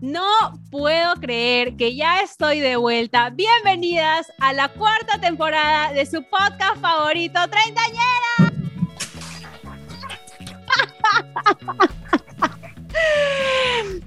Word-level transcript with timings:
No 0.00 0.22
puedo 0.70 1.14
creer 1.16 1.76
que 1.76 1.96
ya 1.96 2.20
estoy 2.20 2.60
de 2.60 2.76
vuelta. 2.76 3.30
Bienvenidas 3.30 4.32
a 4.38 4.52
la 4.52 4.68
cuarta 4.68 5.20
temporada 5.20 5.92
de 5.92 6.06
su 6.06 6.22
podcast 6.22 6.80
favorito, 6.80 7.40
Treintañera. 7.50 8.52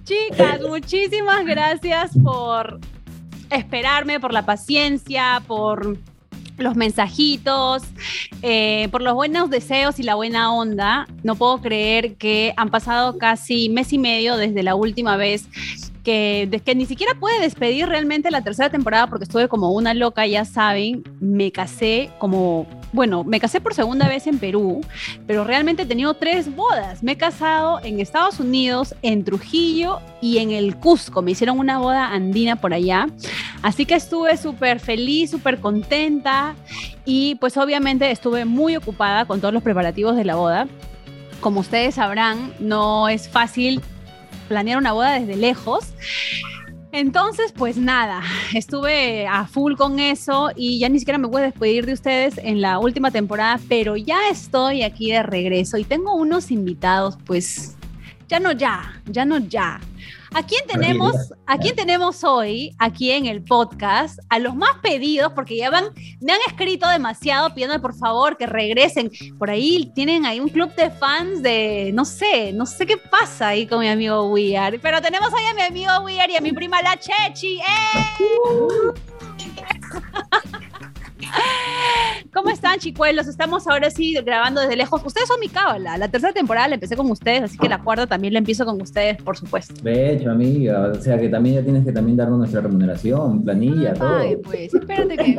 Chicas, 0.06 0.62
muchísimas 0.62 1.46
gracias 1.46 2.12
por 2.24 2.80
esperarme, 3.50 4.22
por 4.22 4.32
la 4.32 4.46
paciencia, 4.46 5.44
por 5.46 5.98
los 6.58 6.76
mensajitos, 6.76 7.84
eh, 8.42 8.88
por 8.92 9.02
los 9.02 9.14
buenos 9.14 9.50
deseos 9.50 10.00
y 10.00 10.04
la 10.04 10.16
buena 10.16 10.54
onda. 10.54 11.08
No 11.24 11.36
puedo 11.36 11.62
creer 11.62 12.16
que 12.16 12.54
han 12.58 12.70
pasado 12.70 13.18
casi 13.18 13.70
mes 13.70 13.94
y 13.94 13.98
medio 13.98 14.38
desde 14.38 14.64
la 14.64 14.76
última 14.76 15.18
vez 15.18 15.48
que, 16.04 16.62
que 16.66 16.76
ni 16.76 16.86
siquiera 16.86 17.14
pude 17.20 17.40
despedir 17.40 17.88
realmente 17.88 18.32
la 18.32 18.42
tercera 18.42 18.70
temporada 18.70 19.08
porque 19.08 19.26
estuve 19.26 19.48
como 19.48 19.72
una 19.72 19.94
loca, 19.94 20.26
ya 20.26 20.46
saben, 20.46 21.04
me 21.20 21.52
casé 21.52 22.10
como, 22.18 22.66
bueno, 22.94 23.24
me 23.24 23.40
casé 23.40 23.62
por 23.62 23.74
segunda 23.74 24.08
vez 24.08 24.28
en 24.28 24.38
Perú, 24.38 24.82
pero 25.26 25.44
realmente 25.44 25.84
he 25.84 25.86
tenido 25.86 26.14
tres 26.14 26.54
bodas. 26.54 27.04
Me 27.04 27.14
he 27.14 27.18
casado 27.18 27.80
en 27.84 28.00
Estados 28.00 28.40
Unidos, 28.40 28.96
en 29.02 29.24
Trujillo 29.24 30.00
y 30.22 30.40
en 30.40 30.52
el 30.52 30.76
Cusco. 30.76 31.22
Me 31.22 31.32
hicieron 31.32 31.60
una 31.60 31.80
boda 31.80 32.14
andina 32.14 32.58
por 32.58 32.74
allá. 32.74 33.08
Así 33.62 33.86
que 33.86 33.96
estuve 33.96 34.36
súper 34.38 34.80
feliz, 34.80 35.32
súper 35.32 35.60
contenta 35.60 36.56
y 37.06 37.36
pues 37.36 37.58
obviamente 37.58 38.12
estuve 38.12 38.46
muy 38.46 38.76
ocupada 38.76 39.26
con 39.26 39.40
todos 39.40 39.54
los 39.54 39.64
preparativos 39.64 40.16
de 40.16 40.26
la 40.26 40.36
boda. 40.36 40.68
Como 41.40 41.62
ustedes 41.62 41.96
sabrán, 41.96 42.54
no 42.60 43.08
es 43.08 43.28
fácil 43.30 43.82
planear 44.48 44.78
una 44.78 44.92
boda 44.92 45.20
desde 45.20 45.38
lejos. 45.38 45.94
Entonces, 46.94 47.54
pues 47.54 47.78
nada, 47.78 48.22
estuve 48.54 49.26
a 49.28 49.46
full 49.46 49.76
con 49.76 50.00
eso 50.00 50.52
y 50.56 50.80
ya 50.80 50.90
ni 50.90 51.00
siquiera 51.00 51.18
me 51.18 51.28
puedo 51.28 51.46
despedir 51.46 51.86
de 51.86 51.94
ustedes 51.94 52.38
en 52.38 52.60
la 52.62 52.80
última 52.80 53.12
temporada, 53.12 53.60
pero 53.70 53.96
ya 53.96 54.30
estoy 54.30 54.84
aquí 54.84 55.12
de 55.12 55.24
regreso 55.24 55.78
y 55.78 55.86
tengo 55.86 56.16
unos 56.16 56.52
invitados, 56.52 57.18
pues 57.26 57.78
ya 58.28 58.40
no 58.40 58.52
ya, 58.52 59.02
ya 59.06 59.26
no 59.26 59.38
ya. 59.38 59.80
¿A 60.34 60.44
quién 60.44 60.62
tenemos, 60.66 61.14
a 61.46 61.58
quién 61.58 61.76
tenemos 61.76 62.24
hoy 62.24 62.74
aquí 62.80 63.12
en 63.12 63.26
el 63.26 63.44
podcast? 63.44 64.18
A 64.30 64.40
los 64.40 64.56
más 64.56 64.78
pedidos, 64.82 65.34
porque 65.34 65.58
ya 65.58 65.70
van, 65.70 65.86
me 66.22 66.32
han 66.32 66.40
escrito 66.48 66.88
demasiado 66.88 67.54
pidiendo 67.54 67.82
por 67.82 67.94
favor 67.94 68.38
que 68.38 68.46
regresen. 68.46 69.12
Por 69.38 69.50
ahí 69.50 69.92
tienen 69.94 70.26
ahí 70.26 70.40
un 70.40 70.48
club 70.48 70.74
de 70.76 70.90
fans 70.90 71.44
de, 71.44 71.92
no 71.94 72.06
sé, 72.06 72.54
no 72.54 72.66
sé 72.66 72.86
qué 72.86 72.96
pasa 72.96 73.50
ahí 73.50 73.68
con 73.68 73.82
mi 73.82 73.90
amigo 73.90 74.30
Weird. 74.30 74.80
Pero 74.82 75.02
tenemos 75.02 75.34
ahí 75.34 75.46
a 75.48 75.54
mi 75.54 75.64
amigo 75.64 75.92
Weird 76.06 76.30
y 76.30 76.38
a 76.38 76.42
mi 76.42 76.54
prima 76.54 76.82
La 76.82 76.98
Chechi. 76.98 77.60
¡Eh! 77.60 77.64
¿Cómo 82.34 82.50
están, 82.50 82.80
chicuelos? 82.80 83.28
Estamos 83.28 83.68
ahora 83.68 83.90
sí 83.90 84.14
grabando 84.24 84.62
desde 84.62 84.76
lejos. 84.76 85.02
Ustedes 85.06 85.28
son 85.28 85.40
mi 85.40 85.50
cábala. 85.50 85.98
La 85.98 86.08
tercera 86.08 86.34
temporada 86.34 86.68
la 86.70 86.76
empecé 86.76 86.96
con 86.96 87.10
ustedes, 87.12 87.44
así 87.44 87.58
que 87.58 87.68
la 87.68 87.80
cuarta 87.82 88.08
también 88.08 88.34
la 88.34 88.40
empiezo 88.40 88.66
con 88.66 88.82
ustedes, 88.82 89.22
por 89.22 89.38
supuesto. 89.38 89.74
De 89.82 90.14
hecho, 90.14 90.32
amiga. 90.32 90.92
O 90.94 91.02
sea 91.02 91.20
que 91.20 91.30
también 91.30 91.56
ya 91.56 91.64
tienes 91.64 91.86
que 91.86 91.92
también 91.92 92.18
darnos 92.18 92.40
nuestra 92.40 92.62
remuneración, 92.62 93.44
planilla, 93.44 93.94
todo. 93.94 94.18
Ay, 94.18 94.38
pues, 94.38 94.74
espérate 94.74 95.18
que. 95.18 95.38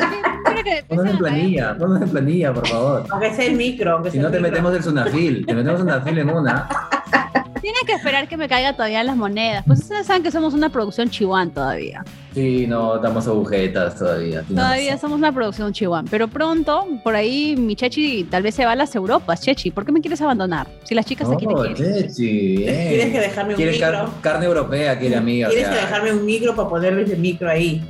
que 0.65 0.85
Ponnos 0.89 1.07
en 1.07 1.19
planilla, 1.19 1.77
ponnos 1.79 2.03
en 2.03 2.09
planilla, 2.11 2.53
por 2.53 2.67
favor. 2.69 3.05
Aunque 3.11 3.35
sea 3.35 3.47
el 3.47 3.57
micro. 3.57 3.93
Aunque 3.93 4.11
si 4.11 4.19
no, 4.19 4.31
te 4.31 4.41
metemos 4.41 4.75
el 4.75 4.83
Sunafil. 4.83 5.47
Te 5.47 5.55
metemos 5.55 5.81
Sunafil 5.81 6.19
en 6.19 6.31
una. 6.31 6.69
Tienen 7.63 7.81
que 7.87 7.93
esperar 7.93 8.27
que 8.27 8.37
me 8.37 8.49
caiga 8.49 8.73
todavía 8.73 9.05
las 9.05 9.17
monedas. 9.17 9.63
Pues 9.65 9.79
ustedes 9.79 10.09
saben 10.09 10.25
que 10.25 10.33
somos 10.33 10.53
una 10.53 10.69
producción 10.69 11.09
chihuán 11.09 11.53
todavía. 11.53 12.05
Sí, 12.35 12.67
no, 12.67 12.99
damos 12.99 13.29
agujetas 13.29 13.97
todavía. 13.97 14.43
Todavía 14.43 14.99
somos 14.99 15.17
una 15.17 15.31
producción 15.33 15.73
chihuán. 15.73 16.07
Pero 16.11 16.27
pronto, 16.27 16.89
por 17.05 17.15
ahí, 17.15 17.55
mi 17.57 17.77
Chechi 17.77 18.25
tal 18.25 18.43
vez 18.43 18.57
se 18.57 18.65
va 18.65 18.73
a 18.73 18.77
las 18.77 18.93
Europas. 18.97 19.43
Chechi, 19.43 19.71
¿por 19.71 19.87
qué 19.87 19.93
me 19.93 20.01
quieres 20.01 20.21
abandonar? 20.21 20.67
Si 20.83 20.97
las 20.97 21.07
chicas 21.07 21.31
aquí 21.31 21.47
te 21.47 21.55
quieren. 21.55 21.77
Chechi, 21.77 22.57
Tienes 22.57 23.13
que 23.13 23.21
dejarme 23.21 23.55
un 23.55 23.65
micro. 23.65 24.15
carne 24.21 24.47
europea, 24.47 24.99
quiere 24.99 25.15
amiga. 25.15 25.49
Tienes 25.49 25.69
que 25.69 25.77
dejarme 25.77 26.13
un 26.13 26.27
micro 26.27 26.57
para 26.57 26.69
ponerle 26.69 27.03
ese 27.03 27.17
micro 27.17 27.49
ahí 27.49 27.81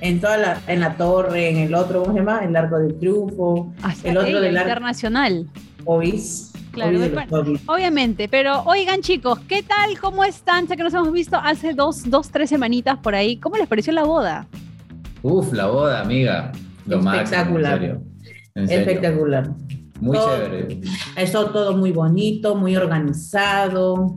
en 0.00 0.20
toda 0.20 0.36
la, 0.36 0.62
en 0.68 0.78
la 0.78 0.96
torre, 0.96 1.48
en 1.50 1.56
el 1.56 1.74
otro, 1.74 2.02
¿cómo 2.02 2.12
se 2.12 2.20
llama? 2.20 2.44
El 2.44 2.54
Arco 2.54 2.78
del 2.78 2.96
Triunfo, 2.96 3.72
el 4.04 4.16
otro 4.16 4.40
del 4.40 4.56
internacional. 4.56 5.46
Ovis. 5.84 6.52
Claro, 6.72 6.98
obviamente, 7.66 8.28
pero 8.28 8.62
oigan 8.62 9.00
chicos, 9.00 9.40
¿qué 9.48 9.62
tal? 9.62 9.98
¿Cómo 9.98 10.24
están? 10.24 10.66
Ya 10.66 10.76
que 10.76 10.82
nos 10.82 10.94
hemos 10.94 11.12
visto 11.12 11.36
hace 11.36 11.74
dos, 11.74 12.08
dos, 12.08 12.30
tres 12.30 12.48
semanitas 12.50 12.98
por 12.98 13.14
ahí. 13.14 13.36
¿Cómo 13.38 13.56
les 13.56 13.66
pareció 13.66 13.92
la 13.92 14.04
boda? 14.04 14.46
Uf, 15.22 15.52
la 15.52 15.66
boda, 15.66 16.00
amiga. 16.00 16.52
Lo 16.86 16.98
Espectacular. 16.98 18.00
Espectacular. 18.54 19.50
Muy 20.00 20.16
chévere. 20.16 20.80
Eso 21.16 21.46
todo 21.50 21.76
muy 21.76 21.92
bonito, 21.92 22.54
muy 22.54 22.76
organizado. 22.76 24.16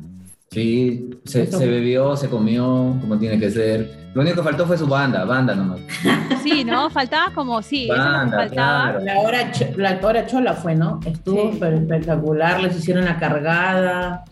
Sí, 0.54 1.10
se, 1.26 1.48
se 1.48 1.68
bebió, 1.68 2.16
se 2.16 2.30
comió 2.30 2.96
como 3.02 3.18
tiene 3.18 3.40
que 3.40 3.50
ser. 3.50 4.04
Lo 4.14 4.22
único 4.22 4.38
que 4.38 4.44
faltó 4.44 4.68
fue 4.68 4.78
su 4.78 4.86
banda, 4.86 5.26
banda 5.26 5.56
nomás. 5.56 5.80
Sí, 6.44 6.66
¿no? 6.66 6.90
Faltaba 6.90 7.34
como, 7.34 7.62
sí, 7.62 7.88
banda, 7.88 8.38
faltaba. 8.38 9.00
La, 9.00 9.20
hora, 9.20 9.52
la 9.78 10.00
hora 10.04 10.28
chola 10.28 10.54
fue, 10.54 10.76
¿no? 10.76 11.00
Estuvo 11.06 11.52
espectacular, 11.52 12.62
les 12.62 12.78
hicieron 12.78 13.06
la 13.06 13.18
cargada. 13.18 14.26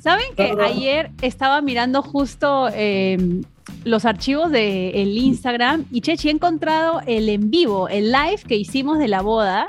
¿Saben 0.00 0.34
que 0.34 0.56
ayer 0.64 1.10
estaba 1.20 1.60
mirando 1.60 2.02
justo 2.02 2.70
em, 2.72 3.42
los 3.84 4.04
archivos 4.04 4.50
del 4.50 4.94
el 4.94 5.16
Instagram 5.16 5.86
y 5.90 6.00
Chechi 6.00 6.28
he 6.28 6.32
encontrado 6.32 7.00
el 7.06 7.28
en 7.28 7.50
vivo, 7.50 7.88
el 7.88 8.12
live 8.12 8.40
que 8.46 8.56
hicimos 8.56 8.98
de 8.98 9.08
la 9.08 9.22
boda 9.22 9.66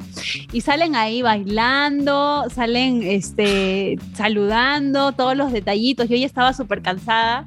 y 0.52 0.62
salen 0.62 0.96
ahí 0.96 1.22
bailando, 1.22 2.46
salen 2.50 3.04
este, 3.04 3.98
saludando, 4.14 5.12
todos 5.12 5.36
los 5.38 5.52
detallitos. 5.52 6.10
Yo 6.10 6.18
ya 6.18 6.26
estaba 6.26 6.54
súper 6.54 6.82
cansada 6.82 7.46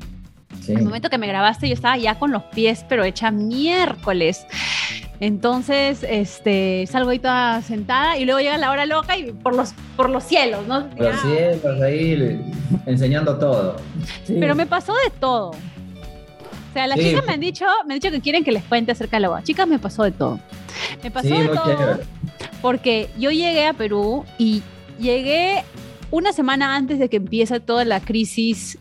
en 0.69 0.79
el 0.79 0.85
momento 0.85 1.11
que 1.11 1.19
me 1.19 1.27
grabaste, 1.27 1.69
yo 1.69 1.75
estaba 1.75 1.97
ya 1.97 2.19
con 2.19 2.31
los 2.31 2.43
pies, 2.45 2.85
pero 2.89 3.05
hecha 3.05 3.31
miércoles. 3.31 4.47
Entonces, 5.21 6.05
este, 6.09 6.87
salgo 6.91 7.11
ahí 7.11 7.19
toda 7.19 7.63
sentada 7.63 8.19
y 8.19 8.25
luego 8.25 8.41
llega 8.41 8.59
la 8.59 8.71
hora 8.71 8.85
loca 8.87 9.17
y 9.17 9.33
por 9.33 9.55
los, 9.55 9.75
por 9.97 10.11
los 10.11 10.25
cielos, 10.25 10.67
¿no? 10.67 10.89
Por 10.91 11.07
los 11.07 11.21
cielos, 11.21 11.81
ahí 11.83 12.41
enseñando 12.87 13.39
todo. 13.39 13.77
Pero 14.27 14.55
me 14.55 14.67
pasó 14.67 14.93
de 14.93 15.11
todo. 15.19 15.53
O 16.75 16.77
sea, 16.77 16.89
las 16.89 16.99
chicas 16.99 17.25
me 17.25 17.35
han 17.35 17.41
dicho, 17.41 17.65
me 17.87 17.95
han 17.95 18.01
dicho 18.01 18.11
que 18.11 18.21
quieren 18.21 18.43
que 18.43 18.51
les 18.51 18.65
cuente 18.65 18.91
acerca 18.91 19.19
de 19.19 19.21
la 19.21 19.29
boda. 19.29 19.45
Chicas, 19.45 19.69
me 19.69 19.79
pasó 19.79 20.03
de 20.03 20.11
todo. 20.11 20.41
Me 21.05 21.11
pasó 21.13 21.29
de 21.29 21.47
todo 21.47 22.01
porque 22.61 23.11
yo 23.17 23.31
llegué 23.31 23.67
a 23.67 23.75
Perú 23.75 24.25
y 24.39 24.63
llegué 24.99 25.63
una 26.11 26.33
semana 26.33 26.75
antes 26.75 26.99
de 26.99 27.09
que 27.09 27.19
empiece 27.19 27.61
toda 27.61 27.85
la 27.85 28.01
crisis 28.01 28.79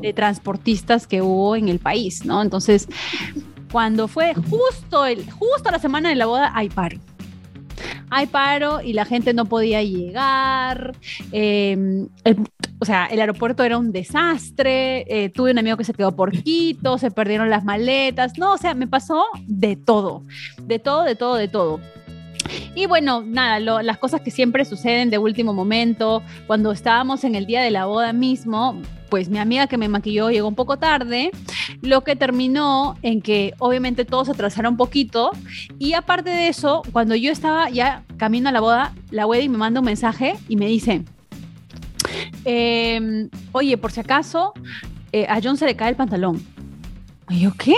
de 0.00 0.12
transportistas 0.12 1.08
que 1.08 1.20
hubo 1.20 1.56
en 1.56 1.68
el 1.68 1.80
país, 1.80 2.24
¿no? 2.24 2.42
Entonces, 2.42 2.86
cuando 3.72 4.06
fue 4.06 4.34
justo, 4.34 5.04
el, 5.06 5.28
justo 5.30 5.70
la 5.72 5.80
semana 5.80 6.10
de 6.10 6.14
la 6.14 6.26
boda, 6.26 6.52
hay 6.54 6.68
paro. 6.68 6.98
Hay 8.10 8.26
paro 8.26 8.80
y 8.80 8.92
la 8.92 9.04
gente 9.04 9.34
no 9.34 9.46
podía 9.46 9.82
llegar. 9.82 10.94
Em, 11.32 12.08
o 12.78 12.84
sea, 12.84 13.06
el 13.06 13.20
aeropuerto 13.20 13.62
era 13.62 13.78
un 13.78 13.92
desastre. 13.92 15.04
Eh, 15.08 15.28
tuve 15.30 15.52
un 15.52 15.58
amigo 15.58 15.76
que 15.76 15.84
se 15.84 15.94
quedó 15.94 16.14
por 16.14 16.32
Quito, 16.32 16.98
se 16.98 17.10
perdieron 17.10 17.50
las 17.50 17.64
maletas. 17.64 18.38
No, 18.38 18.54
o 18.54 18.58
sea, 18.58 18.74
me 18.74 18.86
pasó 18.86 19.24
de 19.46 19.76
todo. 19.76 20.22
De 20.62 20.78
todo, 20.78 21.04
de 21.04 21.14
todo, 21.14 21.36
de 21.36 21.48
todo. 21.48 21.80
Y 22.74 22.86
bueno, 22.86 23.22
nada, 23.24 23.60
las 23.60 23.98
cosas 23.98 24.20
que 24.20 24.30
siempre 24.30 24.64
suceden 24.64 25.10
de 25.10 25.18
último 25.18 25.54
momento, 25.54 26.22
cuando 26.46 26.72
estábamos 26.72 27.24
en 27.24 27.34
el 27.34 27.46
día 27.46 27.62
de 27.62 27.70
la 27.70 27.86
boda 27.86 28.12
mismo, 28.12 28.80
pues 29.12 29.28
mi 29.28 29.38
amiga 29.38 29.66
que 29.66 29.76
me 29.76 29.90
maquilló 29.90 30.30
llegó 30.30 30.48
un 30.48 30.54
poco 30.54 30.78
tarde, 30.78 31.32
lo 31.82 32.02
que 32.02 32.16
terminó 32.16 32.96
en 33.02 33.20
que 33.20 33.52
obviamente 33.58 34.06
todos 34.06 34.28
se 34.28 34.32
atrasaron 34.32 34.72
un 34.72 34.76
poquito 34.78 35.32
y 35.78 35.92
aparte 35.92 36.30
de 36.30 36.48
eso, 36.48 36.80
cuando 36.92 37.14
yo 37.14 37.30
estaba 37.30 37.68
ya 37.68 38.04
camino 38.16 38.48
a 38.48 38.52
la 38.52 38.60
boda, 38.60 38.94
la 39.10 39.26
wedding 39.26 39.52
me 39.52 39.58
manda 39.58 39.80
un 39.80 39.84
mensaje 39.84 40.36
y 40.48 40.56
me 40.56 40.64
dice, 40.64 41.04
em, 42.46 43.28
oye, 43.52 43.76
por 43.76 43.92
si 43.92 44.00
acaso, 44.00 44.54
eh, 45.12 45.26
a 45.28 45.40
John 45.42 45.58
se 45.58 45.66
le 45.66 45.76
cae 45.76 45.90
el 45.90 45.96
pantalón. 45.96 46.42
Y 47.28 47.40
yo, 47.40 47.52
¿qué? 47.58 47.74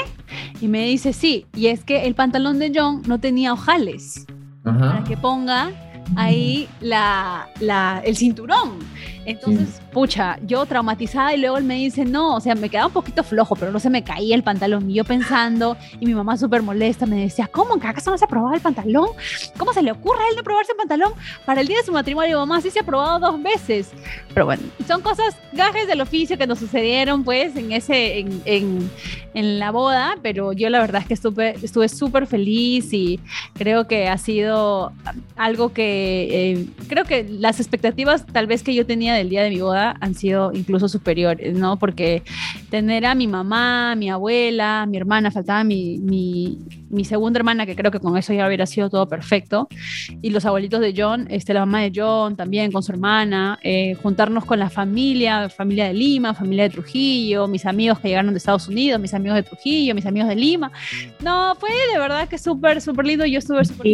Y 0.60 0.68
me 0.68 0.86
dice, 0.86 1.12
sí, 1.12 1.46
y 1.52 1.66
es 1.66 1.82
que 1.82 2.06
el 2.06 2.14
pantalón 2.14 2.60
de 2.60 2.70
John 2.72 3.02
no 3.08 3.18
tenía 3.18 3.52
ojales 3.52 4.24
para 4.62 5.02
que 5.02 5.16
ponga 5.16 5.72
ahí 6.14 6.68
la, 6.80 7.48
la, 7.58 8.00
el 8.04 8.16
cinturón. 8.16 8.78
Entonces, 9.26 9.80
pucha, 9.92 10.38
yo 10.46 10.64
traumatizada 10.66 11.34
y 11.34 11.40
luego 11.40 11.58
él 11.58 11.64
me 11.64 11.74
dice, 11.76 12.04
no, 12.04 12.36
o 12.36 12.40
sea, 12.40 12.54
me 12.54 12.68
quedaba 12.68 12.88
un 12.88 12.92
poquito 12.92 13.22
flojo, 13.22 13.56
pero 13.56 13.72
no 13.72 13.80
se 13.80 13.90
me 13.90 14.02
caía 14.04 14.34
el 14.34 14.42
pantalón. 14.42 14.90
Y 14.90 14.94
yo 14.94 15.04
pensando, 15.04 15.76
y 16.00 16.06
mi 16.06 16.14
mamá 16.14 16.36
súper 16.36 16.62
molesta, 16.62 17.06
me 17.06 17.16
decía, 17.16 17.46
¿cómo? 17.46 17.78
¿Que 17.78 17.86
acaso 17.86 18.10
no 18.10 18.18
se 18.18 18.24
ha 18.24 18.28
probado 18.28 18.54
el 18.54 18.60
pantalón? 18.60 19.08
¿Cómo 19.56 19.72
se 19.72 19.82
le 19.82 19.92
ocurre 19.92 20.20
a 20.22 20.28
él 20.30 20.36
no 20.36 20.42
probarse 20.42 20.72
el 20.72 20.78
pantalón? 20.78 21.12
Para 21.44 21.60
el 21.60 21.68
día 21.68 21.78
de 21.78 21.84
su 21.84 21.92
matrimonio, 21.92 22.38
mamá 22.38 22.60
sí 22.60 22.70
se 22.70 22.80
ha 22.80 22.84
probado 22.84 23.32
dos 23.32 23.42
veces. 23.42 23.90
Pero 24.32 24.46
bueno, 24.46 24.62
son 24.86 25.00
cosas, 25.00 25.36
gajes 25.52 25.86
del 25.86 26.00
oficio 26.00 26.38
que 26.38 26.46
nos 26.46 26.58
sucedieron, 26.58 27.24
pues, 27.24 27.56
en 27.56 27.72
ese, 27.72 28.18
en, 28.18 28.42
en, 28.44 28.90
en 29.34 29.58
la 29.58 29.70
boda, 29.70 30.16
pero 30.22 30.52
yo 30.52 30.68
la 30.70 30.80
verdad 30.80 31.02
es 31.02 31.08
que 31.08 31.14
estuve 31.14 31.54
estuve 31.62 31.88
súper 31.88 32.26
feliz 32.26 32.92
y 32.92 33.20
creo 33.54 33.86
que 33.86 34.08
ha 34.08 34.18
sido 34.18 34.92
algo 35.36 35.72
que, 35.72 36.52
eh, 36.52 36.66
creo 36.88 37.04
que 37.04 37.26
las 37.28 37.60
expectativas 37.60 38.26
tal 38.26 38.46
vez 38.46 38.62
que 38.62 38.74
yo 38.74 38.86
tenía 38.86 39.13
del 39.16 39.28
día 39.28 39.42
de 39.42 39.50
mi 39.50 39.60
boda 39.60 39.96
han 40.00 40.14
sido 40.14 40.52
incluso 40.52 40.88
superiores, 40.88 41.56
¿no? 41.56 41.78
Porque 41.78 42.22
tener 42.70 43.06
a 43.06 43.14
mi 43.14 43.26
mamá, 43.26 43.94
mi 43.96 44.10
abuela, 44.10 44.86
mi 44.86 44.96
hermana, 44.96 45.30
faltaba 45.30 45.64
mi, 45.64 45.98
mi, 45.98 46.58
mi 46.90 47.04
segunda 47.04 47.38
hermana, 47.38 47.66
que 47.66 47.76
creo 47.76 47.90
que 47.90 48.00
con 48.00 48.16
eso 48.16 48.32
ya 48.32 48.46
hubiera 48.46 48.66
sido 48.66 48.90
todo 48.90 49.08
perfecto, 49.08 49.68
y 50.22 50.30
los 50.30 50.44
abuelitos 50.44 50.80
de 50.80 50.94
John, 50.96 51.26
este, 51.30 51.54
la 51.54 51.60
mamá 51.60 51.82
de 51.82 51.92
John 51.94 52.36
también 52.36 52.72
con 52.72 52.82
su 52.82 52.92
hermana, 52.92 53.58
eh, 53.62 53.94
juntarnos 54.02 54.44
con 54.44 54.58
la 54.58 54.70
familia, 54.70 55.48
familia 55.48 55.86
de 55.86 55.94
Lima, 55.94 56.34
familia 56.34 56.64
de 56.64 56.70
Trujillo, 56.70 57.46
mis 57.48 57.66
amigos 57.66 57.98
que 58.00 58.08
llegaron 58.08 58.32
de 58.32 58.38
Estados 58.38 58.68
Unidos, 58.68 59.00
mis 59.00 59.14
amigos 59.14 59.36
de 59.36 59.42
Trujillo, 59.42 59.94
mis 59.94 60.06
amigos 60.06 60.28
de 60.28 60.36
Lima. 60.36 60.72
No, 61.22 61.54
fue 61.56 61.70
de 61.92 61.98
verdad 61.98 62.28
que 62.28 62.38
súper, 62.38 62.80
súper 62.80 63.06
lindo, 63.06 63.24
yo 63.26 63.38
estuve 63.38 63.64
súper... 63.64 63.84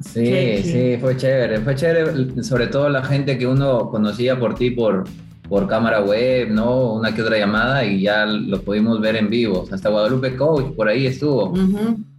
Sí, 0.00 0.62
sí, 0.62 0.96
fue 0.98 1.16
chévere, 1.16 1.60
fue 1.60 1.74
chévere, 1.74 2.42
sobre 2.42 2.68
todo 2.68 2.88
la 2.88 3.04
gente 3.04 3.36
que 3.36 3.46
uno 3.46 3.90
conocía 3.90 4.38
por 4.40 4.54
ti 4.54 4.70
por, 4.70 5.04
por 5.48 5.68
cámara 5.68 6.00
web, 6.00 6.50
¿no? 6.50 6.94
Una 6.94 7.14
que 7.14 7.22
otra 7.22 7.38
llamada 7.38 7.84
y 7.84 8.02
ya 8.02 8.24
lo 8.26 8.60
pudimos 8.62 9.00
ver 9.00 9.16
en 9.16 9.28
vivo. 9.28 9.66
Hasta 9.70 9.88
Guadalupe 9.88 10.34
Coach, 10.36 10.74
por 10.74 10.88
ahí 10.88 11.06
estuvo. 11.06 11.54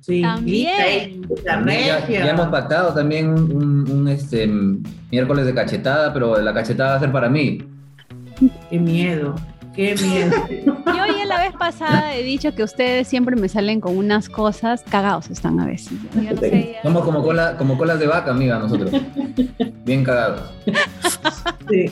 Sí, 0.01 0.21
también. 0.21 1.21
Ya, 1.45 2.07
ya, 2.07 2.29
hemos 2.29 2.47
pactado 2.47 2.94
también 2.94 3.29
un, 3.29 4.07
este, 4.07 4.50
miércoles 5.12 5.45
de 5.45 5.53
cachetada, 5.53 6.13
pero 6.13 6.41
la 6.41 6.53
cachetada 6.53 6.91
va 6.91 6.95
a 6.97 7.00
ser 7.00 7.12
para 7.12 7.29
mí. 7.29 7.63
Qué 8.69 8.79
miedo. 8.79 9.35
Qué 9.75 9.95
miedo. 9.95 10.31
Yo 10.85 11.10
vez 11.41 11.53
pasada 11.53 12.15
he 12.15 12.23
dicho 12.23 12.53
que 12.53 12.63
ustedes 12.63 13.07
siempre 13.07 13.35
me 13.35 13.49
salen 13.49 13.81
con 13.81 13.97
unas 13.97 14.29
cosas 14.29 14.83
cagados 14.89 15.29
están 15.29 15.59
a 15.59 15.65
veces. 15.65 15.93
Somos 16.83 17.03
como, 17.03 17.23
cola, 17.23 17.57
como 17.57 17.77
colas 17.77 17.99
de 17.99 18.07
vaca, 18.07 18.31
amiga, 18.31 18.59
nosotros. 18.59 18.91
Bien 19.83 20.03
cagados. 20.03 20.51
Sí. 21.69 21.91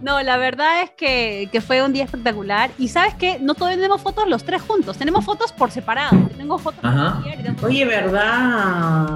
No, 0.00 0.20
la 0.22 0.36
verdad 0.36 0.82
es 0.82 0.90
que, 0.90 1.48
que, 1.52 1.60
fue 1.60 1.82
un 1.82 1.92
día 1.92 2.04
espectacular. 2.04 2.70
Y 2.78 2.88
sabes 2.88 3.14
que 3.14 3.38
no 3.38 3.54
todos 3.54 3.72
tenemos 3.72 4.00
fotos 4.00 4.28
los 4.28 4.44
tres 4.44 4.62
juntos, 4.62 4.96
tenemos 4.98 5.24
fotos 5.24 5.52
por 5.52 5.70
separado. 5.70 6.16
tengo 6.36 6.58
fotos 6.58 6.80
Ajá. 6.82 7.22
Oye, 7.62 7.84
¿verdad? 7.84 9.08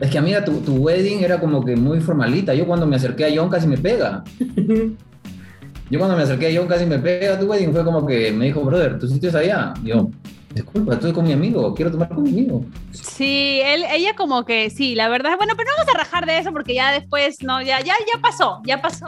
Es 0.00 0.10
que 0.10 0.18
amiga, 0.18 0.44
tu, 0.44 0.60
tu 0.60 0.74
wedding 0.76 1.22
era 1.22 1.38
como 1.38 1.64
que 1.64 1.76
muy 1.76 2.00
formalita. 2.00 2.54
Yo 2.54 2.66
cuando 2.66 2.86
me 2.86 2.96
acerqué 2.96 3.26
a 3.26 3.30
John 3.34 3.48
casi 3.48 3.66
me 3.66 3.78
pega. 3.78 4.24
Yo 5.90 5.98
cuando 5.98 6.16
me 6.16 6.22
acerqué 6.22 6.46
a 6.46 6.58
John 6.60 6.68
casi 6.68 6.86
me 6.86 6.98
pega 7.00 7.38
tu 7.38 7.46
wedding, 7.46 7.72
fue 7.72 7.84
como 7.84 8.06
que 8.06 8.30
me 8.30 8.46
dijo, 8.46 8.60
brother, 8.60 8.96
¿tu 8.98 9.08
sitio 9.08 9.28
es 9.28 9.34
allá? 9.34 9.74
yo, 9.82 10.08
disculpa, 10.54 10.94
estoy 10.94 11.12
con 11.12 11.24
mi 11.24 11.32
amigo, 11.32 11.74
quiero 11.74 11.90
tomar 11.90 12.08
con 12.10 12.22
mi 12.22 12.30
amigo. 12.30 12.64
Sí, 12.92 13.60
él, 13.64 13.84
ella 13.90 14.14
como 14.14 14.44
que, 14.44 14.70
sí, 14.70 14.94
la 14.94 15.08
verdad, 15.08 15.36
bueno, 15.36 15.54
pero 15.56 15.68
no 15.68 15.76
vamos 15.78 15.94
a 15.94 15.98
rajar 15.98 16.26
de 16.26 16.38
eso 16.38 16.52
porque 16.52 16.74
ya 16.74 16.92
después, 16.92 17.42
no, 17.42 17.60
ya, 17.60 17.80
ya, 17.80 17.94
ya 18.12 18.20
pasó, 18.20 18.62
ya 18.64 18.80
pasó. 18.80 19.06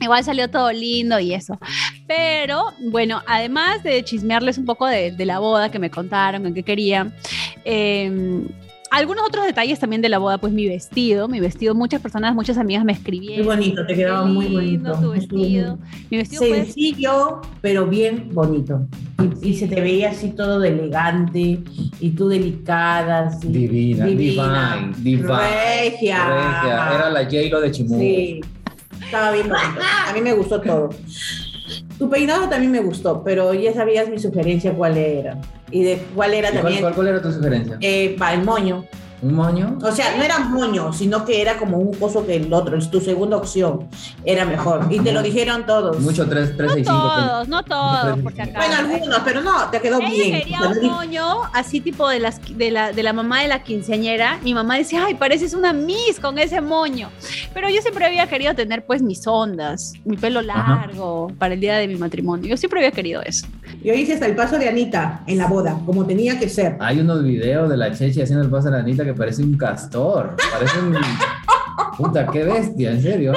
Igual 0.00 0.24
salió 0.24 0.48
todo 0.48 0.72
lindo 0.72 1.18
y 1.20 1.34
eso. 1.34 1.58
Pero 2.06 2.72
bueno, 2.90 3.22
además 3.26 3.82
de 3.82 4.02
chismearles 4.02 4.56
un 4.56 4.64
poco 4.64 4.86
de, 4.86 5.12
de 5.12 5.26
la 5.26 5.40
boda 5.40 5.70
que 5.70 5.78
me 5.78 5.90
contaron, 5.90 6.46
en 6.46 6.54
qué 6.54 6.62
querían, 6.62 7.14
eh, 7.66 8.46
algunos 8.90 9.26
otros 9.26 9.44
detalles 9.44 9.78
también 9.78 10.02
de 10.02 10.08
la 10.08 10.18
boda, 10.18 10.38
pues 10.38 10.52
mi 10.52 10.68
vestido, 10.68 11.28
mi 11.28 11.40
vestido, 11.40 11.74
muchas 11.74 12.00
personas, 12.00 12.34
muchas 12.34 12.58
amigas 12.58 12.84
me 12.84 12.92
escribieron. 12.92 13.44
Muy 13.44 13.56
bonito, 13.56 13.86
te 13.86 13.94
quedaba 13.94 14.24
muy 14.24 14.46
bonito. 14.46 14.92
Tu 15.00 15.10
vestido. 15.10 15.78
Mi 16.10 16.18
vestido 16.18 16.42
Sencillo, 16.42 17.40
pero 17.60 17.86
bien 17.86 18.30
bonito. 18.32 18.86
Y, 19.42 19.54
se 19.56 19.66
te 19.68 19.80
veía 19.80 20.10
así 20.10 20.30
todo 20.30 20.60
de 20.60 20.68
elegante 20.68 21.60
y 22.00 22.10
tú 22.10 22.28
delicada. 22.28 23.26
Así, 23.26 23.48
divina, 23.48 24.06
divina, 24.06 24.92
divina. 24.98 25.38
Regia. 25.38 26.28
Regia. 26.28 26.94
Era 26.94 27.10
la 27.10 27.24
J-Lo 27.24 27.60
de 27.60 27.70
Chimú. 27.70 27.98
Sí, 27.98 28.40
estaba 29.04 29.32
bien 29.32 29.48
bonito. 29.48 29.80
A 30.08 30.12
mí 30.12 30.20
me 30.20 30.32
gustó 30.34 30.60
todo. 30.60 30.90
Tu 31.98 32.10
peinado 32.10 32.48
también 32.48 32.72
me 32.72 32.80
gustó, 32.80 33.22
pero 33.24 33.54
ya 33.54 33.72
sabías 33.72 34.08
mi 34.08 34.18
sugerencia 34.18 34.74
cuál 34.74 34.96
era. 34.96 35.40
Y 35.74 35.82
de 35.82 36.06
cuál 36.14 36.34
era 36.34 36.52
también. 36.52 36.80
Cuál, 36.80 36.94
cuál, 36.94 37.08
era 37.08 37.20
tu 37.20 37.32
sugerencia? 37.32 37.76
Eh, 37.80 38.14
para 38.16 38.34
el 38.34 38.44
moño. 38.44 38.84
¿Un 39.22 39.34
moño? 39.34 39.78
O 39.82 39.90
sea, 39.90 40.16
no 40.16 40.22
era 40.22 40.38
moño, 40.38 40.92
sino 40.92 41.24
que 41.24 41.40
era 41.40 41.56
como 41.56 41.78
un 41.78 41.94
coso 41.94 42.24
que 42.24 42.36
el 42.36 42.52
otro, 42.52 42.76
es 42.76 42.90
tu 42.90 43.00
segunda 43.00 43.38
opción, 43.38 43.88
era 44.24 44.44
mejor. 44.44 44.86
Y 44.90 45.00
te 45.00 45.12
lo 45.12 45.22
dijeron 45.22 45.66
todos. 45.66 45.98
Mucho 45.98 46.28
3, 46.28 46.56
3 46.56 46.76
no 46.76 46.84
todos, 46.84 47.48
no 47.48 47.64
todos, 47.64 48.18
por 48.20 48.34
si 48.34 48.42
acaso. 48.42 48.58
Bueno, 48.58 48.74
algunos, 48.76 49.18
pero 49.24 49.40
no, 49.40 49.70
te 49.70 49.80
quedó 49.80 49.98
Ella 49.98 50.10
bien. 50.10 50.38
quería 50.40 50.60
un 50.60 50.86
moño 50.86 51.26
así 51.54 51.80
tipo 51.80 52.08
de, 52.08 52.20
las, 52.20 52.38
de, 52.56 52.70
la, 52.70 52.92
de 52.92 53.02
la 53.02 53.12
mamá 53.12 53.40
de 53.42 53.48
la 53.48 53.64
quinceañera. 53.64 54.38
Mi 54.44 54.54
mamá 54.54 54.76
decía, 54.76 55.04
ay, 55.06 55.14
pareces 55.14 55.54
una 55.54 55.72
Miss 55.72 56.20
con 56.20 56.38
ese 56.38 56.60
moño. 56.60 57.08
Pero 57.52 57.68
yo 57.68 57.80
siempre 57.80 58.04
había 58.04 58.28
querido 58.28 58.54
tener 58.54 58.84
pues 58.84 59.02
mis 59.02 59.26
ondas, 59.26 59.94
mi 60.04 60.18
pelo 60.18 60.40
largo 60.42 61.28
Ajá. 61.30 61.38
para 61.38 61.54
el 61.54 61.60
día 61.60 61.78
de 61.78 61.88
mi 61.88 61.96
matrimonio. 61.96 62.46
Yo 62.46 62.58
siempre 62.58 62.78
había 62.78 62.92
querido 62.92 63.22
eso. 63.22 63.46
Yo 63.82 63.94
hice 63.94 64.14
hasta 64.14 64.26
el 64.26 64.34
paso 64.34 64.58
de 64.58 64.68
Anita 64.68 65.22
en 65.26 65.38
la 65.38 65.46
boda, 65.46 65.80
como 65.84 66.06
tenía 66.06 66.38
que 66.38 66.48
ser. 66.48 66.76
Hay 66.80 67.00
unos 67.00 67.22
videos 67.22 67.68
de 67.68 67.76
la 67.76 67.92
Chechi 67.92 68.22
haciendo 68.22 68.44
el 68.44 68.50
paso 68.50 68.70
de 68.70 68.78
Anita 68.78 69.04
que 69.04 69.14
parece 69.14 69.42
un 69.42 69.56
castor. 69.56 70.36
Parece 70.52 70.78
un. 70.78 70.96
Puta, 71.98 72.26
qué 72.26 72.44
bestia, 72.44 72.92
en 72.92 73.02
serio. 73.02 73.32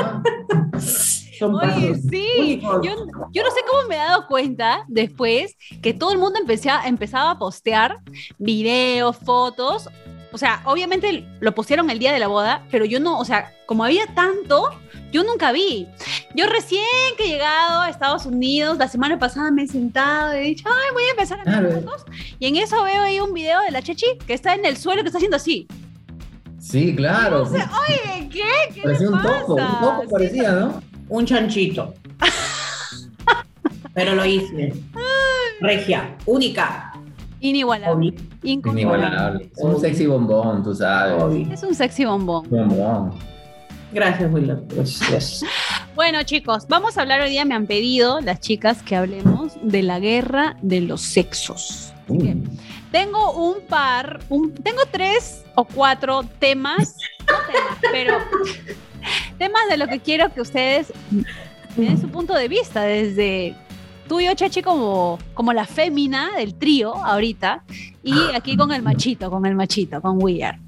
Oye, 1.42 1.96
sí, 2.10 2.60
yo, 2.62 2.82
yo, 3.32 3.44
no 3.44 3.52
sé 3.52 3.62
cómo 3.68 3.88
me 3.88 3.96
he 3.96 4.00
dado 4.00 4.26
cuenta 4.28 4.84
después 4.88 5.56
que 5.82 5.94
todo 5.94 6.12
el 6.12 6.18
mundo 6.18 6.40
empezaba, 6.40 6.88
empezaba 6.88 7.32
a 7.32 7.40
postear 7.40 8.00
videos, 8.40 9.18
fotos. 9.18 9.90
O 10.32 10.38
sea, 10.38 10.62
obviamente 10.66 11.26
lo 11.40 11.54
postearon 11.54 11.90
el 11.90 12.00
día 12.00 12.12
de 12.12 12.20
la 12.20 12.28
boda, 12.28 12.64
pero 12.72 12.86
yo 12.86 13.00
no, 13.00 13.20
o 13.20 13.26
sea, 13.26 13.54
como 13.66 13.84
había 13.84 14.08
tanto, 14.16 14.70
yo 15.12 15.24
nunca 15.24 15.52
vi. 15.52 15.88
Yo 16.36 16.46
recién 16.48 16.84
que 17.18 17.26
he 17.26 17.28
llegado 17.30 17.82
a 17.82 17.90
Estados 17.90 18.26
Unidos, 18.26 18.78
la 18.78 18.88
semana 18.88 19.18
pasada 19.18 19.52
me 19.52 19.64
he 19.64 19.68
sentado 19.68 20.34
y 20.36 20.38
he 20.38 20.42
dicho, 20.42 20.68
ay, 20.68 20.94
voy 20.94 21.04
a 21.04 21.10
empezar 21.12 21.40
a 21.48 21.60
ver 21.62 21.74
fotos. 21.84 22.06
Y 22.40 22.48
en 22.48 22.56
eso 22.58 22.84
veo 22.84 23.02
ahí 23.02 23.20
un 23.20 23.34
video 23.34 23.62
de 23.62 23.72
la 23.72 23.82
Chechi 23.82 24.06
que 24.26 24.34
está 24.34 24.54
en 24.54 24.66
el 24.66 24.78
suelo, 24.78 25.02
que 25.02 25.08
está 25.08 25.18
haciendo 25.18 25.38
así. 25.38 25.68
Sí, 26.60 26.96
claro. 26.96 27.46
Sé, 27.46 27.58
Oye, 27.58 28.30
¿qué? 28.30 28.44
¿Qué 28.74 28.82
parecía 28.82 29.08
le 29.08 29.14
un 29.14 29.22
pasa? 29.22 29.40
topo, 29.42 29.54
un 29.56 29.80
topo 29.80 30.10
parecía, 30.12 30.52
¿no? 30.52 30.82
Un 31.10 31.26
chanchito. 31.26 31.94
Pero 33.94 34.16
lo 34.16 34.26
hice. 34.26 34.74
Regia, 35.62 36.16
única. 36.26 36.94
Inigualable. 37.40 38.14
Inigualable. 38.44 39.50
Es 39.56 39.64
un 39.64 39.80
sexy 39.80 40.06
bombón, 40.08 40.64
tú 40.64 40.74
sabes. 40.76 41.52
Es 41.52 41.64
un 41.64 41.74
sexy 41.74 42.06
bombón. 42.06 42.48
Bombón. 42.50 43.14
Gracias, 43.92 44.32
Willow. 44.32 44.66
Gracias. 44.70 45.44
Bueno, 45.96 46.22
chicos, 46.22 46.68
vamos 46.68 46.96
a 46.96 47.02
hablar 47.02 47.22
hoy 47.22 47.32
día. 47.32 47.44
Me 47.44 47.56
han 47.56 47.66
pedido 47.66 48.22
las 48.22 48.40
chicas 48.40 48.84
que 48.84 48.96
hablemos 48.96 49.54
de 49.64 49.82
la 49.82 50.00
guerra 50.00 50.56
de 50.62 50.80
los 50.80 51.02
sexos. 51.02 51.92
Así 52.08 52.20
que 52.20 52.38
tengo 52.92 53.32
un 53.32 53.62
par, 53.62 54.20
un, 54.30 54.54
tengo 54.54 54.82
tres 54.92 55.44
o 55.56 55.66
cuatro 55.66 56.22
temas, 56.38 56.98
no 57.22 57.36
temas, 57.52 57.78
pero 57.92 58.18
temas 59.40 59.62
de 59.72 59.78
lo 59.78 59.88
que 59.88 60.00
quiero 60.00 60.32
que 60.32 60.42
ustedes 60.42 60.94
me 61.76 61.86
den 61.86 62.00
su 62.00 62.10
punto 62.10 62.36
de 62.36 62.48
vista 62.48 62.84
desde 62.84 63.56
tuyo, 64.08 64.34
Chachi, 64.36 64.62
como, 64.62 65.18
como 65.34 65.52
la 65.52 65.66
fémina 65.66 66.32
del 66.38 66.54
trío 66.56 66.96
ahorita, 66.96 67.64
y 68.04 68.14
aquí 68.36 68.56
con 68.56 68.72
el 68.72 68.84
machito, 68.84 69.30
con 69.30 69.46
el 69.46 69.56
machito, 69.56 70.02
con 70.02 70.22
Weir. 70.22 70.60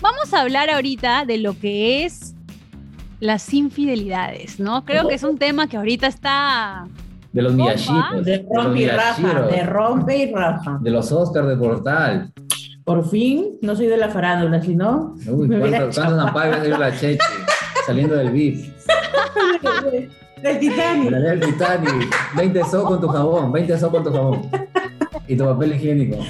Vamos 0.00 0.32
a 0.34 0.40
hablar 0.40 0.70
ahorita 0.70 1.24
de 1.24 1.38
lo 1.38 1.58
que 1.58 2.04
es 2.04 2.34
las 3.20 3.52
infidelidades, 3.54 4.60
¿no? 4.60 4.84
Creo 4.84 5.08
que 5.08 5.14
es 5.14 5.22
un 5.22 5.38
tema 5.38 5.68
que 5.68 5.76
ahorita 5.76 6.06
está... 6.06 6.86
De 7.32 7.42
los 7.42 7.54
Bomba. 7.54 7.74
millachitos. 7.74 8.24
De 8.24 8.46
rompe 8.50 8.80
y 8.80 8.88
raja, 8.88 9.42
de 9.42 9.62
rompe 9.62 10.16
y 10.16 10.32
raja. 10.32 10.78
De 10.80 10.90
los 10.90 11.12
Oscars 11.12 11.48
de 11.48 11.56
Portal. 11.56 12.32
Por 12.84 13.08
fin, 13.08 13.58
no 13.62 13.76
soy 13.76 13.86
de 13.86 13.96
la 13.96 14.08
farándula, 14.08 14.62
sino. 14.62 15.16
Uy. 15.28 15.50
Saliendo 17.86 18.16
del 18.16 18.30
beef. 18.30 18.70
Del 20.42 20.58
Titanic. 20.58 21.10
Del 21.10 21.40
Titanic. 21.40 22.14
20 22.36 22.64
so 22.64 22.84
con 22.84 23.00
tu 23.00 23.08
jabón, 23.08 23.52
20 23.52 23.78
so 23.78 23.90
con 23.90 24.04
tu 24.04 24.12
jabón. 24.12 24.50
Y 25.28 25.36
tu 25.36 25.44
papel 25.44 25.74
higiénico. 25.74 26.16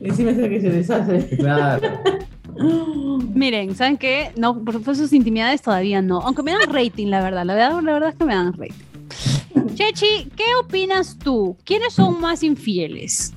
Encima 0.00 0.30
es 0.30 0.38
el 0.38 0.50
que 0.50 0.60
se 0.60 0.70
deshace. 0.70 1.36
Claro. 1.36 2.00
Miren, 3.34 3.74
¿saben 3.74 3.96
qué? 3.96 4.30
No, 4.36 4.62
por 4.62 4.74
supuesto, 4.74 5.02
sus 5.02 5.12
intimidades 5.12 5.62
todavía 5.62 6.00
no. 6.00 6.20
Aunque 6.20 6.42
me 6.42 6.52
dan 6.52 6.72
rating, 6.72 7.08
la 7.08 7.22
verdad. 7.22 7.44
La 7.44 7.54
verdad, 7.54 7.82
la 7.82 7.92
verdad 7.92 8.08
es 8.10 8.14
que 8.16 8.24
me 8.24 8.34
dan 8.34 8.52
rating. 8.52 9.74
Chechi, 9.74 10.28
¿qué 10.36 10.44
opinas 10.60 11.18
tú? 11.18 11.56
¿Quiénes 11.64 11.94
son 11.94 12.20
más 12.20 12.42
infieles? 12.42 13.32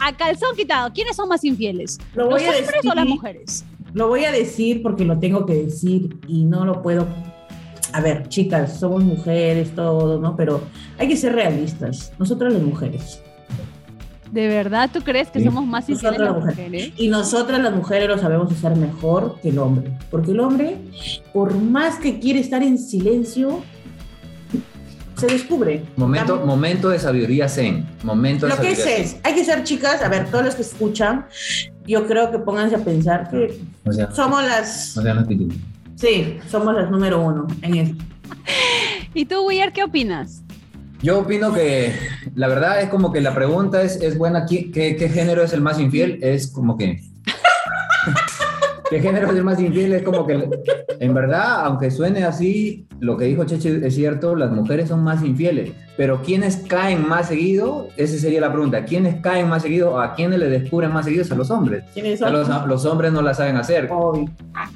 A 0.00 0.16
calzón 0.16 0.56
quitado, 0.56 0.92
¿quiénes 0.92 1.16
son 1.16 1.28
más 1.28 1.44
infieles? 1.44 1.98
Lo 2.14 2.24
¿Los 2.24 2.42
voy 2.42 2.44
a 2.44 2.58
hombres 2.58 2.84
o 2.84 2.94
las 2.94 3.06
mujeres? 3.06 3.64
Lo 3.92 4.08
voy 4.08 4.24
a 4.24 4.32
decir 4.32 4.82
porque 4.82 5.04
lo 5.04 5.20
tengo 5.20 5.46
que 5.46 5.54
decir 5.54 6.16
y 6.26 6.44
no 6.44 6.64
lo 6.64 6.82
puedo. 6.82 7.06
A 7.94 8.00
ver, 8.00 8.28
chicas, 8.28 8.80
somos 8.80 9.04
mujeres, 9.04 9.72
todo, 9.74 10.18
¿no? 10.20 10.34
Pero 10.36 10.62
hay 10.98 11.06
que 11.06 11.16
ser 11.16 11.32
realistas. 11.32 12.12
Nosotras 12.18 12.52
las 12.52 12.62
mujeres. 12.62 13.20
¿De 14.32 14.48
verdad 14.48 14.90
tú 14.92 15.00
crees 15.02 15.28
que 15.30 15.38
Sí. 15.38 15.44
somos 15.44 15.64
más 15.64 15.88
infieles 15.88 16.18
las 16.18 16.34
mujeres. 16.34 16.56
mujeres? 16.58 16.92
Y 16.96 17.06
nosotras 17.06 17.62
las 17.62 17.72
mujeres 17.72 18.08
lo 18.08 18.18
sabemos 18.18 18.50
hacer 18.52 18.74
mejor 18.74 19.38
que 19.40 19.50
el 19.50 19.60
hombre. 19.60 19.92
Porque 20.10 20.32
el 20.32 20.40
hombre, 20.40 20.76
por 21.32 21.54
más 21.54 22.00
que 22.00 22.18
quiere 22.18 22.40
estar 22.40 22.64
en 22.64 22.78
silencio, 22.78 23.62
se 25.16 25.26
descubre. 25.28 25.84
Momento, 25.96 26.34
La- 26.40 26.44
momento 26.44 26.88
de 26.88 26.98
sabiduría 26.98 27.48
zen. 27.48 27.86
Momento 28.02 28.46
de 28.46 28.56
Lo 28.56 28.60
que 28.60 28.72
es 28.72 28.78
sabiduría 28.80 29.04
es, 29.04 29.16
hay 29.22 29.34
que 29.36 29.44
ser 29.44 29.62
chicas, 29.62 30.02
a 30.02 30.08
ver, 30.08 30.28
todos 30.32 30.44
los 30.44 30.56
que 30.56 30.62
escuchan, 30.62 31.26
yo 31.86 32.04
creo 32.08 32.32
que 32.32 32.40
pónganse 32.40 32.74
a 32.74 32.80
pensar 32.80 33.30
que 33.30 33.60
O 33.84 33.92
sea, 33.92 34.10
somos 34.10 34.42
las, 34.42 34.96
o 34.98 35.02
sea, 35.02 35.14
no. 35.14 35.24
Sí, 35.96 36.38
somos 36.48 36.74
las 36.74 36.90
número 36.90 37.20
uno 37.20 37.46
en 37.62 37.74
esto. 37.76 38.04
¿Y 39.14 39.24
tú, 39.24 39.46
Weir, 39.46 39.72
qué 39.72 39.84
opinas? 39.84 40.42
Yo 41.02 41.18
opino 41.18 41.52
que 41.52 41.94
la 42.34 42.48
verdad 42.48 42.80
es 42.80 42.88
como 42.88 43.12
que 43.12 43.20
la 43.20 43.34
pregunta 43.34 43.82
es, 43.82 43.96
es 43.96 44.16
buena. 44.16 44.46
¿Qué, 44.46 44.70
qué, 44.70 44.96
qué 44.96 45.08
género 45.08 45.42
es 45.42 45.52
el 45.52 45.60
más 45.60 45.78
infiel? 45.78 46.18
Es 46.22 46.46
como 46.46 46.78
que. 46.78 47.00
¿Qué 48.90 49.00
género 49.00 49.30
es 49.30 49.36
el 49.36 49.44
más 49.44 49.60
infiel? 49.60 49.92
Es 49.92 50.02
como 50.02 50.26
que, 50.26 50.48
en 51.00 51.14
verdad, 51.14 51.64
aunque 51.64 51.90
suene 51.90 52.24
así, 52.24 52.86
lo 53.00 53.16
que 53.16 53.24
dijo 53.26 53.44
Cheche 53.44 53.86
es 53.86 53.94
cierto, 53.94 54.34
las 54.36 54.50
mujeres 54.50 54.88
son 54.88 55.02
más 55.02 55.22
infieles. 55.22 55.72
Pero 55.96 56.22
¿quiénes 56.22 56.56
caen 56.56 57.06
más 57.06 57.28
seguido? 57.28 57.88
Esa 57.96 58.18
sería 58.18 58.40
la 58.40 58.52
pregunta. 58.52 58.84
¿Quiénes 58.84 59.20
caen 59.20 59.48
más 59.48 59.62
seguido? 59.62 60.00
¿A 60.00 60.14
quiénes 60.14 60.38
le 60.40 60.48
descubren 60.48 60.92
más 60.92 61.04
seguido? 61.04 61.24
A 61.30 61.36
los 61.36 61.50
hombres. 61.50 61.84
¿Quiénes 61.94 62.20
A 62.22 62.26
son? 62.26 62.32
los, 62.32 62.66
los 62.66 62.84
hombres 62.84 63.12
no 63.12 63.22
la 63.22 63.32
saben 63.34 63.56
hacer. 63.56 63.88
Obvio. 63.92 64.28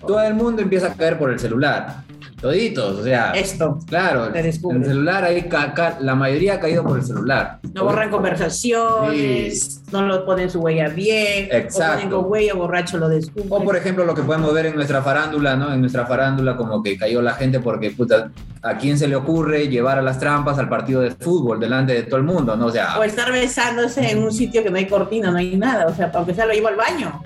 Todo 0.07 0.23
el 0.23 0.35
mundo 0.35 0.63
empieza 0.63 0.89
a 0.89 0.95
caer 0.95 1.19
por 1.19 1.31
el 1.31 1.39
celular. 1.39 2.03
Toditos, 2.41 2.99
o 3.01 3.03
sea. 3.03 3.33
Esto. 3.33 3.79
Claro, 3.89 4.29
Te 4.33 4.41
el 4.41 4.53
celular 4.85 5.25
ahí, 5.25 5.43
ca- 5.49 5.75
ca- 5.75 5.99
la 6.01 6.15
mayoría 6.15 6.55
ha 6.55 6.61
caído 6.61 6.85
por 6.85 6.97
el 6.99 7.05
celular. 7.05 7.59
No 7.75 7.83
borran 7.85 8.11
conversaciones, 8.11 9.83
no 9.93 10.03
lo 10.03 10.25
ponen 10.25 10.49
su 10.51 10.61
huella 10.61 10.89
bien, 10.89 11.49
Exacto. 11.51 11.93
o 11.93 11.95
ponen 11.97 12.11
con 12.11 12.31
huella 12.33 12.55
borracho 12.55 12.99
lo 12.99 13.09
descubren. 13.09 13.49
O 13.51 13.65
por 13.65 13.77
ejemplo 13.77 14.05
lo 14.05 14.15
que 14.15 14.23
podemos 14.23 14.53
ver 14.55 14.67
en 14.67 14.77
nuestra 14.77 15.03
farándula, 15.03 15.57
¿no? 15.57 15.73
En 15.73 15.81
nuestra 15.81 16.07
farándula 16.07 16.57
como 16.57 16.83
que 16.83 16.97
cayó 16.97 17.21
la 17.23 17.33
gente 17.35 17.61
porque, 17.61 17.91
puta, 17.91 18.31
¿a 18.63 18.77
quién 18.77 18.99
se 18.99 19.09
le 19.09 19.17
ocurre 19.17 19.69
llevar 19.69 19.99
a 19.99 20.03
las 20.03 20.19
trampas 20.21 20.59
al 20.59 20.69
partido 20.69 21.01
de 21.01 21.11
fútbol 21.11 21.59
delante 21.59 21.93
de 21.93 22.03
todo 22.05 22.17
el 22.19 22.25
mundo, 22.25 22.57
¿no? 22.57 22.67
O 22.67 22.71
sea, 22.71 22.99
O 22.99 23.03
estar 23.03 23.33
besándose 23.33 24.11
en 24.11 24.23
un 24.23 24.33
sitio 24.33 24.63
que 24.63 24.71
no 24.71 24.77
hay 24.77 24.87
cortina, 24.87 25.31
no 25.31 25.39
hay 25.39 25.57
nada, 25.57 25.87
o 25.87 25.95
sea, 25.95 26.11
aunque 26.15 26.35
sea 26.35 26.47
lo 26.47 26.53
llevo 26.53 26.69
al 26.69 26.77
baño, 26.77 27.21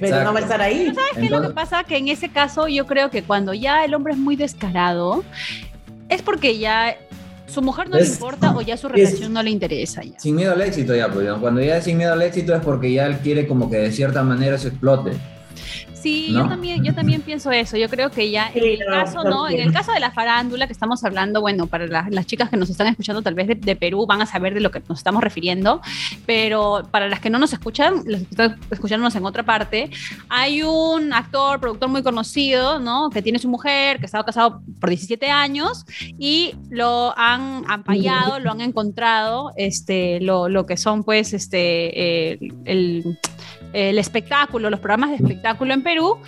pero 0.00 0.22
no 0.24 0.32
va 0.32 0.40
a 0.40 0.42
estar 0.42 0.60
ahí. 0.60 0.92
¿Qué 1.14 1.24
es 1.26 1.30
lo 1.30 1.42
que 1.42 1.50
pasa? 1.50 1.84
Que 1.84 1.96
en 1.96 2.08
ese 2.08 2.28
caso 2.28 2.68
yo 2.68 2.86
creo 2.86 3.10
que 3.10 3.22
cuando 3.22 3.54
ya 3.54 3.84
el 3.84 3.94
hombre 3.94 4.12
es 4.12 4.18
muy 4.18 4.36
descarado, 4.36 5.24
es 6.08 6.22
porque 6.22 6.58
ya 6.58 6.96
su 7.46 7.60
mujer 7.62 7.88
no 7.90 7.96
le 7.98 8.06
importa 8.06 8.54
o 8.56 8.60
ya 8.62 8.76
su 8.76 8.86
es- 8.88 8.92
relación 8.94 9.32
no 9.32 9.42
le 9.42 9.50
interesa 9.50 10.02
ya. 10.02 10.18
Sin 10.18 10.36
miedo 10.36 10.52
al 10.52 10.62
éxito 10.62 10.94
ya, 10.94 11.08
pues, 11.08 11.26
¿no? 11.26 11.40
cuando 11.40 11.60
ya 11.60 11.76
es 11.78 11.84
sin 11.84 11.98
miedo 11.98 12.12
al 12.12 12.22
éxito 12.22 12.54
es 12.54 12.62
porque 12.62 12.92
ya 12.92 13.06
él 13.06 13.18
quiere 13.18 13.46
como 13.46 13.68
que 13.70 13.76
de 13.76 13.92
cierta 13.92 14.22
manera 14.22 14.56
se 14.58 14.68
explote. 14.68 15.12
Sí, 16.02 16.28
¿No? 16.32 16.42
yo 16.42 16.48
también, 16.48 16.84
yo 16.84 16.94
también 16.94 17.20
pienso 17.22 17.50
eso. 17.52 17.76
Yo 17.76 17.88
creo 17.88 18.10
que 18.10 18.30
ya 18.30 18.50
en 18.54 18.64
el 18.64 18.78
no, 18.80 18.86
caso, 18.86 19.24
¿no? 19.24 19.48
En 19.48 19.60
el 19.60 19.72
caso 19.72 19.92
de 19.92 20.00
la 20.00 20.10
farándula 20.10 20.66
que 20.66 20.72
estamos 20.72 21.04
hablando, 21.04 21.40
bueno, 21.40 21.66
para 21.66 21.86
la- 21.86 22.06
las 22.10 22.26
chicas 22.26 22.50
que 22.50 22.56
nos 22.56 22.70
están 22.70 22.88
escuchando 22.88 23.22
tal 23.22 23.34
vez 23.34 23.46
de, 23.46 23.54
de 23.54 23.76
Perú 23.76 24.06
van 24.06 24.20
a 24.20 24.26
saber 24.26 24.54
de 24.54 24.60
lo 24.60 24.70
que 24.70 24.80
nos 24.88 24.98
estamos 24.98 25.22
refiriendo, 25.22 25.80
pero 26.26 26.82
para 26.90 27.08
las 27.08 27.20
que 27.20 27.30
no 27.30 27.38
nos 27.38 27.52
escuchan, 27.52 28.02
las 28.06 28.22
que 28.22 28.28
están 28.30 28.58
escuchándonos 28.70 29.14
en 29.14 29.24
otra 29.24 29.42
parte, 29.44 29.90
hay 30.28 30.62
un 30.62 31.12
actor, 31.12 31.60
productor 31.60 31.88
muy 31.88 32.02
conocido, 32.02 32.78
¿no? 32.80 33.10
Que 33.10 33.22
tiene 33.22 33.38
su 33.38 33.48
mujer, 33.48 33.98
que 33.98 34.06
estaba 34.06 34.24
casado 34.24 34.62
por 34.80 34.88
17 34.90 35.30
años 35.30 35.84
y 36.18 36.54
lo 36.70 37.14
han 37.16 37.64
ampallado, 37.68 38.40
lo 38.40 38.50
han 38.50 38.60
encontrado, 38.60 39.50
este, 39.56 40.20
lo, 40.20 40.48
lo 40.48 40.66
que 40.66 40.76
son 40.76 41.04
pues, 41.04 41.32
este, 41.32 42.32
eh, 42.32 42.38
el 42.64 43.18
el 43.72 43.98
espectáculo, 43.98 44.70
los 44.70 44.80
programas 44.80 45.10
de 45.10 45.16
espectáculo 45.16 45.72
en 45.74 45.82
Perú, 45.82 46.18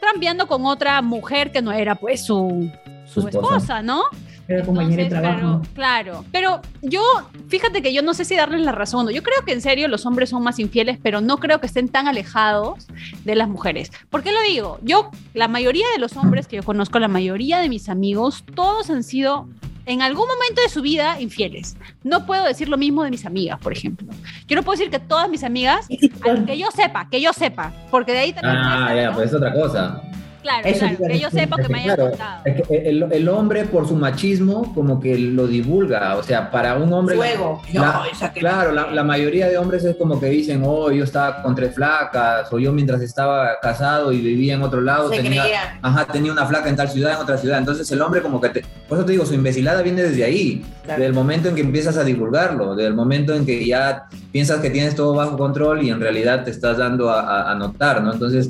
trampeando 0.00 0.46
con 0.46 0.66
otra 0.66 1.00
mujer 1.02 1.52
que 1.52 1.62
no 1.62 1.72
era 1.72 1.94
pues 1.94 2.24
su, 2.24 2.70
su 3.06 3.22
Su 3.22 3.28
esposa. 3.28 3.56
esposa, 3.56 3.82
¿no? 3.82 4.02
Era 4.48 4.64
compañera 4.64 5.04
de 5.04 5.08
trabajo. 5.10 5.60
Pero, 5.62 5.74
claro, 5.74 6.24
pero 6.32 6.60
yo, 6.82 7.02
fíjate 7.48 7.82
que 7.82 7.92
yo 7.92 8.02
no 8.02 8.14
sé 8.14 8.24
si 8.24 8.34
darles 8.34 8.62
la 8.62 8.72
razón. 8.72 9.02
o 9.02 9.04
no. 9.04 9.10
Yo 9.12 9.22
creo 9.22 9.44
que 9.44 9.52
en 9.52 9.60
serio 9.60 9.86
los 9.86 10.06
hombres 10.06 10.30
son 10.30 10.42
más 10.42 10.58
infieles, 10.58 10.98
pero 11.00 11.20
no 11.20 11.36
creo 11.38 11.60
que 11.60 11.66
estén 11.66 11.88
tan 11.88 12.08
alejados 12.08 12.84
de 13.24 13.34
las 13.36 13.48
mujeres. 13.48 13.92
¿Por 14.10 14.24
qué 14.24 14.32
lo 14.32 14.40
digo? 14.42 14.80
Yo, 14.82 15.10
la 15.34 15.46
mayoría 15.46 15.86
de 15.94 16.00
los 16.00 16.16
hombres 16.16 16.48
que 16.48 16.56
yo 16.56 16.62
conozco, 16.64 16.98
la 16.98 17.06
mayoría 17.06 17.60
de 17.60 17.68
mis 17.68 17.88
amigos, 17.88 18.42
todos 18.56 18.90
han 18.90 19.04
sido 19.04 19.48
en 19.90 20.02
algún 20.02 20.26
momento 20.28 20.62
de 20.62 20.68
su 20.68 20.82
vida 20.82 21.20
infieles. 21.20 21.76
No 22.02 22.26
puedo 22.26 22.44
decir 22.44 22.68
lo 22.68 22.76
mismo 22.76 23.02
de 23.02 23.10
mis 23.10 23.26
amigas, 23.26 23.58
por 23.60 23.72
ejemplo. 23.72 24.06
Yo 24.46 24.56
no 24.56 24.62
puedo 24.62 24.78
decir 24.78 24.90
que 24.90 24.98
todas 25.00 25.28
mis 25.28 25.42
amigas, 25.44 25.86
que 26.46 26.58
yo 26.58 26.70
sepa, 26.70 27.08
que 27.10 27.20
yo 27.20 27.32
sepa, 27.32 27.72
porque 27.90 28.12
de 28.12 28.18
ahí 28.18 28.32
también 28.32 28.56
Ah, 28.56 28.94
ya, 28.94 29.12
pues 29.12 29.28
es 29.28 29.34
otra 29.34 29.52
cosa. 29.52 30.02
Claro, 30.42 30.66
Eso 30.66 30.78
claro, 30.80 30.96
que 31.12 31.18
yo 31.18 31.30
sepa 31.30 31.56
que 31.58 31.68
me 31.68 31.80
hayan 31.80 31.96
claro, 31.96 32.10
contado. 32.10 32.42
es 32.46 32.62
que 32.66 32.76
el, 32.88 33.06
el 33.12 33.28
hombre 33.28 33.64
por 33.66 33.86
su 33.86 33.94
machismo 33.94 34.72
como 34.74 34.98
que 34.98 35.18
lo 35.18 35.46
divulga, 35.46 36.16
o 36.16 36.22
sea, 36.22 36.50
para 36.50 36.76
un 36.76 36.90
hombre... 36.92 37.16
Fuego. 37.16 37.60
la- 37.74 37.80
No, 37.80 38.04
esa 38.10 38.32
que- 38.32 38.40
claro, 38.40 38.72
la, 38.72 38.90
la 38.90 39.04
mayoría 39.04 39.48
de 39.48 39.58
hombres 39.58 39.84
es 39.84 39.96
como 39.96 40.18
que 40.18 40.26
dicen, 40.26 40.62
oh, 40.64 40.90
yo 40.90 41.04
estaba 41.04 41.42
con 41.42 41.54
tres 41.54 41.74
flacas, 41.74 42.50
o 42.52 42.58
yo 42.58 42.72
mientras 42.72 43.02
estaba 43.02 43.58
casado 43.60 44.12
y 44.12 44.20
vivía 44.20 44.54
en 44.54 44.62
otro 44.62 44.80
lado, 44.80 45.10
se 45.12 45.22
tenía, 45.22 45.44
ajá, 45.82 46.06
tenía 46.06 46.32
una 46.32 46.46
flaca 46.46 46.68
en 46.70 46.76
tal 46.76 46.88
ciudad, 46.88 47.12
en 47.14 47.18
otra 47.18 47.36
ciudad. 47.36 47.58
Entonces 47.58 47.90
el 47.92 48.00
hombre 48.00 48.22
como 48.22 48.40
que, 48.40 48.48
te, 48.48 48.64
por 48.88 48.96
eso 48.98 49.04
te 49.04 49.12
digo, 49.12 49.26
su 49.26 49.34
imbecilada 49.34 49.82
viene 49.82 50.02
desde 50.02 50.24
ahí, 50.24 50.64
Claro. 50.84 51.02
del 51.02 51.12
momento 51.12 51.48
en 51.50 51.54
que 51.54 51.60
empiezas 51.60 51.96
a 51.98 52.02
divulgarlo, 52.04 52.74
del 52.74 52.94
momento 52.94 53.34
en 53.34 53.44
que 53.44 53.64
ya 53.64 54.06
piensas 54.32 54.60
que 54.60 54.70
tienes 54.70 54.96
todo 54.96 55.12
bajo 55.14 55.36
control 55.36 55.82
y 55.82 55.90
en 55.90 56.00
realidad 56.00 56.42
te 56.44 56.50
estás 56.50 56.78
dando 56.78 57.10
a, 57.10 57.20
a- 57.20 57.52
a 57.52 57.54
notar, 57.54 58.02
¿no? 58.02 58.12
Entonces, 58.12 58.48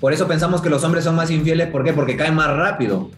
por 0.00 0.12
eso 0.12 0.26
pensamos 0.28 0.60
que 0.62 0.70
los 0.70 0.82
hombres 0.84 1.04
son 1.04 1.14
más 1.16 1.30
infieles, 1.30 1.68
¿por 1.70 1.84
qué? 1.84 1.92
Porque 1.92 2.16
caen 2.16 2.34
más 2.34 2.48
rápido. 2.54 3.10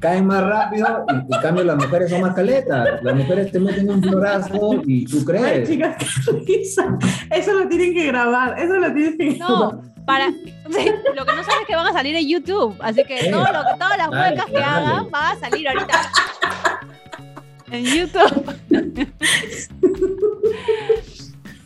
caen 0.00 0.26
más 0.26 0.42
rápido 0.44 1.04
y 1.10 1.34
en 1.34 1.40
cambio 1.42 1.64
las 1.64 1.76
mujeres 1.76 2.10
son 2.10 2.20
más 2.20 2.34
caletas. 2.34 3.02
Las 3.02 3.14
mujeres 3.16 3.50
te 3.50 3.58
meten 3.58 3.90
un 3.90 4.02
florazo 4.02 4.80
y 4.86 5.04
tú 5.06 5.18
Ay, 5.18 5.24
crees. 5.24 5.68
chicas, 5.68 5.96
qué 6.46 6.54
risa. 6.58 6.98
Eso 7.30 7.52
lo 7.54 7.68
tienen 7.68 7.94
que 7.94 8.06
grabar. 8.06 8.58
Eso 8.58 8.74
lo 8.74 8.92
tienen 8.92 9.18
que 9.18 9.30
grabar. 9.34 9.74
No, 9.74 9.82
para. 10.06 10.28
lo 10.28 11.26
que 11.26 11.32
no 11.34 11.42
sabes 11.42 11.60
es 11.62 11.66
que 11.66 11.74
van 11.76 11.86
a 11.88 11.92
salir 11.92 12.14
en 12.16 12.28
YouTube. 12.28 12.76
Así 12.80 13.02
que 13.04 13.18
Sí. 13.18 13.30
todo 13.30 13.44
lo, 13.44 13.62
todas 13.76 13.98
las 13.98 14.10
Dale, 14.10 14.30
huecas 14.30 14.46
que 14.46 14.52
dale. 14.52 14.64
hagan 14.66 15.10
van 15.10 15.36
a 15.36 15.40
salir 15.40 15.68
ahorita 15.68 16.00
en 17.72 17.84
YouTube. 17.84 18.54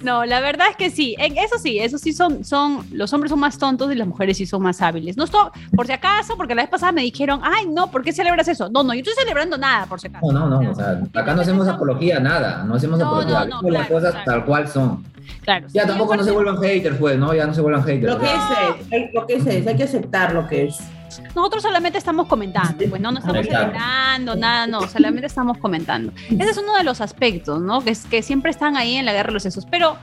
No, 0.03 0.25
la 0.25 0.41
verdad 0.41 0.67
es 0.71 0.77
que 0.77 0.91
sí. 0.91 1.17
Eso 1.19 1.59
sí, 1.59 1.79
eso 1.79 1.99
sí 1.99 2.13
son, 2.13 2.45
son, 2.45 2.85
los 2.93 3.13
hombres 3.13 3.31
son 3.31 3.41
más 3.41 3.59
tontos 3.59 3.93
y 3.93 3.95
las 3.95 4.07
mujeres 4.07 4.37
sí 4.37 4.47
son 4.47 4.63
más 4.63 4.81
hábiles. 4.83 5.17
No 5.17 5.25
estoy, 5.25 5.49
por 5.75 5.87
si 5.87 5.93
acaso, 5.93 6.37
porque 6.37 6.55
la 6.55 6.63
vez 6.63 6.71
pasada 6.71 6.93
me 6.93 7.03
dijeron, 7.03 7.41
ay, 7.43 7.67
no, 7.67 7.91
¿por 7.91 8.03
qué 8.03 8.13
celebras 8.13 8.49
eso? 8.49 8.69
No, 8.69 8.83
no, 8.83 8.95
yo 8.95 9.01
estoy 9.01 9.15
celebrando 9.15 9.57
nada, 9.59 9.87
por 9.87 10.01
si 10.01 10.09
acaso. 10.09 10.33
No, 10.33 10.49
no, 10.49 10.61
no. 10.61 10.71
O 10.71 10.75
sea, 10.75 11.01
acá 11.15 11.35
no 11.35 11.43
hacemos 11.43 11.69
apología 11.69 12.17
a 12.17 12.21
nada. 12.21 12.65
No 12.65 12.75
hacemos 12.75 12.99
No, 12.99 13.07
apología. 13.07 13.45
no, 13.47 13.63
no, 13.63 13.71
las 13.71 13.87
claro, 13.87 13.95
cosas 13.95 14.13
claro. 14.13 14.31
tal 14.31 14.45
cual 14.45 14.69
son. 14.69 15.05
Claro. 15.43 15.67
Ya 15.73 15.83
sí, 15.83 15.89
tampoco 15.89 16.17
no 16.17 16.25
se 16.25 16.31
vuelvan 16.31 16.59
haters, 16.59 16.97
pues, 16.99 17.19
¿no? 17.19 17.35
Ya 17.35 17.47
no 17.47 17.55
se 17.55 17.61
vuelvan 17.61 17.85
haters. 17.85 18.13
Lo 18.13 18.19
que 18.19 18.27
es, 18.27 18.33
es, 18.91 19.15
lo 19.15 19.27
que 19.27 19.35
es, 19.35 19.47
es, 19.47 19.67
hay 19.67 19.77
que 19.77 19.85
aceptar 19.85 20.35
lo 20.35 20.47
que 20.47 20.67
es. 20.67 20.79
Nosotros 21.35 21.63
solamente 21.63 21.99
estamos 21.99 22.27
comentando, 22.27 22.85
pues 22.89 23.01
no, 23.01 23.13
no 23.13 23.19
estamos 23.19 23.47
celebrando, 23.47 24.35
nada, 24.35 24.67
no, 24.67 24.87
solamente 24.89 25.27
estamos 25.27 25.59
comentando. 25.59 26.13
Ese 26.31 26.51
es 26.51 26.57
uno 26.59 26.77
de 26.77 26.85
los 26.85 27.01
aspectos, 27.01 27.61
¿no? 27.61 27.83
Que, 27.83 27.91
es, 27.91 28.05
que 28.07 28.23
siempre 28.23 28.51
están 28.51 28.77
ahí 28.77 28.97
en 28.97 29.05
la 29.05 29.13
guerra 29.13 29.29
de 29.29 29.35
los 29.35 29.43
sexos. 29.43 29.67
Pero, 29.71 29.97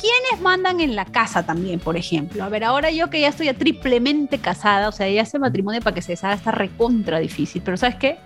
¿quiénes 0.00 0.42
mandan 0.42 0.80
en 0.80 0.96
la 0.96 1.04
casa 1.04 1.44
también, 1.44 1.80
por 1.80 1.96
ejemplo? 1.96 2.44
A 2.44 2.48
ver, 2.48 2.64
ahora 2.64 2.90
yo 2.90 3.10
que 3.10 3.20
ya 3.20 3.28
estoy 3.28 3.46
ya 3.46 3.54
triplemente 3.54 4.38
casada, 4.38 4.88
o 4.88 4.92
sea, 4.92 5.08
ya 5.08 5.22
ese 5.22 5.38
matrimonio 5.38 5.80
para 5.80 5.94
que 5.94 6.02
se 6.02 6.12
deshaga 6.12 6.34
está 6.34 6.50
recontra 6.50 7.18
difícil, 7.18 7.62
pero 7.64 7.76
¿sabes 7.76 7.96
qué? 7.96 8.18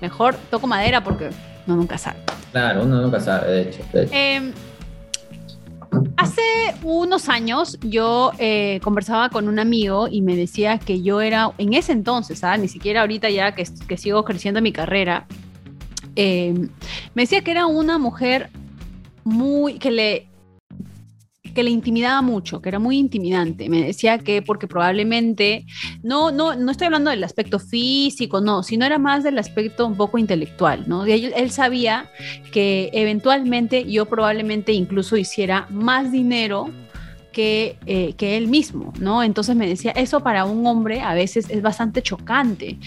Mejor 0.00 0.34
toco 0.50 0.66
madera 0.66 1.02
porque 1.02 1.30
no 1.66 1.76
nunca 1.76 1.98
sabe. 1.98 2.18
Claro, 2.52 2.84
uno 2.84 3.00
nunca 3.00 3.20
sabe, 3.20 3.50
de 3.50 3.62
hecho. 3.62 3.82
de 3.92 4.02
hecho. 4.02 4.12
Eh, 4.14 4.52
Hace 6.16 6.42
unos 6.82 7.28
años 7.28 7.78
yo 7.82 8.32
eh, 8.38 8.80
conversaba 8.82 9.28
con 9.28 9.48
un 9.48 9.58
amigo 9.58 10.08
y 10.10 10.22
me 10.22 10.36
decía 10.36 10.78
que 10.78 11.02
yo 11.02 11.20
era, 11.20 11.52
en 11.58 11.74
ese 11.74 11.92
entonces, 11.92 12.44
¿ah? 12.44 12.56
ni 12.56 12.68
siquiera 12.68 13.02
ahorita 13.02 13.30
ya 13.30 13.54
que, 13.54 13.64
sigo 13.96 14.24
creciendo 14.24 14.58
en 14.58 14.64
mi 14.64 14.72
carrera, 14.72 15.26
eh, 16.16 16.54
me 17.14 17.22
decía 17.22 17.42
que 17.42 17.50
era 17.50 17.66
una 17.66 17.98
mujer 17.98 18.50
muy, 19.24 19.78
que 19.78 19.90
le 19.90 20.28
que 21.54 21.62
le 21.62 21.70
intimidaba 21.70 22.20
mucho, 22.20 22.60
que 22.60 22.68
era 22.68 22.78
muy 22.78 22.98
intimidante. 22.98 23.68
Me 23.68 23.82
decía 23.82 24.18
que 24.18 24.42
porque 24.42 24.66
probablemente, 24.66 25.66
no, 26.02 26.30
no, 26.30 26.54
no 26.54 26.70
estoy 26.70 26.86
hablando 26.86 27.10
del 27.10 27.24
aspecto 27.24 27.58
físico, 27.58 28.40
no, 28.40 28.62
sino 28.62 28.84
era 28.84 28.98
más 28.98 29.24
del 29.24 29.38
aspecto 29.38 29.86
un 29.86 29.96
poco 29.96 30.18
intelectual, 30.18 30.84
¿no? 30.86 31.06
Él, 31.06 31.32
él 31.36 31.50
sabía 31.50 32.10
que 32.52 32.90
eventualmente 32.92 33.90
yo 33.90 34.06
probablemente 34.06 34.72
incluso 34.72 35.16
hiciera 35.16 35.66
más 35.70 36.12
dinero 36.12 36.70
que, 37.32 37.76
eh, 37.84 38.14
que, 38.14 38.36
él 38.36 38.48
mismo, 38.48 38.92
¿no? 38.98 39.22
Entonces 39.22 39.54
me 39.56 39.66
decía, 39.66 39.90
eso 39.92 40.20
para 40.20 40.44
un 40.44 40.66
hombre 40.66 41.02
a 41.02 41.14
veces 41.14 41.50
es 41.50 41.60
bastante 41.60 42.02
chocante. 42.02 42.78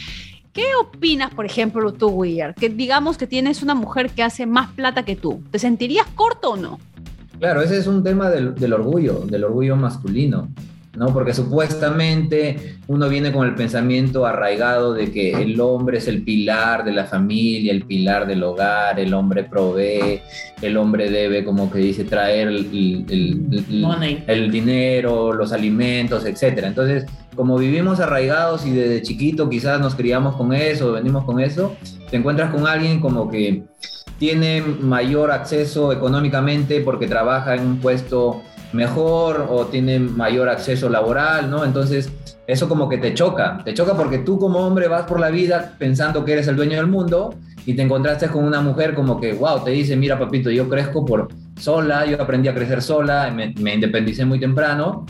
¿Qué 0.53 0.73
opinas, 0.81 1.31
por 1.35 1.45
ejemplo, 1.45 1.93
tú, 1.93 2.07
Weir? 2.07 2.55
Que 2.55 2.69
digamos 2.69 3.15
que 3.17 3.27
tienes 3.27 3.61
una 3.61 3.75
mujer 3.75 4.09
que 4.09 4.23
hace 4.23 4.47
más 4.47 4.71
plata 4.71 5.05
que 5.05 5.15
tú. 5.15 5.43
¿Te 5.51 5.59
sentirías 5.59 6.07
corto 6.15 6.51
o 6.51 6.57
no? 6.57 6.79
Claro, 7.39 7.61
ese 7.61 7.77
es 7.77 7.87
un 7.87 8.03
tema 8.03 8.29
del, 8.29 8.55
del, 8.55 8.73
orgullo, 8.73 9.19
del 9.25 9.43
orgullo 9.43 9.75
masculino, 9.75 10.49
¿no? 10.95 11.13
Porque 11.13 11.35
supuestamente 11.35 12.77
uno 12.87 13.07
viene 13.09 13.31
con 13.31 13.45
el 13.47 13.53
pensamiento 13.53 14.25
arraigado 14.25 14.93
de 14.93 15.11
que 15.11 15.33
el 15.33 15.59
hombre 15.61 15.99
es 15.99 16.07
el 16.07 16.23
pilar 16.23 16.83
de 16.83 16.93
la 16.93 17.05
familia, 17.05 17.71
el 17.71 17.83
pilar 17.83 18.25
del 18.25 18.41
hogar, 18.41 18.99
el 18.99 19.13
hombre 19.13 19.43
provee, 19.43 20.21
el 20.63 20.77
hombre 20.77 21.11
debe, 21.11 21.43
como 21.43 21.69
que 21.69 21.77
dice, 21.77 22.05
traer 22.05 22.47
el, 22.47 23.05
el, 23.07 23.47
el, 23.51 24.23
el 24.25 24.51
dinero, 24.51 25.31
los 25.31 25.51
alimentos, 25.51 26.25
etc. 26.25 26.63
Entonces, 26.63 27.05
como 27.35 27.55
vivimos 27.59 27.99
arraigados 27.99 28.65
y 28.65 28.71
desde 28.71 29.03
chiquito 29.03 29.47
quizás 29.47 29.79
nos 29.79 29.93
criamos 29.93 30.35
con 30.35 30.53
eso, 30.53 30.93
venimos 30.93 31.23
con 31.23 31.39
eso, 31.39 31.75
te 32.09 32.17
encuentras 32.17 32.51
con 32.51 32.65
alguien 32.65 32.99
como 32.99 33.29
que 33.29 33.63
tiene 34.17 34.61
mayor 34.61 35.31
acceso 35.31 35.91
económicamente 35.91 36.81
porque 36.81 37.07
trabaja 37.07 37.55
en 37.55 37.61
un 37.61 37.77
puesto 37.79 38.41
mejor 38.73 39.47
o 39.49 39.65
tiene 39.65 39.99
mayor 39.99 40.49
acceso 40.49 40.89
laboral, 40.89 41.49
¿no? 41.49 41.63
Entonces, 41.63 42.11
eso 42.47 42.67
como 42.67 42.89
que 42.89 42.97
te 42.97 43.13
choca, 43.13 43.59
te 43.63 43.73
choca 43.73 43.95
porque 43.95 44.19
tú 44.19 44.39
como 44.39 44.59
hombre 44.59 44.87
vas 44.87 45.03
por 45.03 45.19
la 45.19 45.29
vida 45.29 45.75
pensando 45.77 46.25
que 46.25 46.33
eres 46.33 46.47
el 46.47 46.55
dueño 46.55 46.77
del 46.77 46.87
mundo 46.87 47.35
y 47.65 47.73
te 47.73 47.81
encontraste 47.81 48.27
con 48.27 48.43
una 48.43 48.61
mujer 48.61 48.93
como 48.93 49.19
que, 49.19 49.33
wow, 49.33 49.63
te 49.63 49.71
dice, 49.71 49.95
mira 49.95 50.17
papito, 50.17 50.49
yo 50.49 50.67
crezco 50.69 51.05
por 51.05 51.27
sola, 51.59 52.05
yo 52.05 52.21
aprendí 52.21 52.47
a 52.47 52.53
crecer 52.53 52.81
sola, 52.81 53.31
me, 53.31 53.53
me 53.59 53.73
independicé 53.73 54.25
muy 54.25 54.39
temprano 54.39 55.05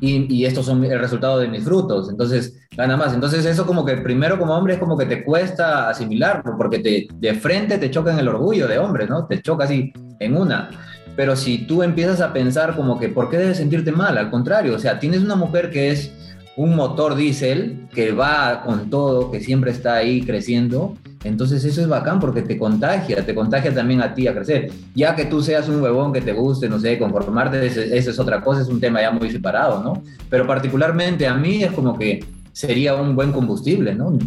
y, 0.00 0.34
y, 0.34 0.44
estos 0.44 0.66
son 0.66 0.84
el 0.84 0.98
resultado 0.98 1.38
de 1.38 1.48
mis 1.48 1.64
frutos, 1.64 2.10
entonces 2.10 2.58
gana 2.76 2.96
más. 2.96 3.14
Entonces 3.14 3.44
eso 3.46 3.66
como 3.66 3.84
que 3.84 3.96
primero 3.96 4.38
como 4.38 4.54
hombre 4.54 4.74
es 4.74 4.78
como 4.78 4.96
que 4.96 5.06
te 5.06 5.24
cuesta 5.24 5.88
asimilarlo, 5.88 6.56
porque 6.58 6.80
te, 6.80 7.08
de 7.14 7.34
frente 7.34 7.78
te 7.78 7.90
choca 7.90 8.12
en 8.12 8.18
el 8.18 8.28
orgullo 8.28 8.68
de 8.68 8.78
hombre, 8.78 9.06
¿no? 9.06 9.26
Te 9.26 9.40
choca 9.40 9.64
así 9.64 9.92
en 10.20 10.36
una. 10.36 10.70
Pero 11.16 11.34
si 11.34 11.66
tú 11.66 11.82
empiezas 11.82 12.20
a 12.20 12.32
pensar 12.32 12.76
como 12.76 12.98
que, 12.98 13.08
¿por 13.08 13.30
qué 13.30 13.38
debes 13.38 13.56
sentirte 13.56 13.90
mal? 13.90 14.18
Al 14.18 14.30
contrario, 14.30 14.74
o 14.74 14.78
sea, 14.78 14.98
tienes 14.98 15.22
una 15.22 15.34
mujer 15.34 15.70
que 15.70 15.90
es 15.90 16.12
un 16.56 16.76
motor 16.76 17.14
diésel, 17.14 17.88
que 17.94 18.12
va 18.12 18.62
con 18.64 18.90
todo, 18.90 19.30
que 19.30 19.40
siempre 19.40 19.70
está 19.70 19.94
ahí 19.94 20.22
creciendo, 20.22 20.94
entonces 21.26 21.64
eso 21.64 21.80
es 21.80 21.88
bacán 21.88 22.20
porque 22.20 22.42
te 22.42 22.56
contagia, 22.58 23.24
te 23.24 23.34
contagia 23.34 23.74
también 23.74 24.00
a 24.02 24.14
ti 24.14 24.28
a 24.28 24.34
crecer. 24.34 24.70
Ya 24.94 25.14
que 25.14 25.24
tú 25.26 25.42
seas 25.42 25.68
un 25.68 25.80
huevón 25.80 26.12
que 26.12 26.20
te 26.20 26.32
guste, 26.32 26.68
no 26.68 26.78
sé, 26.78 26.98
conformarte, 26.98 27.66
esa 27.66 28.10
es 28.10 28.18
otra 28.18 28.40
cosa, 28.40 28.62
es 28.62 28.68
un 28.68 28.80
tema 28.80 29.00
ya 29.00 29.10
muy 29.10 29.30
separado, 29.30 29.82
¿no? 29.82 30.02
Pero 30.30 30.46
particularmente 30.46 31.26
a 31.26 31.34
mí 31.34 31.62
es 31.62 31.72
como 31.72 31.98
que 31.98 32.24
sería 32.52 32.94
un 32.94 33.14
buen 33.14 33.32
combustible, 33.32 33.94
¿no? 33.94 34.18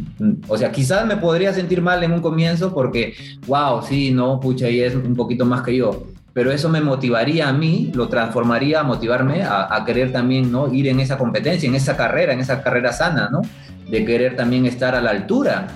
O 0.47 0.57
sea, 0.57 0.71
quizás 0.71 1.05
me 1.05 1.17
podría 1.17 1.53
sentir 1.53 1.81
mal 1.81 2.03
en 2.03 2.11
un 2.11 2.21
comienzo 2.21 2.73
porque, 2.73 3.13
wow, 3.47 3.81
sí, 3.81 4.11
no, 4.11 4.39
pucha, 4.39 4.69
y 4.69 4.81
es 4.81 4.93
un 4.93 5.15
poquito 5.15 5.45
más 5.45 5.63
que 5.63 5.75
yo. 5.75 6.03
Pero 6.33 6.51
eso 6.51 6.69
me 6.69 6.79
motivaría 6.79 7.49
a 7.49 7.53
mí, 7.53 7.91
lo 7.93 8.07
transformaría 8.07 8.81
a 8.81 8.83
motivarme 8.83 9.41
a, 9.41 9.75
a 9.75 9.83
querer 9.83 10.11
también, 10.11 10.51
¿no? 10.51 10.71
Ir 10.71 10.87
en 10.87 10.99
esa 10.99 11.17
competencia, 11.17 11.67
en 11.67 11.75
esa 11.75 11.97
carrera, 11.97 12.33
en 12.33 12.39
esa 12.39 12.61
carrera 12.61 12.93
sana, 12.93 13.29
¿no? 13.31 13.41
De 13.89 14.05
querer 14.05 14.35
también 14.35 14.65
estar 14.65 14.93
a 14.93 15.01
la 15.01 15.09
altura 15.09 15.67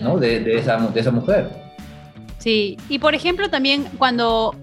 ¿no? 0.00 0.18
De, 0.18 0.40
de, 0.40 0.58
esa, 0.58 0.76
de 0.78 1.00
esa 1.00 1.10
mujer. 1.10 1.50
Sí, 2.38 2.76
y 2.88 2.98
por 2.98 3.14
ejemplo 3.14 3.48
también 3.48 3.84
cuando 3.98 4.54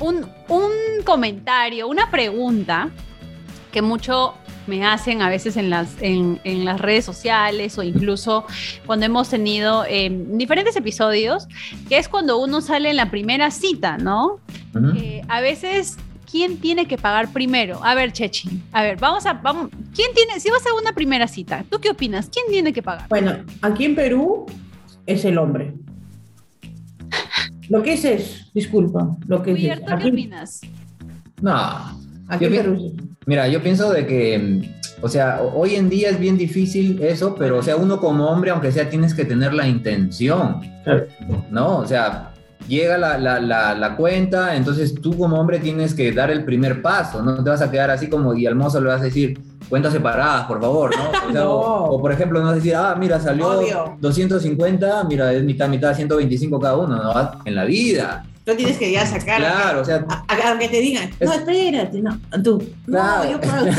un, 0.00 0.26
un 0.48 0.72
comentario, 1.04 1.88
una 1.88 2.10
pregunta 2.10 2.90
que 3.72 3.82
mucho 3.82 4.34
me 4.66 4.84
hacen 4.86 5.20
a 5.20 5.28
veces 5.28 5.56
en 5.56 5.68
las, 5.68 6.00
en, 6.00 6.40
en, 6.44 6.64
las 6.64 6.80
redes 6.80 7.04
sociales 7.04 7.76
o 7.78 7.82
incluso 7.82 8.46
cuando 8.86 9.06
hemos 9.06 9.28
tenido 9.28 9.84
eh, 9.86 10.10
diferentes 10.30 10.74
episodios, 10.76 11.46
que 11.88 11.98
es 11.98 12.08
cuando 12.08 12.38
uno 12.38 12.60
sale 12.60 12.90
en 12.90 12.96
la 12.96 13.10
primera 13.10 13.50
cita, 13.50 13.98
¿no? 13.98 14.40
Uh 14.74 14.78
-huh. 14.78 14.96
eh, 14.96 15.22
a 15.28 15.40
veces 15.40 15.98
¿quién 16.30 16.58
tiene 16.58 16.86
que 16.86 16.98
pagar 16.98 17.32
primero? 17.32 17.80
A 17.82 17.94
ver, 17.94 18.12
Chechi, 18.12 18.62
a 18.72 18.82
ver, 18.82 18.98
vamos 18.98 19.26
a, 19.26 19.34
vamos, 19.34 19.70
¿quién 19.94 20.08
tiene, 20.14 20.40
si 20.40 20.50
vas 20.50 20.64
a 20.66 20.80
una 20.80 20.92
primera 20.92 21.28
cita, 21.28 21.64
¿tú 21.70 21.78
qué 21.80 21.90
opinas? 21.90 22.28
¿Quién 22.28 22.46
tiene 22.48 22.72
que 22.72 22.82
pagar? 22.82 23.08
Bueno, 23.08 23.44
aquí 23.62 23.84
en 23.84 23.94
Perú 23.94 24.46
es 25.06 25.24
el 25.24 25.38
hombre. 25.38 25.74
Lo 27.68 27.82
que 27.82 27.94
es 27.94 28.04
es, 28.04 28.50
disculpa, 28.52 29.16
lo 29.26 29.42
que 29.42 29.52
es. 29.52 29.82
Aquí, 29.88 30.02
¿Qué 30.02 30.10
opinas? 30.10 30.60
No, 31.40 32.00
aquí 32.28 32.44
en 32.44 32.52
Perú. 32.52 32.96
Mira, 33.26 33.48
yo 33.48 33.62
pienso 33.62 33.90
de 33.90 34.06
que, 34.06 34.70
o 35.00 35.08
sea, 35.08 35.40
hoy 35.42 35.76
en 35.76 35.88
día 35.88 36.10
es 36.10 36.18
bien 36.18 36.36
difícil 36.36 37.02
eso, 37.02 37.34
pero, 37.34 37.58
o 37.58 37.62
sea, 37.62 37.76
uno 37.76 38.00
como 38.00 38.26
hombre, 38.26 38.50
aunque 38.50 38.70
sea, 38.70 38.90
tienes 38.90 39.14
que 39.14 39.24
tener 39.24 39.54
la 39.54 39.66
intención, 39.66 40.60
¿no? 41.50 41.78
O 41.78 41.86
sea, 41.86 42.33
llega 42.66 42.98
la, 42.98 43.18
la, 43.18 43.40
la, 43.40 43.74
la, 43.74 43.96
cuenta, 43.96 44.56
entonces 44.56 44.94
tú 44.94 45.16
como 45.16 45.38
hombre 45.38 45.58
tienes 45.58 45.94
que 45.94 46.12
dar 46.12 46.30
el 46.30 46.44
primer 46.44 46.82
paso, 46.82 47.22
no 47.22 47.42
te 47.42 47.50
vas 47.50 47.62
a 47.62 47.70
quedar 47.70 47.90
así 47.90 48.08
como 48.08 48.34
y 48.34 48.46
al 48.46 48.54
mozo 48.54 48.80
le 48.80 48.88
vas 48.88 49.00
a 49.00 49.04
decir 49.04 49.38
cuentas 49.68 49.92
separadas, 49.92 50.46
por 50.46 50.60
favor, 50.60 50.90
¿no? 50.96 51.08
O, 51.08 51.32
sea, 51.32 51.40
no. 51.44 51.50
o, 51.52 51.94
o, 51.94 52.00
por 52.00 52.12
ejemplo, 52.12 52.40
no 52.40 52.46
vas 52.46 52.52
a 52.52 52.56
decir, 52.56 52.74
ah, 52.74 52.94
mira, 52.98 53.20
salió 53.20 53.60
Obvio. 53.60 53.96
250, 54.00 55.04
mira, 55.04 55.32
es 55.32 55.42
mitad, 55.42 55.68
mitad, 55.68 55.94
125 55.94 56.60
cada 56.60 56.76
uno, 56.76 56.96
¿no? 56.96 57.30
En 57.44 57.54
la 57.54 57.64
vida. 57.64 58.24
Tú 58.44 58.54
tienes 58.54 58.76
que 58.76 58.92
ya 58.92 59.06
sacar. 59.06 59.38
Claro, 59.38 59.80
o 59.80 59.84
sea. 59.84 60.04
Aunque 60.44 60.68
te 60.68 60.80
digan, 60.80 61.10
no, 61.18 61.32
espérate, 61.32 62.02
no, 62.02 62.20
tú. 62.42 62.62
Claro. 62.84 63.24
No, 63.24 63.30
yo 63.30 63.40
pago. 63.40 63.66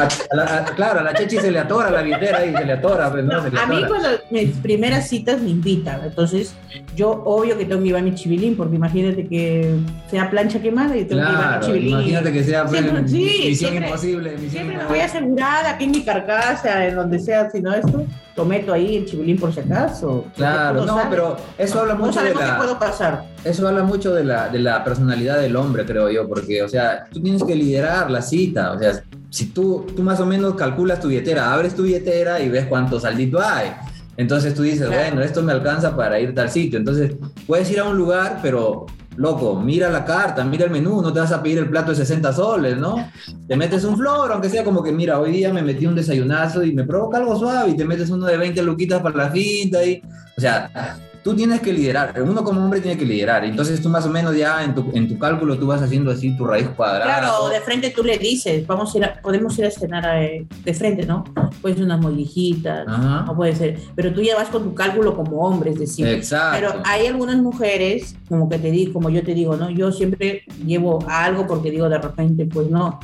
A, 0.00 0.08
a 0.30 0.36
la, 0.36 0.64
claro, 0.76 1.00
a 1.00 1.02
la 1.02 1.14
chechi 1.14 1.38
se 1.38 1.50
le 1.50 1.58
atora 1.58 1.90
la 1.90 2.02
billetera 2.02 2.44
y 2.44 2.54
se 2.54 2.64
le 2.64 2.72
atora. 2.74 3.10
Pues, 3.10 3.24
no, 3.24 3.42
se 3.42 3.50
le 3.50 3.58
a 3.58 3.66
mí, 3.66 3.82
cuando 3.88 4.08
mis 4.30 4.50
primeras 4.58 5.08
citas 5.08 5.40
me 5.40 5.50
invitan, 5.50 6.00
entonces 6.04 6.54
yo, 6.94 7.22
obvio 7.24 7.58
que 7.58 7.64
tengo 7.64 7.80
que 7.80 7.86
llevar 7.88 8.02
mi 8.02 8.14
chivilín, 8.14 8.56
porque 8.56 8.76
imagínate 8.76 9.26
que 9.26 9.74
sea 10.10 10.30
plancha 10.30 10.60
quemada 10.60 10.96
y 10.96 11.04
tengo 11.04 11.22
claro, 11.22 11.30
que 11.30 11.36
llevar 11.36 11.58
mi 11.58 11.66
chivilín. 11.66 11.98
Imagínate 11.98 12.32
que 12.32 12.44
sea 12.44 12.68
siempre, 12.68 12.92
pues, 12.92 13.10
sí, 13.10 13.16
misión 13.18 13.54
siempre, 13.56 13.86
imposible. 13.88 14.30
Misión 14.32 14.50
siempre 14.50 14.76
me 14.76 14.82
imposible. 14.82 14.88
voy 14.88 15.00
asegurada 15.00 15.70
aquí 15.70 15.84
en 15.84 15.90
mi 15.90 16.04
carcasa, 16.04 16.86
en 16.86 16.94
donde 16.94 17.18
sea, 17.18 17.50
si 17.50 17.60
no 17.60 17.72
esto 17.72 18.06
lo 18.40 18.46
meto 18.46 18.72
ahí 18.72 18.96
el 18.96 19.04
chivilín 19.04 19.38
por 19.38 19.52
si 19.52 19.60
acaso. 19.60 20.24
Claro, 20.34 20.86
no, 20.86 20.98
pero 21.10 21.36
eso 21.58 21.74
no, 21.74 21.80
habla 21.82 21.94
no 21.94 22.06
mucho 22.06 22.22
de 22.22 22.34
la... 22.34 22.56
puedo 22.56 22.78
pasar. 22.78 23.24
Eso 23.44 23.68
habla 23.68 23.82
mucho 23.82 24.09
de 24.14 24.24
la, 24.24 24.48
de 24.48 24.58
la 24.58 24.84
personalidad 24.84 25.38
del 25.40 25.56
hombre, 25.56 25.84
creo 25.84 26.10
yo, 26.10 26.28
porque, 26.28 26.62
o 26.62 26.68
sea, 26.68 27.06
tú 27.12 27.20
tienes 27.20 27.42
que 27.42 27.54
liderar 27.54 28.10
la 28.10 28.22
cita, 28.22 28.72
o 28.72 28.78
sea, 28.78 29.02
si 29.30 29.46
tú, 29.46 29.86
tú 29.94 30.02
más 30.02 30.20
o 30.20 30.26
menos 30.26 30.54
calculas 30.54 31.00
tu 31.00 31.08
billetera, 31.08 31.52
abres 31.52 31.74
tu 31.74 31.82
billetera 31.82 32.40
y 32.40 32.48
ves 32.48 32.66
cuánto 32.66 32.98
saldito 32.98 33.40
hay. 33.40 33.72
Entonces 34.16 34.54
tú 34.54 34.62
dices, 34.62 34.88
claro. 34.88 35.02
bueno, 35.02 35.22
esto 35.22 35.42
me 35.42 35.52
alcanza 35.52 35.96
para 35.96 36.20
ir 36.20 36.30
a 36.30 36.34
tal 36.34 36.50
sitio. 36.50 36.78
Entonces 36.78 37.12
puedes 37.46 37.70
ir 37.70 37.80
a 37.80 37.84
un 37.84 37.96
lugar, 37.96 38.40
pero 38.42 38.86
loco, 39.16 39.60
mira 39.60 39.88
la 39.88 40.04
carta, 40.04 40.44
mira 40.44 40.64
el 40.64 40.70
menú, 40.70 41.00
no 41.00 41.12
te 41.12 41.20
vas 41.20 41.32
a 41.32 41.42
pedir 41.42 41.58
el 41.58 41.68
plato 41.68 41.90
de 41.90 41.96
60 41.96 42.32
soles, 42.32 42.76
¿no? 42.76 43.10
Te 43.46 43.56
metes 43.56 43.84
un 43.84 43.96
flor, 43.96 44.32
aunque 44.32 44.48
sea 44.48 44.64
como 44.64 44.82
que, 44.82 44.92
mira, 44.92 45.18
hoy 45.18 45.32
día 45.32 45.52
me 45.52 45.62
metí 45.62 45.86
un 45.86 45.94
desayunazo 45.94 46.64
y 46.64 46.72
me 46.72 46.84
provoca 46.84 47.18
algo 47.18 47.38
suave 47.38 47.70
y 47.70 47.76
te 47.76 47.84
metes 47.84 48.10
uno 48.10 48.26
de 48.26 48.36
20 48.36 48.62
luquitas 48.62 49.00
para 49.00 49.16
la 49.16 49.30
finta 49.30 49.84
y, 49.84 50.02
o 50.36 50.40
sea, 50.40 50.98
tú 51.22 51.34
tienes 51.34 51.60
que 51.60 51.72
liderar, 51.72 52.14
uno 52.22 52.42
como 52.42 52.64
hombre 52.64 52.80
tiene 52.80 52.96
que 52.96 53.04
liderar, 53.04 53.44
entonces 53.44 53.80
tú 53.82 53.88
más 53.88 54.06
o 54.06 54.10
menos 54.10 54.36
ya 54.36 54.64
en 54.64 54.74
tu, 54.74 54.90
en 54.94 55.08
tu 55.08 55.18
cálculo 55.18 55.58
tú 55.58 55.66
vas 55.66 55.82
haciendo 55.82 56.10
así 56.10 56.36
tu 56.36 56.46
raíz 56.46 56.68
cuadrada. 56.68 57.20
Claro, 57.20 57.48
de 57.48 57.60
frente 57.60 57.90
tú 57.90 58.02
le 58.02 58.18
dices, 58.18 58.66
vamos 58.66 58.94
a 58.94 58.98
ir 58.98 59.04
a, 59.04 59.20
podemos 59.20 59.58
ir 59.58 59.66
a 59.66 59.70
cenar 59.70 60.06
a, 60.06 60.14
de 60.14 60.74
frente, 60.74 61.04
¿no? 61.04 61.24
Puede 61.60 61.74
ser 61.76 61.84
unas 61.84 62.00
mollijitas, 62.00 62.86
Ajá. 62.88 63.24
no 63.26 63.36
puede 63.36 63.54
ser, 63.54 63.78
pero 63.94 64.12
tú 64.12 64.22
ya 64.22 64.36
vas 64.36 64.48
con 64.48 64.64
tu 64.64 64.74
cálculo 64.74 65.14
como 65.14 65.40
hombre, 65.42 65.70
es 65.70 65.78
decir, 65.78 66.06
Exacto. 66.06 66.58
pero 66.58 66.82
hay 66.84 67.06
algunas 67.06 67.36
mujeres, 67.36 68.16
como 68.28 68.48
que 68.48 68.58
te 68.58 68.70
digo, 68.70 68.92
como 68.94 69.10
yo 69.10 69.22
te 69.22 69.34
digo, 69.34 69.56
¿no? 69.56 69.70
Yo 69.70 69.92
siempre 69.92 70.44
llevo 70.64 71.04
algo 71.08 71.46
porque 71.46 71.70
digo 71.70 71.88
de 71.88 71.98
repente, 71.98 72.46
pues 72.46 72.68
no, 72.68 72.98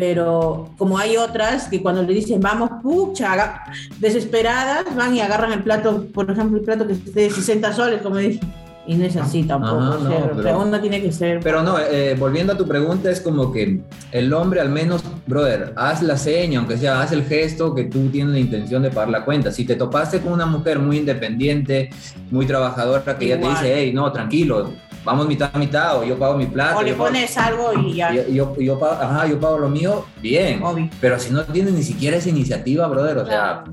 pero 0.00 0.70
como 0.78 0.96
hay 0.98 1.18
otras 1.18 1.68
que 1.68 1.82
cuando 1.82 2.02
le 2.02 2.14
dicen 2.14 2.40
vamos, 2.40 2.70
pucha, 2.82 3.62
desesperadas, 3.98 4.96
van 4.96 5.14
y 5.14 5.20
agarran 5.20 5.52
el 5.52 5.62
plato, 5.62 6.06
por 6.12 6.28
ejemplo, 6.30 6.58
el 6.58 6.64
plato 6.64 6.86
que 6.86 6.94
esté 6.94 7.10
de 7.12 7.30
60 7.30 7.72
soles, 7.74 8.00
como 8.02 8.16
dicen, 8.16 8.40
Y 8.86 8.94
no 8.94 9.04
es 9.04 9.14
así 9.14 9.44
tampoco. 9.44 9.76
Ajá, 9.78 9.90
o 9.90 9.98
no, 10.00 10.08
o 10.08 10.10
sea, 10.10 10.32
pero- 10.34 10.80
tiene 10.80 11.02
que 11.02 11.12
ser. 11.12 11.40
Pero 11.40 11.62
no, 11.62 11.78
eh, 11.78 12.16
volviendo 12.18 12.54
a 12.54 12.56
tu 12.56 12.66
pregunta, 12.66 13.10
es 13.10 13.20
como 13.20 13.52
que 13.52 13.82
el 14.10 14.32
hombre 14.32 14.60
al 14.60 14.70
menos, 14.70 15.04
brother, 15.26 15.74
haz 15.76 16.02
la 16.02 16.16
seña, 16.16 16.58
aunque 16.60 16.78
sea, 16.78 17.00
haz 17.02 17.12
el 17.12 17.22
gesto 17.24 17.74
que 17.74 17.84
tú 17.84 18.08
tienes 18.08 18.32
la 18.32 18.40
intención 18.40 18.82
de 18.82 18.90
pagar 18.90 19.10
la 19.10 19.24
cuenta. 19.24 19.52
Si 19.52 19.64
te 19.64 19.76
topaste 19.76 20.20
con 20.20 20.32
una 20.32 20.46
mujer 20.46 20.78
muy 20.78 20.96
independiente, 20.96 21.90
muy 22.30 22.46
trabajadora, 22.46 23.16
que 23.18 23.28
ya 23.28 23.34
te 23.36 23.42
Igual. 23.42 23.54
dice, 23.62 23.74
hey, 23.76 23.92
no, 23.94 24.10
tranquilo, 24.10 24.72
vamos 25.04 25.26
mitad 25.26 25.50
a 25.52 25.58
mitad, 25.58 25.98
o 25.98 26.04
yo 26.04 26.18
pago 26.18 26.36
mi 26.36 26.46
plata. 26.46 26.76
o 26.76 26.82
le 26.82 26.92
pago- 26.92 27.04
pones 27.06 27.36
algo 27.38 27.72
y 27.86 27.94
ya. 27.94 28.12
yo, 28.12 28.28
yo, 28.28 28.56
yo 28.60 28.78
pago, 28.78 28.92
ajá, 29.02 29.26
yo 29.26 29.38
pago 29.40 29.58
lo 29.58 29.68
mío, 29.68 30.04
bien. 30.20 30.62
Obvio. 30.62 30.88
Pero 31.00 31.18
si 31.18 31.32
no 31.32 31.42
tienes 31.44 31.72
ni 31.72 31.82
siquiera 31.82 32.16
esa 32.16 32.28
iniciativa, 32.28 32.86
brother, 32.86 33.18
o 33.18 33.26
sea, 33.26 33.64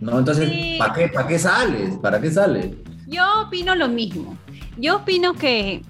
no, 0.00 0.18
entonces, 0.18 0.48
Sí. 0.50 0.76
¿para 0.78 0.94
qué, 0.94 1.08
¿para 1.08 1.26
qué 1.28 1.38
sales? 1.38 1.96
¿Para 2.00 2.20
qué 2.20 2.30
sales? 2.30 2.68
Yo 3.06 3.22
opino 3.46 3.74
lo 3.74 3.88
mismo. 3.88 4.36
Yo 4.78 4.96
opino 4.96 5.34
que, 5.34 5.82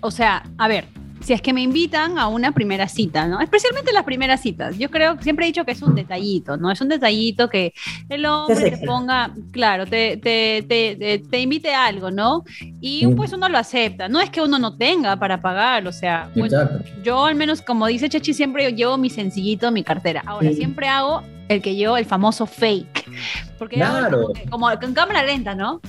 o 0.00 0.10
sea, 0.10 0.44
a 0.56 0.68
ver, 0.68 0.86
si 1.20 1.32
es 1.34 1.42
que 1.42 1.52
me 1.52 1.60
invitan 1.62 2.18
a 2.18 2.28
una 2.28 2.52
primera 2.52 2.88
cita, 2.88 3.26
¿no? 3.28 3.40
Especialmente 3.40 3.92
las 3.92 4.04
primeras 4.04 4.40
citas. 4.40 4.78
Yo 4.78 4.90
creo, 4.90 5.16
siempre 5.20 5.44
he 5.44 5.48
dicho 5.48 5.64
que 5.64 5.72
es 5.72 5.82
un 5.82 5.94
detallito, 5.94 6.56
¿no? 6.56 6.70
Es 6.70 6.80
un 6.80 6.88
detallito 6.88 7.48
que 7.50 7.74
el 8.08 8.24
hombre 8.26 8.70
te 8.70 8.86
ponga, 8.86 9.30
claro, 9.52 9.84
te, 9.86 10.16
te, 10.16 10.64
te, 10.68 10.96
te- 10.96 11.18
te 11.18 11.40
invite 11.40 11.74
a 11.74 11.86
algo, 11.86 12.10
¿no? 12.10 12.44
Y 12.80 13.06
pues 13.08 13.32
uno 13.32 13.48
lo 13.48 13.58
acepta. 13.58 14.08
No 14.08 14.20
es 14.20 14.30
que 14.30 14.40
uno 14.40 14.58
no 14.58 14.76
tenga 14.76 15.16
para 15.16 15.40
pagar, 15.42 15.86
o 15.86 15.92
sea, 15.92 16.30
bueno, 16.34 16.58
yo 17.04 17.24
al 17.26 17.34
menos, 17.34 17.60
como 17.62 17.86
dice 17.86 18.08
Chechi, 18.08 18.32
siempre 18.32 18.72
llevo 18.72 18.96
mi 18.96 19.10
sencillito 19.10 19.68
en 19.68 19.74
mi 19.74 19.84
cartera. 19.84 20.22
Ahora, 20.26 20.48
Sí. 20.50 20.56
siempre 20.56 20.88
hago 20.88 21.22
el 21.48 21.60
que 21.60 21.76
yo, 21.76 21.96
el 21.96 22.04
famoso 22.06 22.46
fake. 22.46 23.04
Porque 23.58 23.76
Claro. 23.76 24.28
como, 24.48 24.50
como 24.68 24.80
con 24.80 24.94
cámara 24.94 25.22
lenta, 25.22 25.54
¿no? 25.54 25.80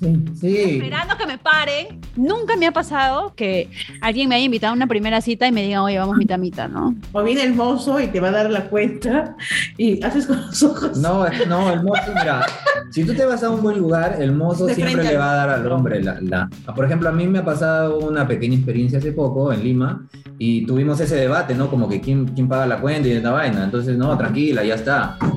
Sí. 0.00 0.24
Sí. 0.40 0.56
esperando 0.76 1.16
que 1.16 1.26
me 1.26 1.38
paren. 1.38 2.00
Nunca 2.16 2.56
me 2.56 2.66
ha 2.66 2.72
pasado 2.72 3.34
que 3.34 3.68
alguien 4.00 4.28
me 4.28 4.36
haya 4.36 4.44
invitado 4.44 4.72
a 4.72 4.76
una 4.76 4.86
primera 4.86 5.20
cita 5.20 5.46
y 5.48 5.52
me 5.52 5.62
diga, 5.62 5.82
oye, 5.82 5.98
vamos 5.98 6.16
mitad 6.16 6.34
a 6.36 6.38
mitad, 6.38 6.68
¿no? 6.68 6.94
O 7.12 7.22
viene 7.22 7.42
el 7.42 7.54
mozo 7.54 7.98
y 8.00 8.06
te 8.08 8.20
va 8.20 8.28
a 8.28 8.32
dar 8.32 8.50
la 8.50 8.64
cuenta 8.68 9.34
y 9.76 10.02
haces 10.04 10.26
con 10.26 10.40
los 10.40 10.62
ojos. 10.62 10.98
No, 10.98 11.26
no, 11.48 11.72
el 11.72 11.82
mozo, 11.82 12.12
mira, 12.18 12.46
si 12.90 13.04
tú 13.04 13.14
te 13.14 13.24
vas 13.24 13.42
a 13.42 13.50
un 13.50 13.62
buen 13.62 13.78
lugar, 13.78 14.16
el 14.20 14.32
mozo 14.32 14.66
De 14.66 14.74
siempre 14.74 15.02
le 15.04 15.16
va 15.16 15.32
a 15.32 15.34
dar 15.34 15.50
al 15.50 15.72
hombre 15.72 16.02
la, 16.02 16.18
la- 16.20 16.48
Por 16.74 16.84
ejemplo, 16.84 17.08
a 17.08 17.12
mí 17.12 17.26
me 17.26 17.40
ha 17.40 17.44
pasado 17.44 17.98
una 17.98 18.26
pequeña 18.26 18.56
experiencia 18.56 18.98
hace 18.98 19.12
poco 19.12 19.52
en 19.52 19.62
Lima 19.64 20.06
y 20.38 20.64
tuvimos 20.66 21.00
ese 21.00 21.16
debate, 21.16 21.54
¿no? 21.54 21.68
Como 21.68 21.88
que 21.88 22.00
quién, 22.00 22.26
quién 22.28 22.48
paga 22.48 22.66
la 22.66 22.80
cuenta 22.80 23.08
y 23.08 23.12
esta 23.12 23.30
vaina. 23.32 23.64
Entonces, 23.64 23.96
no, 23.98 24.16
tranquila, 24.16 24.62
ya 24.64 24.74
está. 24.74 25.16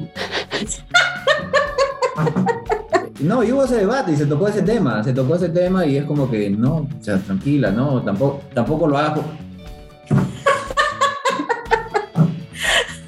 No, 3.23 3.43
y 3.43 3.51
hubo 3.51 3.63
ese 3.65 3.75
debate 3.75 4.11
y 4.13 4.15
se 4.15 4.25
tocó 4.25 4.47
ese 4.47 4.61
tema, 4.63 5.03
se 5.03 5.13
tocó 5.13 5.35
ese 5.35 5.49
tema 5.49 5.85
y 5.85 5.97
es 5.97 6.05
como 6.05 6.29
que 6.29 6.49
no, 6.49 6.77
o 6.77 6.87
sea, 7.03 7.17
tranquila, 7.19 7.71
no, 7.71 8.01
tampoco, 8.01 8.41
tampoco 8.53 8.87
lo 8.87 8.97
hagas. 8.97 9.19
por- 9.19 9.25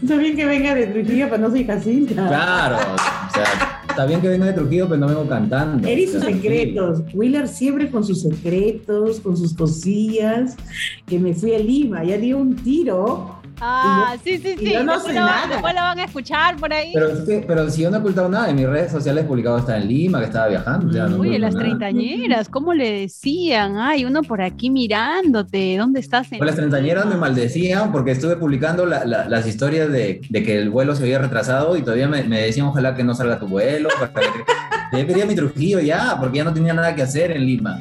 Está 0.02 0.18
bien 0.18 0.36
que 0.36 0.46
venga 0.46 0.76
de 0.76 0.88
Trujillo, 0.88 1.28
pero 1.30 1.38
no 1.44 1.50
soy 1.50 1.64
Jacinta. 1.66 2.28
Claro, 2.28 2.76
o 2.76 3.34
sea, 3.34 3.46
está 3.88 4.06
bien 4.06 4.20
que 4.20 4.28
venga 4.28 4.48
de 4.48 4.54
Trujillo, 4.54 4.88
pero 4.90 5.00
no 5.00 5.08
vengo 5.08 5.28
cantando. 5.28 5.88
Él 5.88 6.00
y 6.00 6.08
sus 6.08 6.22
secretos. 6.24 7.02
Wheeler 7.14 7.48
siempre 7.48 7.90
con 7.90 8.04
sus 8.04 8.22
secretos, 8.22 9.22
con 9.22 9.38
sus 9.38 9.54
cosillas. 9.54 10.58
Que 11.06 11.18
me 11.20 11.34
fui 11.34 11.56
a 11.56 11.60
Lima, 11.60 12.04
ya 12.04 12.18
di 12.18 12.34
un 12.34 12.54
tiro. 12.58 13.33
Ah, 13.62 14.16
sí, 14.24 14.38
sí, 14.40 14.56
sí. 14.58 14.74
yo 14.74 14.84
no 14.84 14.94
Después 14.94 15.14
sé 15.14 15.20
lo, 15.20 15.26
nada. 15.26 15.48
después 15.48 15.74
lo 15.74 15.80
van 15.82 16.00
a 16.00 16.04
escuchar 16.04 16.56
por 16.58 16.74
ahí. 16.74 16.92
Pero, 16.94 17.08
es 17.12 17.20
que- 17.22 17.44
pero 17.48 17.70
si 17.70 17.82
yo 17.84 17.90
no 17.90 17.98
he 17.98 18.00
ocultado 18.00 18.28
nada, 18.28 18.50
en 18.50 18.56
mis 18.58 18.68
redes 18.68 18.92
sociales 18.92 19.24
he 19.24 19.28
publicado 19.28 19.56
que 19.56 19.62
estaba 19.62 19.80
en 19.80 19.88
Lima, 19.88 20.20
que 20.20 20.26
estaba 20.26 20.48
viajando. 20.50 20.88
o 20.90 20.92
sea, 20.92 21.04
no 21.08 21.16
Oye, 21.18 21.30
oculto 21.30 21.40
las 21.40 21.54
nada. 21.54 21.64
treintañeras, 21.66 22.50
¿cómo 22.50 22.74
le 22.74 22.92
decían? 23.02 23.78
Ay, 23.78 24.04
uno 24.06 24.22
por 24.24 24.42
aquí 24.42 24.70
mirándote, 24.70 25.78
¿dónde 25.78 26.00
estás? 26.02 26.32
en 26.32 26.40
Pues 26.40 26.48
las 26.48 26.56
treintañeras 26.56 27.06
me 27.06 27.16
maldecían 27.16 27.92
porque 27.92 28.12
estuve 28.12 28.36
publicando 28.36 28.86
la- 28.86 29.06
la- 29.06 29.30
las 29.30 29.48
historias 29.48 29.90
de, 29.92 30.22
de 30.30 30.44
que 30.44 30.58
el 30.58 30.70
vuelo 30.70 30.96
se 30.96 31.04
había 31.04 31.20
retrasado 31.20 31.78
y 31.78 31.82
todavía 31.82 32.08
me, 32.08 32.24
me 32.24 32.42
decían 32.42 32.66
ojalá 32.68 32.96
que 32.96 33.04
no 33.04 33.14
salga 33.16 33.40
tu 33.40 33.48
vuelo. 33.48 33.90
que- 33.90 34.98
Yo 35.00 35.08
quería 35.08 35.26
mi 35.26 35.36
Trujillo 35.36 35.80
ya, 35.80 36.18
porque 36.20 36.38
ya 36.40 36.44
no 36.44 36.54
tenía 36.54 36.74
nada 36.74 36.94
que 36.94 37.02
hacer 37.02 37.32
en 37.32 37.46
Lima. 37.46 37.80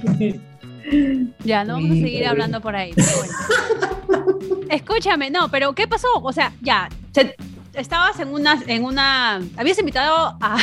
Ya, 1.45 1.65
no 1.65 1.75
vamos 1.75 1.91
a 1.91 1.95
seguir 1.95 2.27
hablando 2.27 2.61
por 2.61 2.75
ahí. 2.77 2.93
pero 2.95 3.09
bueno. 3.19 3.33
Escúchame, 4.73 5.31
no, 5.31 5.49
pero 5.51 5.75
¿qué 5.75 5.87
pasó? 5.87 6.09
O 6.23 6.33
sea, 6.33 6.53
ya, 6.63 6.89
se- 7.13 7.35
estabas 7.75 8.19
en 8.21 8.29
una, 8.29 8.59
en 8.67 8.85
una, 8.85 9.41
habías 9.57 9.79
invitado 9.79 10.37
a 10.41 10.57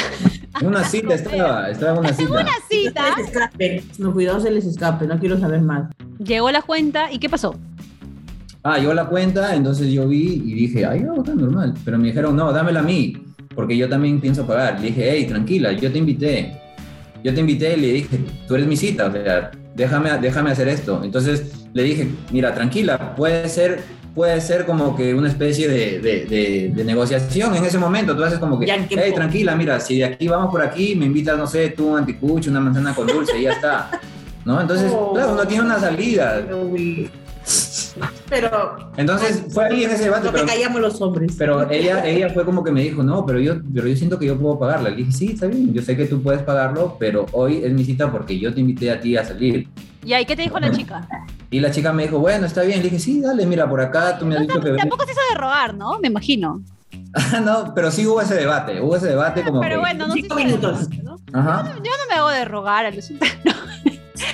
En 0.61 0.67
una 0.67 0.83
cita 0.83 1.13
estaba, 1.13 1.69
estaba 1.69 1.93
en 1.93 1.99
una 1.99 2.13
cita. 2.13 2.31
una 2.31 2.51
cita, 2.69 3.03
Se 3.15 3.21
les 3.21 3.29
escape. 3.31 3.83
No, 3.99 4.11
cuidado, 4.13 4.39
se 4.39 4.49
les 4.49 4.65
escape. 4.65 5.05
No 5.05 5.19
quiero 5.19 5.39
saber 5.39 5.61
más. 5.61 5.91
llegó 6.17 6.49
la 6.49 6.63
cuenta 6.63 7.11
y 7.11 7.19
¿qué 7.19 7.29
pasó? 7.29 7.55
Ah, 8.63 8.77
llegó 8.79 8.93
la 8.95 9.05
cuenta, 9.05 9.55
entonces 9.55 9.91
yo 9.91 10.07
vi 10.07 10.41
y 10.45 10.53
dije, 10.55 10.85
ay, 10.87 11.01
no, 11.01 11.15
está 11.17 11.33
normal. 11.35 11.75
Pero 11.85 11.97
me 11.99 12.07
dijeron, 12.07 12.35
no, 12.35 12.51
dámela 12.51 12.79
a 12.79 12.83
mí, 12.83 13.13
porque 13.55 13.77
yo 13.77 13.87
también 13.87 14.19
pienso 14.19 14.45
pagar. 14.47 14.79
Le 14.81 14.87
dije, 14.87 15.07
hey, 15.11 15.25
tranquila, 15.27 15.71
yo 15.71 15.91
te 15.91 15.99
invité. 15.99 16.59
Yo 17.23 17.33
te 17.33 17.39
invité 17.41 17.77
y 17.77 17.79
le 17.81 17.87
dije, 17.93 18.19
tú 18.47 18.55
eres 18.55 18.65
mi 18.67 18.75
cita, 18.75 19.05
o 19.07 19.11
sea, 19.11 19.51
déjame, 19.75 20.09
déjame 20.17 20.49
hacer 20.51 20.67
esto. 20.67 21.01
Entonces 21.03 21.67
le 21.73 21.83
dije, 21.83 22.07
mira, 22.31 22.53
tranquila, 22.55 23.15
puede 23.15 23.47
ser, 23.49 23.83
puede 24.15 24.39
ser 24.41 24.65
como 24.65 24.95
que 24.95 25.13
una 25.13 25.27
especie 25.29 25.67
de, 25.67 25.99
de- 25.99 26.25
de- 26.25 26.71
de 26.75 26.83
negociación 26.83 27.55
en 27.55 27.63
ese 27.65 27.77
momento. 27.77 28.15
Tú 28.15 28.23
haces 28.23 28.39
como 28.39 28.59
que, 28.59 28.65
Ya, 28.65 28.75
¿en 28.75 28.87
qué 28.87 28.95
hey, 29.01 29.11
tranquila, 29.15 29.55
mira, 29.55 29.79
si 29.79 29.97
de 29.99 30.05
aquí 30.05 30.27
vamos 30.27 30.51
por 30.51 30.61
aquí, 30.61 30.95
me 30.95 31.05
invitas, 31.05 31.37
no 31.37 31.47
sé, 31.47 31.69
tú 31.69 31.89
un 31.89 31.99
anticucho, 31.99 32.49
una 32.49 32.59
manzana 32.59 32.93
con 32.93 33.07
dulce 33.07 33.37
y 33.39 33.43
ya 33.43 33.53
está. 33.53 33.91
¿No? 34.45 34.59
Entonces, 34.61 34.91
Oh. 34.95 35.13
claro, 35.13 35.33
uno 35.33 35.45
tiene 35.47 35.63
una 35.65 35.79
salida. 35.79 36.41
Pero 38.29 38.91
Entonces 38.97 39.43
fue 39.49 39.65
ahí 39.65 39.83
en 39.83 39.91
ese 39.91 40.03
debate, 40.05 40.27
que 40.27 40.33
pero 40.33 40.45
callamos 40.45 40.81
los 40.81 41.01
hombres. 41.01 41.35
pero 41.37 41.69
ella, 41.69 42.05
ella 42.07 42.29
fue 42.29 42.45
como 42.45 42.63
que 42.63 42.71
me 42.71 42.81
dijo, 42.83 43.01
no, 43.03 43.25
pero 43.25 43.39
yo, 43.39 43.55
pero 43.73 43.87
yo 43.87 43.95
siento 43.95 44.19
que 44.19 44.27
yo 44.27 44.37
puedo 44.37 44.59
pagarla. 44.59 44.89
Le 44.91 44.97
dije, 44.97 45.11
sí, 45.11 45.31
está 45.33 45.47
bien, 45.47 45.73
yo 45.73 45.81
sé 45.81 45.97
que 45.97 46.05
tú 46.05 46.21
puedes 46.21 46.41
pagarlo, 46.43 46.95
pero 46.99 47.25
hoy 47.31 47.61
es 47.63 47.73
mi 47.73 47.83
cita 47.83 48.11
porque 48.11 48.37
yo 48.39 48.53
te 48.53 48.59
invité 48.61 48.91
a 48.91 48.99
ti 48.99 49.17
a 49.17 49.25
salir. 49.25 49.67
¿Y 50.03 50.13
ahí 50.13 50.25
qué 50.25 50.35
te 50.35 50.43
dijo 50.43 50.59
la 50.59 50.71
chica? 50.71 51.07
Y 51.51 51.59
la 51.59 51.71
chica 51.71 51.91
me 51.91 52.03
dijo, 52.03 52.19
bueno, 52.19 52.45
está 52.45 52.61
bien. 52.61 52.77
Le 52.79 52.85
dije, 52.85 52.99
sí, 52.99 53.21
dale, 53.21 53.45
mira, 53.45 53.67
por 53.69 53.81
acá 53.81 54.17
tú 54.17 54.25
me 54.25 54.35
has 54.35 54.41
dicho 54.41 54.59
que... 54.59 54.73
Tampoco 54.73 55.05
se 55.05 55.11
hizo 55.11 55.21
de 55.31 55.39
rogar, 55.39 55.73
¿no? 55.73 55.99
Me 55.99 56.07
imagino. 56.07 56.61
no, 57.43 57.73
pero 57.73 57.91
sí 57.91 58.05
hubo 58.05 58.21
ese 58.21 58.35
debate, 58.35 58.81
hubo 58.81 58.95
ese 58.95 59.07
debate 59.07 59.43
como 59.43 59.61
Pero 59.61 59.75
que... 59.75 59.79
bueno, 59.79 60.07
no 60.07 60.13
Cinco 60.13 60.35
minutos. 60.35 60.89
¿no? 61.03 61.15
Ajá. 61.33 61.73
Yo 61.77 61.91
no 61.91 62.07
me 62.09 62.15
hago 62.15 62.29
de 62.29 62.45
rogar 62.45 62.85
al 62.85 62.93
resultado. 62.93 63.31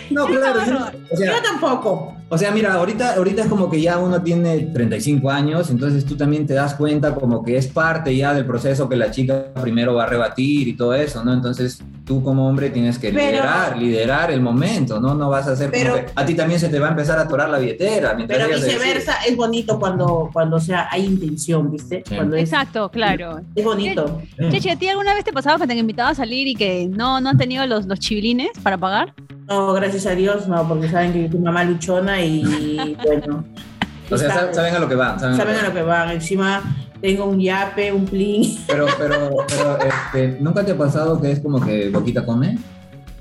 No, 0.10 0.26
claro, 0.28 0.60
no, 0.66 0.86
o 1.12 1.18
sea, 1.18 1.34
Yo 1.38 1.42
tampoco. 1.42 2.12
O 2.28 2.38
sea, 2.40 2.50
mira, 2.52 2.74
ahorita, 2.74 3.16
ahorita 3.16 3.44
es 3.44 3.48
como 3.48 3.70
que 3.70 3.80
ya 3.80 4.00
uno 4.00 4.20
tiene 4.24 4.58
35 4.58 5.30
años, 5.30 5.70
entonces 5.70 6.06
tú 6.06 6.18
también 6.18 6.48
te 6.48 6.56
das 6.56 6.74
cuenta 6.74 7.14
como 7.14 7.44
que 7.44 7.56
es 7.56 7.68
parte 7.68 8.16
ya 8.16 8.34
del 8.34 8.46
proceso 8.48 8.90
que 8.90 8.96
la 8.96 9.12
chica 9.12 9.54
primero 9.62 9.94
va 9.94 10.06
a 10.06 10.08
rebatir 10.08 10.68
y 10.68 10.74
todo 10.76 10.96
eso, 10.96 11.24
¿no? 11.24 11.32
Entonces 11.34 11.84
tú 12.04 12.24
como 12.24 12.48
hombre 12.50 12.72
tienes 12.72 12.98
que 12.98 13.12
Pero- 13.12 13.20
liderar, 13.32 13.78
liderar 13.78 14.32
el 14.32 14.42
momento, 14.42 15.00
¿no? 15.00 15.14
No 15.14 15.30
vas 15.30 15.48
a 15.48 15.52
hacer 15.52 15.70
Pero- 15.70 15.94
como 15.94 16.06
que 16.08 16.12
a 16.16 16.26
ti 16.26 16.34
también 16.34 16.60
se 16.60 16.70
te 16.70 16.80
va 16.80 16.88
a 16.88 16.92
empezar 16.92 17.20
a 17.20 17.22
atorar 17.24 17.48
la 17.50 17.60
billetera. 17.60 18.16
mientras 18.16 18.40
Pero 18.48 18.56
viceversa, 18.60 19.18
es 19.28 19.36
bonito 19.38 19.80
cuando, 19.80 20.30
cuando 20.34 20.56
o 20.58 20.60
sea, 20.60 20.88
hay 20.92 21.06
intención, 21.06 21.72
¿viste? 21.72 22.04
Sí. 22.08 22.16
Cuando 22.16 22.36
es, 22.38 22.44
Exacto, 22.52 22.90
claro. 22.90 23.42
es 23.54 23.64
bonito. 23.64 24.22
Chechi, 24.50 24.70
¿a 24.70 24.76
ti 24.80 24.88
alguna 24.88 25.14
vez 25.14 25.24
te 25.24 25.32
pasaba 25.32 25.60
que 25.60 25.68
te 25.68 25.74
han 25.74 25.80
invitado 25.80 26.10
a 26.10 26.16
salir 26.16 26.48
y 26.48 26.56
que 26.56 26.88
no, 26.92 27.22
no 27.22 27.30
han 27.30 27.38
tenido 27.38 27.66
los, 27.68 27.86
los 27.86 28.00
chivilines 28.00 28.50
para 28.64 28.78
pagar? 28.80 29.14
No, 29.48 29.74
gracias 29.74 30.06
a 30.08 30.16
Dios, 30.16 30.48
no, 30.48 30.68
porque 30.68 30.90
saben 30.90 31.14
que 31.14 31.30
tu 31.30 31.40
mamá 31.40 31.64
luchona 31.64 32.22
y 32.22 32.96
bueno. 33.06 33.46
O 34.10 34.18
sea, 34.18 34.54
saben 34.54 34.76
a 34.76 34.80
lo 34.80 34.88
que 34.88 34.96
van. 34.96 35.20
Saben, 35.20 35.38
saben 35.38 35.56
a 35.58 35.64
lo 35.64 35.74
que 35.74 35.82
van. 35.82 36.12
Encima 36.12 36.64
tengo 37.02 37.26
un 37.26 37.40
yape, 37.40 37.92
un 37.92 38.06
plin. 38.06 38.58
Pero, 38.68 38.86
pero, 38.98 39.38
pero, 39.48 39.78
este, 40.14 40.38
¿nunca 40.40 40.66
te 40.66 40.72
ha 40.72 40.78
pasado 40.78 41.22
que 41.22 41.32
es 41.32 41.40
como 41.40 41.64
que 41.64 41.90
Boquita 41.90 42.26
come? 42.26 42.58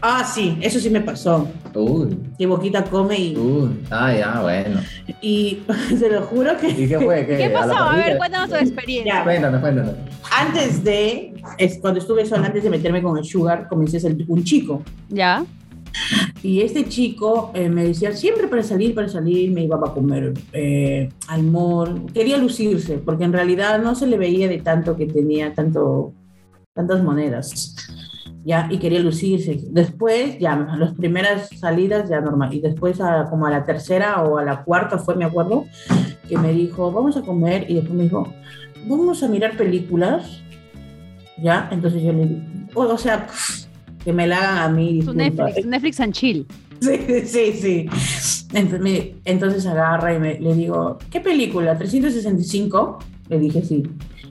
Ah, 0.00 0.22
sí, 0.22 0.58
eso 0.60 0.78
sí 0.78 0.90
me 0.90 1.00
pasó. 1.00 1.48
Uy, 1.74 2.18
Que 2.38 2.46
Boquita 2.46 2.84
come 2.84 3.18
y, 3.18 3.36
uy, 3.36 3.80
ah, 3.90 4.12
ya, 4.12 4.40
bueno. 4.42 4.80
y 5.22 5.62
se 5.98 6.10
lo 6.10 6.22
juro 6.22 6.56
que 6.58 6.68
¿Y 6.68 6.88
qué 6.88 7.50
pasó? 7.52 7.74
A 7.74 7.96
ver, 7.96 8.18
cuéntanos 8.18 8.50
tu 8.50 8.56
experiencia. 8.56 9.14
Ya. 9.14 9.24
Cuéntanos, 9.24 9.60
cuéntanos. 9.62 9.94
antes 10.30 10.84
de, 10.84 11.34
es, 11.56 11.78
cuando 11.78 12.00
estuve 12.00 12.26
sola, 12.26 12.46
antes 12.46 12.64
de 12.64 12.70
meterme 12.70 13.02
con 13.02 13.16
el 13.16 13.24
sugar, 13.24 13.66
comencé 13.66 13.96
a 13.96 14.02
con 14.02 14.24
un 14.28 14.44
chico. 14.44 14.82
¿Ya? 15.08 15.42
Y 16.42 16.60
este 16.60 16.86
chico 16.88 17.52
eh, 17.54 17.68
me 17.68 17.84
decía 17.84 18.12
siempre 18.12 18.48
para 18.48 18.62
salir, 18.62 18.94
para 18.94 19.08
salir, 19.08 19.50
me 19.50 19.64
iba 19.64 19.76
a 19.76 19.94
comer 19.94 20.34
eh, 20.52 21.08
al 21.28 21.42
mall. 21.44 22.06
Quería 22.12 22.36
lucirse, 22.36 22.98
porque 22.98 23.24
en 23.24 23.32
realidad 23.32 23.82
no 23.82 23.94
se 23.94 24.06
le 24.06 24.18
veía 24.18 24.48
de 24.48 24.58
tanto 24.58 24.96
que 24.96 25.06
tenía 25.06 25.54
tanto, 25.54 26.12
tantas 26.74 27.02
monedas. 27.02 27.74
Ya, 28.44 28.68
y 28.70 28.78
quería 28.78 29.00
lucirse. 29.00 29.58
Después, 29.70 30.38
ya, 30.38 30.54
las 30.78 30.92
primeras 30.92 31.48
salidas 31.58 32.10
ya 32.10 32.20
normal. 32.20 32.52
Y 32.52 32.60
después, 32.60 32.98
como 33.30 33.46
a 33.46 33.50
la 33.50 33.64
tercera 33.64 34.22
o 34.22 34.36
a 34.36 34.44
la 34.44 34.64
cuarta 34.64 34.98
fue, 34.98 35.16
me 35.16 35.24
acuerdo, 35.24 35.64
que 36.28 36.36
me 36.36 36.52
dijo, 36.52 36.92
vamos 36.92 37.16
a 37.16 37.22
comer. 37.22 37.64
Y 37.70 37.76
después 37.76 37.94
me 37.94 38.02
dijo, 38.02 38.30
vamos 38.86 39.22
a 39.22 39.28
mirar 39.28 39.56
películas. 39.56 40.42
Ya, 41.42 41.68
entonces 41.72 42.02
yo 42.02 42.12
le 42.12 42.26
digo, 42.26 42.42
o, 42.74 42.82
o 42.82 42.98
sea, 42.98 43.26
que 44.04 44.12
me 44.12 44.26
la 44.26 44.38
hagan 44.38 44.58
a 44.58 44.68
mí. 44.68 45.00
Tu. 45.04 45.12
Netflix, 45.14 45.62
tu 45.62 45.68
Netflix 45.68 46.00
and 46.00 46.12
chill. 46.12 46.46
Sí, 46.80 46.98
sí, 47.24 47.52
sí. 47.52 47.86
Entonces, 48.52 48.80
me- 48.80 49.14
entonces 49.24 49.64
agarra 49.64 50.12
y 50.14 50.18
me, 50.18 50.38
le 50.38 50.54
digo, 50.54 50.98
¿qué 51.10 51.20
película? 51.20 51.78
¿365? 51.78 52.98
Le 53.30 53.38
dije 53.38 53.62
sí. 53.62 53.82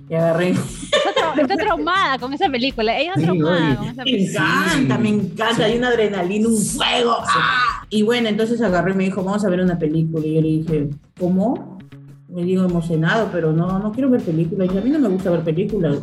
Y 0.10 0.14
agarré. 0.14 0.50
Está, 0.52 1.34
tra- 1.34 1.42
está 1.42 1.56
traumada 1.58 2.20
con 2.20 2.32
esa 2.34 2.50
película. 2.50 3.00
Ella 3.00 3.14
Sí, 3.16 3.24
traumada 3.24 3.68
oye. 3.70 3.76
con 3.78 3.88
esa 3.88 4.04
Me 4.06 4.12
película. 4.12 4.66
encanta, 4.68 4.98
me 5.00 5.10
encanta. 5.10 5.66
Hay 5.66 5.78
una 5.78 5.88
adrenalina, 5.88 6.48
un 6.50 6.58
fuego. 6.62 7.16
¡ah! 7.22 7.86
Y 7.90 8.04
bueno, 8.04 8.30
entonces 8.30 8.62
agarré 8.62 8.92
y 8.92 8.96
me 8.96 9.04
dijo, 9.06 9.24
vamos 9.24 9.44
a 9.46 9.50
ver 9.50 9.62
una 9.62 9.80
película. 9.80 10.26
Y 10.28 10.36
yo 10.36 10.42
le 10.42 10.48
dije, 10.48 10.90
¿cómo? 11.20 11.73
Me 12.34 12.44
digo 12.44 12.66
emocionado, 12.66 13.30
pero 13.32 13.52
no, 13.54 13.78
no 13.78 13.92
quiero 13.92 14.10
ver 14.10 14.22
películas. 14.22 14.68
Y 14.74 14.78
a 14.78 14.82
mí 14.82 14.90
no 14.90 14.98
me 15.00 15.08
gusta 15.10 15.30
ver 15.30 15.42
películas. 15.42 15.98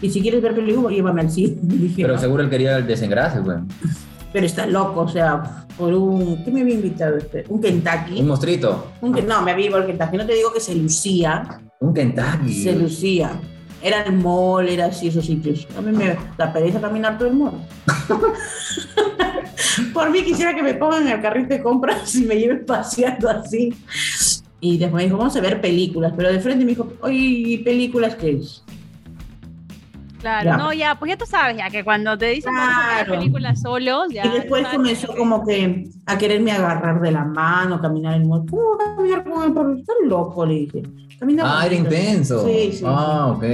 Y 0.00 0.08
si 0.08 0.22
quieres 0.22 0.40
ver 0.40 0.54
películas, 0.54 0.92
llévame 0.92 1.20
al 1.20 1.30
cine. 1.30 1.56
Dije, 1.62 2.02
Pero 2.02 2.16
seguro 2.16 2.42
él 2.42 2.48
quería 2.50 2.78
el 2.78 2.86
desengrase, 2.86 3.40
güey. 3.40 3.58
pero 4.32 4.46
está 4.46 4.64
loco, 4.66 5.00
o 5.02 5.08
sea, 5.08 5.66
por 5.76 5.92
un. 5.92 6.42
¿Qué 6.42 6.50
me 6.50 6.62
había 6.62 6.74
invitado 6.74 7.18
este? 7.18 7.44
Un 7.48 7.60
Kentucky. 7.60 8.20
Un 8.20 8.28
mostrito. 8.28 8.92
Un 9.02 9.12
no, 9.26 9.42
me 9.42 9.50
había 9.50 9.66
ido 9.66 9.76
al 9.76 9.86
Kentucky. 9.86 10.16
No 10.16 10.24
te 10.26 10.34
digo 10.34 10.52
que 10.54 10.60
se 10.60 10.74
lucía, 10.74 11.60
Un 11.80 11.92
Kentucky. 11.92 12.62
se 12.62 12.74
lucía. 12.74 13.32
Era 13.82 14.04
el 14.04 14.14
mall, 14.14 14.66
era 14.66 14.86
así 14.86 15.08
esos 15.08 15.26
sitios. 15.26 15.68
A 15.76 15.82
mí 15.82 15.92
me 15.92 16.16
da 16.38 16.50
pereza 16.50 16.80
caminar 16.80 17.18
todo 17.18 17.28
el 17.28 17.34
mall. 17.34 17.52
Por 19.92 20.10
mí 20.10 20.22
quisiera 20.22 20.54
que 20.54 20.62
me 20.62 20.74
pongan 20.74 21.02
en 21.06 21.08
el 21.14 21.20
carrito 21.20 21.48
de 21.50 21.62
compras 21.62 22.14
y 22.14 22.24
me 22.24 22.36
lleven 22.36 22.64
paseando 22.64 23.28
así. 23.28 23.74
Y 24.64 24.78
después 24.78 25.02
me 25.02 25.04
dijo, 25.04 25.18
vamos 25.18 25.36
a 25.36 25.42
ver 25.42 25.60
películas. 25.60 26.14
Pero 26.16 26.32
de 26.32 26.40
frente 26.40 26.64
me 26.64 26.70
dijo, 26.70 26.90
oye, 27.02 27.18
¿y 27.18 27.58
películas 27.58 28.14
qué 28.14 28.30
es? 28.30 28.64
Claro, 30.24 30.44
Ya. 30.46 30.56
no, 30.56 30.72
ya, 30.72 30.94
pues 30.98 31.10
ya 31.10 31.18
tú 31.18 31.26
sabes, 31.26 31.58
ya 31.58 31.68
que 31.68 31.84
cuando 31.84 32.16
te 32.16 32.24
dicen 32.30 32.50
vamos 32.54 32.74
a 32.82 32.96
ver 32.96 33.04
Claro. 33.04 33.20
películas 33.20 33.60
solos, 33.60 34.06
ya. 34.10 34.24
y 34.24 34.30
después 34.30 34.66
comenzó 34.68 35.08
que- 35.08 35.18
como 35.18 35.44
que 35.46 35.84
a 36.06 36.16
quererme 36.16 36.50
agarrar 36.50 36.98
de 37.02 37.10
la 37.12 37.24
mano, 37.26 37.78
caminar 37.78 38.14
en 38.14 38.22
el 38.22 38.28
mall. 38.28 38.46
¿Cómo 38.48 38.62
caminar 38.96 39.22
con 39.22 39.42
el 39.44 39.52
perro? 39.52 39.74
Estás 39.76 39.96
loco, 40.06 40.46
le 40.46 40.54
dije. 40.54 40.82
Camina 41.20 41.42
Ah, 41.60 41.66
era 41.66 41.74
intenso. 41.74 42.42
Sí, 42.46 42.72
sí. 42.72 42.84
Ah, 42.86 43.34
ok. 43.36 43.44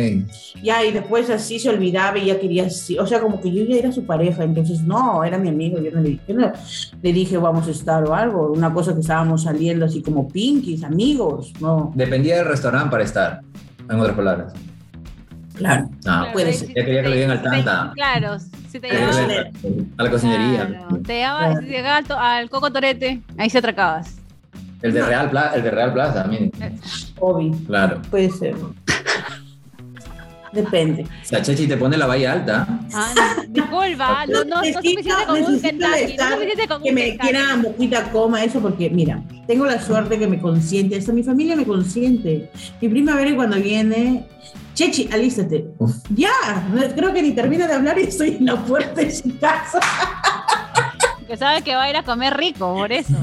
Ya, 0.62 0.84
y 0.84 0.92
después 0.92 1.28
así 1.28 1.58
se 1.58 1.70
olvidaba 1.70 2.16
y 2.18 2.26
ya 2.26 2.38
quería 2.38 2.66
así, 2.66 2.96
o 2.98 3.06
sea, 3.06 3.20
como 3.20 3.40
que 3.40 3.52
yo 3.52 3.64
ya 3.64 3.74
era 3.76 3.90
su 3.90 4.04
pareja, 4.06 4.44
entonces 4.44 4.80
no, 4.82 5.24
era 5.24 5.38
mi 5.38 5.48
amigo, 5.48 5.78
yo 5.80 5.90
no 5.90 6.00
le, 6.00 6.20
yo 6.28 6.34
no 6.36 6.52
le 7.02 7.12
dije 7.12 7.36
vamos 7.36 7.66
a 7.66 7.72
estar 7.72 8.04
o 8.04 8.14
algo, 8.14 8.52
una 8.52 8.72
cosa 8.72 8.94
que 8.94 9.00
estábamos 9.00 9.42
saliendo 9.42 9.86
así 9.86 10.02
como 10.02 10.28
pinkies, 10.28 10.84
amigos, 10.84 11.52
no, 11.60 11.90
Dependía 11.96 12.36
del 12.36 12.46
restaurante 12.46 12.90
para 12.90 13.02
estar, 13.02 13.40
en 13.88 13.98
otras 13.98 14.14
palabras. 14.16 14.52
Claro. 15.60 15.88
Ah, 15.92 15.98
Claro, 16.02 16.32
puede 16.32 16.52
ser. 16.52 16.68
Ya 16.68 16.84
quería 16.84 17.02
que 17.02 17.08
le 17.08 17.16
digan 17.16 17.30
al 17.30 17.42
tanta. 17.42 17.92
Claro, 17.94 18.38
si 18.38 18.80
te 18.80 18.88
que 18.88 18.94
le- 18.94 19.52
a 19.98 20.02
la 20.02 20.10
cocinería. 20.10 20.66
claro, 20.66 20.98
te 21.06 21.14
llevaba, 21.14 21.56
si 21.60 21.66
llegaba 21.66 22.36
al, 22.36 22.50
Coco 22.50 22.72
Torete, 22.72 23.20
ahí 23.38 23.48
se 23.50 23.58
atracabas. 23.58 24.16
El 24.82 24.92
de 24.94 25.02
Real 25.02 25.30
Plaza, 25.30 25.54
el 25.56 25.62
de 25.62 25.70
Real 25.70 25.92
Plaza 25.92 26.22
también. 26.22 26.50
Obvio, 27.18 27.54
Claro. 27.66 28.00
puede 28.10 28.30
ser. 28.30 28.54
Depende. 30.52 31.02
O 31.04 31.24
sea, 31.24 31.40
Chechi 31.42 31.66
te 31.68 31.76
pone 31.76 31.96
la 31.96 32.06
valla 32.06 32.32
alta. 32.32 32.66
Ah, 32.92 33.12
no, 33.16 33.42
disculpa, 33.48 34.26
no, 34.28 34.44
no, 34.44 34.56
no 34.56 34.62
es 34.62 34.74
suficiente 34.74 35.10
con 35.26 35.36
un 35.36 35.52
necesito 35.52 35.62
Kentucky, 35.68 35.88
no 35.90 35.94
es 35.94 36.10
estar- 36.10 36.32
suficiente 36.32 36.68
con 36.68 36.82
que 36.82 36.88
un 36.88 36.94
me 36.94 37.00
Kentucky. 37.02 37.28
quiera 37.28 37.56
moquita 37.56 38.10
coma 38.10 38.44
eso 38.44 38.60
porque 38.60 38.90
mira 38.90 39.22
tengo 39.46 39.64
la 39.66 39.80
suerte 39.80 40.18
que 40.18 40.26
me 40.26 40.40
consiente 40.40 40.96
hasta 40.96 41.12
mi 41.12 41.22
familia 41.22 41.54
me 41.56 41.64
consiente 41.64 42.50
mi 42.80 42.88
prima 42.88 43.14
Vera 43.16 43.34
cuando 43.36 43.56
viene 43.56 44.26
Chechi 44.74 45.08
alístate 45.12 45.66
Uf. 45.78 45.92
ya 46.14 46.30
creo 46.96 47.12
que 47.12 47.22
ni 47.22 47.32
termina 47.32 47.66
de 47.66 47.74
hablar 47.74 47.98
y 47.98 48.02
estoy 48.02 48.36
en 48.38 48.46
la 48.46 48.56
puerta 48.64 49.00
de 49.00 49.10
su 49.10 49.36
casa 49.38 49.80
Que 51.30 51.36
sabe 51.36 51.62
que 51.62 51.76
va 51.76 51.84
a 51.84 51.90
ir 51.90 51.96
a 51.96 52.02
comer 52.02 52.36
rico, 52.36 52.74
por 52.74 52.90
eso. 52.90 53.14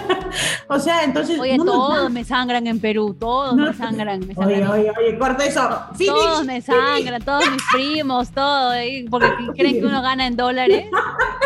o 0.68 0.80
sea 0.80 1.04
entonces 1.04 1.38
Oye, 1.38 1.56
no 1.58 1.64
todos 1.64 2.10
me 2.10 2.24
sangran 2.24 2.66
en 2.66 2.80
Perú, 2.80 3.14
todos 3.14 3.54
No. 3.54 3.66
me 3.66 3.72
sangran, 3.72 4.18
me 4.26 4.34
oye 4.36 4.56
sangran. 4.56 4.70
oye 4.72 4.92
oye 4.98 5.16
corta 5.16 5.44
eso 5.44 5.80
finish 5.96 6.12
Todos 6.12 6.44
me 6.44 6.60
sangran, 6.60 7.22
todos 7.22 7.48
mis 7.48 7.62
primos, 7.72 8.30
todo, 8.30 8.74
¿eh? 8.74 9.04
porque 9.08 9.28
creen 9.56 9.78
que 9.80 9.86
uno 9.86 10.02
gana 10.02 10.26
en 10.26 10.36
dólares. 10.36 10.86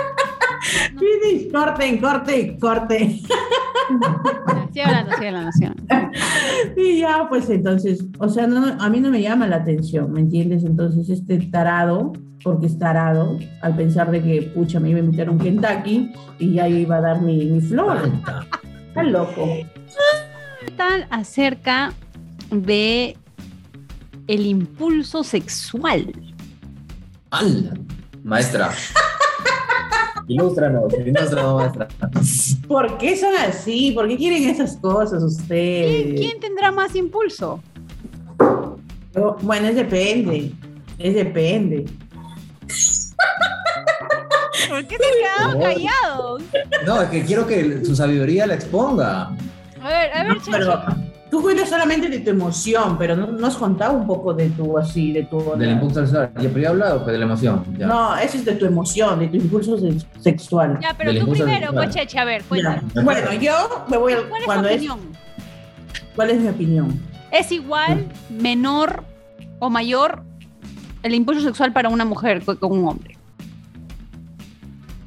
finish 0.98 1.50
corten 1.52 1.98
corte 1.98 2.56
corte 2.60 3.20
Sigue 4.72 4.82
hablando, 4.84 5.12
hablando. 5.16 5.50
y 6.76 7.00
ya 7.00 7.26
pues 7.28 7.50
entonces 7.50 8.04
o 8.18 8.28
sea 8.28 8.46
no, 8.46 8.76
a 8.80 8.88
mí 8.88 9.00
no 9.00 9.10
me 9.10 9.20
llama 9.22 9.46
la 9.48 9.56
atención 9.56 10.12
¿me 10.12 10.20
entiendes? 10.20 10.64
entonces 10.64 11.08
este 11.10 11.38
tarado 11.38 12.12
porque 12.44 12.66
es 12.66 12.78
tarado 12.78 13.38
al 13.62 13.74
pensar 13.76 14.10
de 14.10 14.22
que 14.22 14.42
pucha 14.54 14.80
me 14.80 14.90
iba 14.90 14.98
a 14.98 15.02
invitar 15.02 15.28
a 15.28 15.30
un 15.32 15.38
Kentucky 15.38 16.12
y 16.38 16.54
ya 16.54 16.68
iba 16.68 16.96
a 16.96 17.00
dar 17.00 17.20
mi, 17.20 17.46
mi 17.46 17.60
flor 17.60 17.98
está 18.88 19.02
loco 19.02 19.46
¿Qué 20.60 20.70
tal 20.76 21.06
acerca 21.10 21.92
de 22.50 23.16
el 24.26 24.46
impulso 24.46 25.24
sexual? 25.24 26.12
¡Hala! 27.30 27.74
Maestra. 28.22 28.70
Ilústranos, 30.34 30.92
ilústranos, 30.94 31.56
maestra. 31.56 31.88
¿por 32.68 32.98
qué 32.98 33.16
son 33.16 33.34
así? 33.36 33.90
¿por 33.92 34.06
qué 34.08 34.16
quieren 34.16 34.48
esas 34.48 34.76
cosas 34.76 35.22
ustedes? 35.24 36.04
¿Quién, 36.04 36.16
quién 36.16 36.40
tendrá 36.40 36.70
más 36.70 36.94
impulso? 36.94 37.60
Yo- 39.14 39.36
bueno 39.42 39.66
es 39.68 39.74
depende 39.74 40.52
es 40.98 41.14
depende 41.14 41.84
¿Por 44.68 44.86
qué 44.86 44.96
se 44.96 45.02
quedaron 45.20 45.58
No. 45.58 45.64
callados? 45.64 46.42
No, 46.86 47.02
es 47.02 47.08
que 47.10 47.24
quiero 47.24 47.44
que 47.46 47.84
su 47.84 47.96
sabiduría 47.96 48.46
la 48.46 48.54
exponga. 48.54 49.22
A 49.82 49.88
ver, 49.88 50.12
a 50.12 50.24
ver, 50.24 50.36
No, 50.36 51.09
tú 51.30 51.40
cuentas 51.42 51.68
solamente 51.68 52.08
de 52.08 52.18
tu 52.20 52.30
emoción 52.30 52.98
pero 52.98 53.14
no, 53.16 53.26
no 53.28 53.46
has 53.46 53.56
contado 53.56 53.96
un 53.96 54.06
poco 54.06 54.34
de 54.34 54.50
tu 54.50 54.76
así 54.76 55.12
de 55.12 55.22
tu 55.24 55.38
Del 55.56 55.70
impulso 55.70 56.00
sexual. 56.00 56.30
Ya, 56.36 56.48
pero 56.48 56.58
ya 56.58 56.62
he 56.62 56.66
hablado 56.68 57.02
pues, 57.04 57.12
de 57.12 57.18
la 57.18 57.24
emoción. 57.24 57.64
Ya. 57.78 57.86
No, 57.86 58.16
eso 58.16 58.36
es 58.36 58.44
de 58.44 58.52
tu 58.54 58.66
emoción, 58.66 59.18
de 59.20 59.28
tu 59.28 59.36
impulso 59.36 59.78
sex- 59.78 60.06
sexual. 60.20 60.78
Ya, 60.82 60.94
pero 60.96 61.12
del 61.12 61.24
tú 61.24 61.30
primero, 61.30 61.72
Chechi, 61.88 62.18
a 62.18 62.24
ver, 62.24 62.42
Ya. 62.42 62.48
cuéntame. 62.48 63.02
Bueno, 63.04 63.32
yo 63.34 63.84
me 63.88 63.96
voy 63.96 64.12
a, 64.12 64.18
¿Cuál 64.28 64.42
es 64.42 64.46
tu 64.62 64.66
es, 64.68 64.74
opinión? 64.76 64.98
¿Cuál 66.16 66.30
es 66.30 66.40
mi 66.40 66.48
opinión? 66.48 67.00
¿Es 67.32 67.52
igual, 67.52 68.06
menor 68.28 69.04
o 69.60 69.70
mayor 69.70 70.22
el 71.02 71.14
impulso 71.14 71.40
sexual 71.42 71.72
para 71.72 71.88
una 71.88 72.04
mujer 72.04 72.42
que 72.42 72.56
con 72.56 72.72
un 72.72 72.88
hombre? 72.88 73.16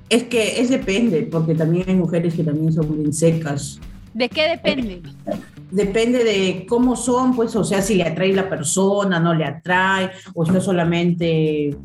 Es 0.09 0.23
que 0.23 0.61
es 0.61 0.69
depende, 0.69 1.27
porque 1.31 1.55
también 1.55 1.85
hay 1.87 1.95
mujeres 1.95 2.35
que 2.35 2.43
también 2.43 2.71
son 2.71 2.95
bien 2.95 3.11
secas. 3.11 3.79
¿De 4.13 4.29
qué 4.29 4.47
depende? 4.49 5.01
Depende 5.73 6.23
de 6.23 6.67
cómo 6.69 6.95
son, 6.95 7.35
pues, 7.35 7.55
o 7.55 7.63
sea, 7.63 7.81
si 7.81 7.95
le 7.95 8.03
atrae 8.03 8.31
la 8.31 8.47
persona, 8.47 9.19
no 9.19 9.33
le 9.33 9.43
atrae, 9.43 10.11
o 10.35 10.43
está 10.43 10.61
solamente, 10.61 11.75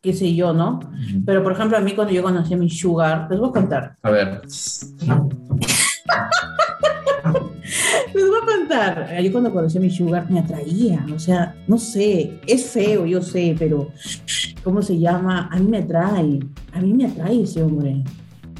qué 0.00 0.12
sé 0.12 0.32
yo, 0.36 0.52
¿no? 0.52 0.78
Pero, 1.26 1.42
por 1.42 1.50
ejemplo, 1.50 1.76
a 1.76 1.80
mí 1.80 1.94
cuando 1.94 2.14
yo 2.14 2.22
conocí 2.22 2.54
a 2.54 2.56
mi 2.56 2.70
sugar, 2.70 3.26
les 3.28 3.40
voy 3.40 3.48
a 3.48 3.52
contar, 3.52 3.96
A 4.02 4.10
ver. 4.12 4.40
les 8.14 8.28
voy 8.28 8.38
a 8.40 8.46
contar, 8.46 9.20
yo 9.20 9.32
cuando 9.32 9.52
conocí 9.52 9.78
a 9.78 9.80
mi 9.80 9.90
sugar 9.90 10.30
me 10.30 10.38
atraía, 10.38 11.04
o 11.12 11.18
sea, 11.18 11.56
no 11.66 11.76
sé, 11.76 12.38
es 12.46 12.70
feo, 12.70 13.04
yo 13.04 13.20
sé, 13.20 13.56
pero, 13.58 13.90
¿cómo 14.62 14.80
se 14.80 14.96
llama? 14.96 15.48
A 15.50 15.58
mí 15.58 15.66
me 15.66 15.78
atrae, 15.78 16.38
a 16.72 16.80
mí 16.80 16.92
me 16.92 17.06
atrae 17.06 17.42
ese 17.42 17.64
hombre. 17.64 18.04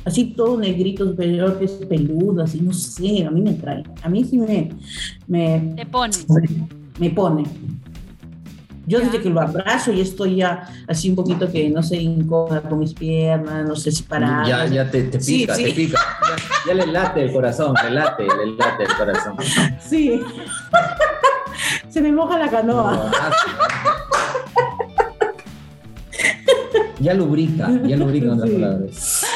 Así 0.04 0.34
todo 0.36 0.58
negrito, 0.58 1.14
pero 1.16 1.58
que 1.58 1.64
es 1.64 1.72
peludo, 1.72 2.42
así, 2.42 2.60
no 2.60 2.72
sé, 2.72 3.24
a 3.24 3.30
mí 3.30 3.40
me 3.40 3.50
atrae. 3.50 3.82
A 4.02 4.08
mí 4.08 4.22
sí 4.24 4.36
me, 4.36 4.70
me, 5.26 5.72
Te 5.76 5.86
pone. 5.86 6.14
me 6.98 7.10
pone. 7.10 7.44
Yo 8.86 9.00
desde 9.00 9.22
que 9.22 9.30
lo 9.30 9.40
abrazo 9.40 9.92
y 9.94 10.02
estoy 10.02 10.36
ya 10.36 10.68
así 10.86 11.08
un 11.08 11.16
poquito 11.16 11.50
que 11.50 11.70
no 11.70 11.82
sé, 11.82 11.96
incómoda 11.96 12.60
con 12.60 12.80
mis 12.80 12.92
piernas, 12.92 13.66
no 13.66 13.74
sé 13.76 13.90
si 13.90 14.02
parar. 14.02 14.46
Ya, 14.46 14.66
ya 14.66 14.90
te, 14.90 15.04
te 15.04 15.18
pica, 15.18 15.54
sí. 15.54 15.64
te 15.64 15.72
pica. 15.72 15.98
Ya, 16.66 16.74
ya 16.74 16.74
le 16.84 16.92
late 16.92 17.22
el 17.24 17.32
corazón, 17.32 17.74
le 17.82 17.90
late, 17.92 18.24
le 18.24 18.52
late 18.58 18.82
el 18.84 18.94
corazón. 18.94 19.36
Sí. 19.80 20.20
Se 21.88 22.02
me 22.02 22.12
moja 22.12 22.38
la 22.38 22.50
canoa. 22.50 22.92
No, 22.94 23.10
ah, 23.14 23.30
Ya 27.00 27.14
lubrica, 27.14 27.70
ya 27.86 27.96
lubrica 27.96 28.26
en 28.26 28.32
otras 28.32 28.48
Sí. 28.50 28.54
palabras. 28.56 29.26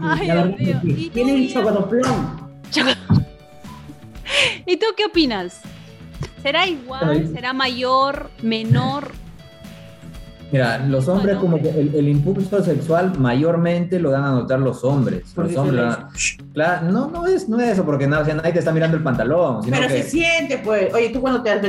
Ay, 0.00 0.26
la 0.28 0.34
Dios 0.46 0.58
mío. 0.58 0.74
repetí. 0.82 1.02
¿Y 1.02 1.06
tú, 1.08 1.12
Tiene 1.14 1.32
un 1.32 1.40
Miriam? 1.40 1.62
chocodoplón. 1.64 2.52
¿Y 4.66 4.76
tú 4.76 4.86
qué 4.96 5.04
opinas? 5.06 5.60
¿Será 6.42 6.66
igual? 6.66 7.08
Ay. 7.08 7.26
¿Será 7.32 7.52
mayor? 7.52 8.30
¿Menor? 8.42 9.10
Mira, 10.50 10.78
los 10.86 11.08
hombres 11.08 11.36
como 11.38 11.60
que 11.62 11.70
el, 11.70 11.94
el 11.94 12.08
impulso 12.08 12.62
sexual 12.62 13.18
mayormente 13.18 13.98
lo 13.98 14.10
dan 14.10 14.24
a 14.24 14.30
notar 14.32 14.58
los 14.60 14.84
hombres. 14.84 15.32
Porque 15.34 15.52
Los 15.54 15.60
hombres 15.62 15.82
dan- 15.82 16.08
Claro, 16.52 16.90
no, 16.90 17.08
no 17.10 17.26
es, 17.26 17.48
no 17.48 17.58
es 17.58 17.70
eso, 17.70 17.84
porque 17.86 18.06
nada, 18.06 18.22
o 18.22 18.24
sea, 18.26 18.34
nadie 18.34 18.52
te 18.52 18.58
está 18.58 18.70
mirando 18.72 18.96
el 18.98 19.02
pantalón, 19.02 19.62
sino 19.62 19.76
Pero 19.78 19.88
que 19.88 20.02
se 20.02 20.10
siente, 20.10 20.58
pues. 20.58 20.92
Oye, 20.92 21.08
tú 21.08 21.22
cuando 21.22 21.42
te 21.42 21.50
has 21.50 21.62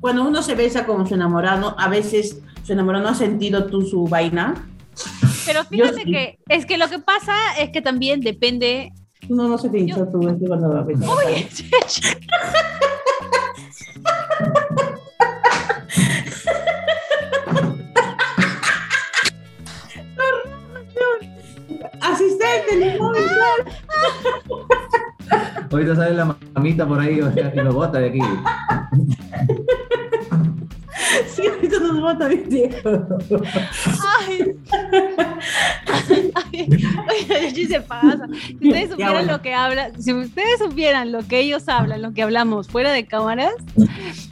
Cuando 0.00 0.24
uno 0.26 0.42
se 0.42 0.56
besa 0.56 0.84
con 0.86 1.06
su 1.06 1.14
enamorado, 1.14 1.76
a 1.78 1.88
veces 1.88 2.40
su 2.64 2.72
enamorado 2.72 3.04
no 3.04 3.10
ha 3.10 3.14
sentido 3.14 3.66
tú 3.66 3.82
su 3.82 4.08
vaina. 4.08 4.66
Pero 5.46 5.64
fíjate 5.64 6.04
que 6.04 6.38
es 6.48 6.66
que 6.66 6.78
lo 6.78 6.88
que 6.88 6.98
pasa 6.98 7.34
es 7.58 7.70
que 7.70 7.82
también 7.82 8.20
depende. 8.20 8.92
No, 9.28 9.48
no 9.48 9.58
sé 9.58 9.70
qué 9.70 9.78
hizo 9.78 10.06
tú 10.08 10.28
este 10.28 10.46
cuando 10.46 10.72
va 10.72 10.80
a 10.80 10.86
pensar. 10.86 11.08
Oye, 11.08 11.48
Asistente, 22.00 22.76
le 22.76 22.98
Ahorita 25.70 25.96
sale 25.96 26.14
la 26.14 26.36
mamita 26.54 26.86
por 26.86 27.00
ahí 27.00 27.18
y 27.18 27.60
lo 27.60 27.72
bota 27.72 27.98
de 27.98 28.08
aquí. 28.08 28.20
Sí, 31.26 31.46
ahorita 31.46 31.78
nos 31.80 32.00
bota 32.00 32.28
mi 32.28 32.36
tío. 32.36 32.68
Ay. 34.20 34.54
Ay, 36.52 36.68
oye, 37.30 37.66
se 37.66 37.80
pasa. 37.80 38.26
Si 38.46 38.54
ustedes 38.68 38.90
supieran 38.90 39.14
bueno. 39.14 39.32
lo 39.32 39.42
que 39.42 39.54
hablan, 39.54 40.02
si 40.02 40.12
ustedes 40.12 40.58
supieran 40.58 41.12
lo 41.12 41.26
que 41.26 41.40
ellos 41.40 41.68
hablan, 41.68 42.02
lo 42.02 42.12
que 42.12 42.22
hablamos 42.22 42.68
fuera 42.68 42.92
de 42.92 43.06
cámaras, 43.06 43.54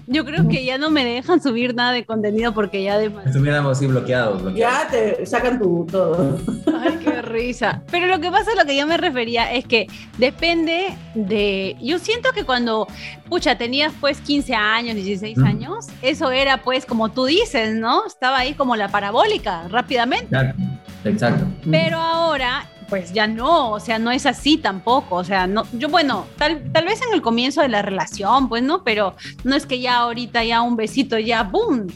yo 0.07 0.25
creo 0.25 0.49
que 0.49 0.65
ya 0.65 0.79
no 0.79 0.91
me 0.91 1.05
dejan 1.05 1.43
subir 1.43 1.75
nada 1.75 1.93
de 1.93 2.05
contenido 2.05 2.53
porque 2.53 2.83
ya 2.83 2.95
además. 2.95 3.27
Estuviéramos 3.27 3.77
así 3.79 3.87
bloqueados. 3.87 4.43
bloqueados. 4.43 4.83
Ya 4.83 4.89
te 4.91 5.25
sacan 5.27 5.59
tu 5.59 5.87
todo. 5.91 6.39
Ay, 6.81 6.99
qué 7.03 7.23
risa. 7.23 7.83
Pero 7.91 8.07
lo 8.07 8.21
que 8.21 8.31
pasa, 8.31 8.51
lo 8.55 8.65
que 8.65 8.77
yo 8.77 8.87
me 8.87 8.97
refería 8.97 9.53
es 9.53 9.65
que 9.67 9.87
depende 10.19 10.95
de. 11.15 11.77
Yo 11.81 11.99
siento 11.99 12.31
que 12.33 12.45
cuando, 12.45 12.87
pucha, 13.29 13.57
tenías 13.57 13.93
pues 14.01 14.21
15 14.21 14.55
años, 14.55 14.97
16 14.97 15.39
Ujú. 15.39 15.47
años, 15.47 15.87
eso 16.03 16.31
era 16.31 16.59
pues 16.63 16.85
como 16.85 17.11
tú 17.11 17.25
dices, 17.27 17.75
¿no? 17.75 18.07
Estaba 18.07 18.39
ahí 18.39 18.55
como 18.55 18.77
la 18.77 18.89
parabólica, 18.89 19.67
rápidamente. 19.73 20.27
Exacto. 20.27 20.63
Exacto. 21.05 21.47
Pero 21.71 21.99
ahora, 21.99 22.67
pues 22.89 23.13
ya 23.13 23.27
no, 23.27 23.73
o 23.73 23.81
sea, 23.81 23.99
no 23.99 24.11
es 24.11 24.27
así 24.27 24.59
tampoco. 24.59 25.17
O 25.17 25.25
sea, 25.25 25.47
no, 25.47 25.65
yo, 25.73 25.89
bueno, 25.89 26.27
tal, 26.37 26.71
tal 26.73 26.85
vez 26.85 27.01
en 27.09 27.15
el 27.15 27.23
comienzo 27.23 27.63
de 27.63 27.69
la 27.69 27.83
relación, 27.83 28.49
pues 28.49 28.63
no, 28.63 28.85
pero 28.85 29.15
no 29.45 29.57
es 29.57 29.67
que 29.67 29.81
ya 29.81 29.97
ahorita 29.99 30.45
ya 30.45 30.63
un 30.63 30.77
besito, 30.77 31.19
ya, 31.19 31.43
¡boom! 31.43 31.87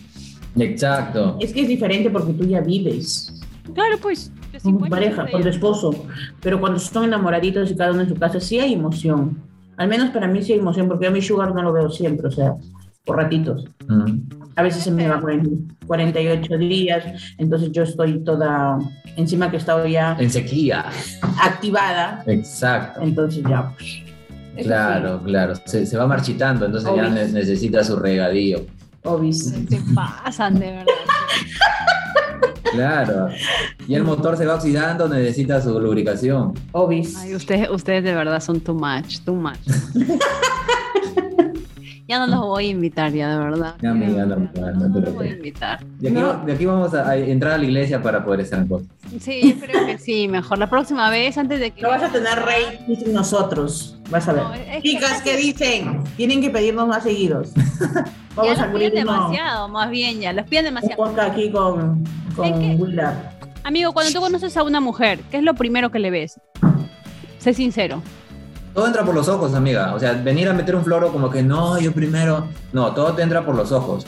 Exacto. 0.59 1.37
Es 1.41 1.53
que 1.53 1.63
es 1.63 1.69
diferente 1.69 2.09
porque 2.11 2.33
tú 2.33 2.45
ya 2.47 2.61
vives 2.61 3.33
Claro, 3.75 3.99
pues. 4.01 4.33
con 4.63 4.79
tu 4.79 4.89
pareja, 4.89 5.31
con 5.31 5.43
tu 5.43 5.49
esposo. 5.49 6.07
Pero 6.41 6.59
cuando 6.61 6.79
son 6.79 7.05
enamoraditos 7.05 7.71
y 7.71 7.77
cada 7.77 7.93
uno 7.93 8.03
en 8.03 8.09
su 8.09 8.15
casa, 8.15 8.41
sí 8.41 8.59
hay 8.59 8.73
emoción. 8.73 9.39
Al 9.77 9.89
menos 9.89 10.11
para 10.11 10.27
mí 10.27 10.43
sí 10.43 10.55
hay 10.55 10.61
emoción, 10.61 10.89
porque 10.89 11.05
yo 11.05 11.11
a 11.11 11.13
mi 11.13 11.21
sugar 11.21 11.55
no 11.55 11.63
lo 11.63 11.73
veo 11.73 11.91
siempre, 11.91 12.29
o 12.29 12.31
sea, 12.31 12.55
por 13.05 13.17
ratitos. 13.17 13.67
Mm. 13.87 14.46
A 14.57 14.63
veces 14.63 14.83
se 14.83 14.91
me 14.91 15.07
va 15.07 15.21
40 15.21 15.75
48 15.87 16.59
días, 16.59 17.05
entonces 17.39 17.71
yo 17.73 17.83
estoy 17.85 18.19
toda 18.25 18.79
encima 19.17 19.51
que 19.51 19.57
he 19.57 19.59
estado 19.59 19.87
ya 19.87 20.17
En 20.19 20.31
sequía. 20.31 20.87
activada, 21.41 22.23
Exacto. 22.27 23.01
entonces 23.03 23.43
ya. 23.49 23.73
pues, 23.77 24.03
Claro, 24.67 25.21
claro. 25.23 25.53
Se, 25.67 25.85
se 25.85 25.97
va 25.99 26.07
marchitando, 26.07 26.65
entonces 26.67 26.91
ya 26.97 27.09
ne- 27.11 27.29
necesita 27.29 27.85
su 27.85 27.97
regadío. 27.97 28.65
obis. 29.05 29.45
Se 29.69 29.81
pasan, 29.95 30.59
de 30.59 30.71
verdad. 30.73 30.85
Claro. 32.73 33.29
Y 33.87 33.95
el 33.95 34.03
motor 34.03 34.37
se 34.37 34.45
va 34.45 34.57
oxidando, 34.57 35.09
necesita 35.09 35.63
su 35.63 35.79
lubricación. 35.81 36.53
Obis. 36.73 37.17
Ay, 37.17 37.35
ustedes, 37.35 37.71
ustedes 37.71 38.05
de 38.05 38.15
verdad 38.15 38.41
son 38.41 38.61
too 38.61 38.75
much, 38.75 39.21
too 39.25 39.35
much. 39.35 39.57
ya 42.09 42.19
no 42.19 42.27
los 42.27 42.41
voy 42.41 42.67
a 42.67 42.71
invitar, 42.71 43.13
ya 43.13 43.29
de 43.31 43.39
verdad. 43.39 43.75
Ya, 43.83 43.91
amiga, 43.91 44.25
no, 44.27 44.37
no, 44.37 44.71
no 44.73 44.93
te 44.93 45.01
los 45.01 45.15
voy 45.15 45.29
a 45.29 45.33
invitar. 45.33 45.85
De 45.99 46.09
aquí, 46.09 46.17
No. 46.19 46.35
de 46.45 46.53
aquí 46.53 46.67
vamos 46.67 46.95
a, 46.95 47.09
a 47.11 47.17
entrar 47.17 47.53
a 47.55 47.59
la 47.59 47.65
iglesia 47.65 48.01
para 48.03 48.25
poder 48.25 48.41
estar 48.41 48.59
en 48.61 48.69
podcast. 48.69 48.91
Sí, 49.21 49.55
yo 49.55 49.67
creo 49.67 49.87
que 49.87 49.99
sí, 49.99 50.29
mejor. 50.29 50.59
La 50.59 50.69
próxima 50.71 51.11
vez, 51.11 51.37
antes 51.39 51.59
de 51.61 51.71
que. 51.73 51.83
No 51.83 51.89
vas 51.89 52.03
a 52.03 52.09
tener 52.11 52.39
rey 52.45 52.97
sin 52.97 53.13
nosotros, 53.13 53.99
vas 54.11 54.29
a 54.29 54.33
ver. 54.33 54.43
No, 54.45 54.55
es 54.55 54.61
que- 54.83 54.83
Chicas, 54.83 55.23
¿qué 55.23 55.37
dicen? 55.37 56.03
Tienen 56.17 56.41
que 56.41 56.51
pedirnos 56.51 56.87
más 56.89 57.03
seguidos. 57.03 57.53
Ya 58.37 58.43
Vamos 58.43 58.51
los 58.59 58.61
a 58.61 58.65
abrir 58.71 58.91
piden 58.93 59.09
uno- 59.09 59.15
demasiado, 59.29 59.69
más 59.69 59.89
bien 59.89 60.21
ya, 60.21 60.31
los 60.35 60.45
piden 60.47 60.67
un 60.67 60.75
demasiado. 60.75 61.03
podcast 61.05 61.31
aquí 61.33 61.51
con, 61.51 62.05
con 62.37 62.45
Es 62.45 62.53
que-. 62.53 62.79
Amigo, 63.65 63.95
cuando 63.95 64.13
tú 64.13 64.21
conoces 64.21 64.55
a 64.59 64.63
una 64.63 64.79
mujer, 64.79 65.21
¿qué 65.31 65.39
es 65.39 65.43
lo 65.43 65.55
primero 65.55 65.91
que 65.91 65.99
le 66.01 66.11
ves? 66.11 66.39
Sé 67.39 67.55
sincero. 67.55 68.03
Todo 68.77 68.89
entra 68.89 69.07
por 69.07 69.15
los 69.15 69.27
ojos, 69.29 69.55
amiga. 69.55 69.95
O 69.95 69.99
sea, 69.99 70.13
venir 70.13 70.51
a 70.51 70.53
meter 70.53 70.77
un 70.77 70.85
floro 70.85 71.11
como 71.11 71.31
que 71.31 71.43
no, 71.43 71.81
yo 71.81 71.93
primero. 71.93 72.47
No, 72.75 72.93
todo 72.93 73.15
te 73.15 73.23
entra 73.23 73.43
por 73.43 73.55
los 73.55 73.73
ojos. 73.73 74.07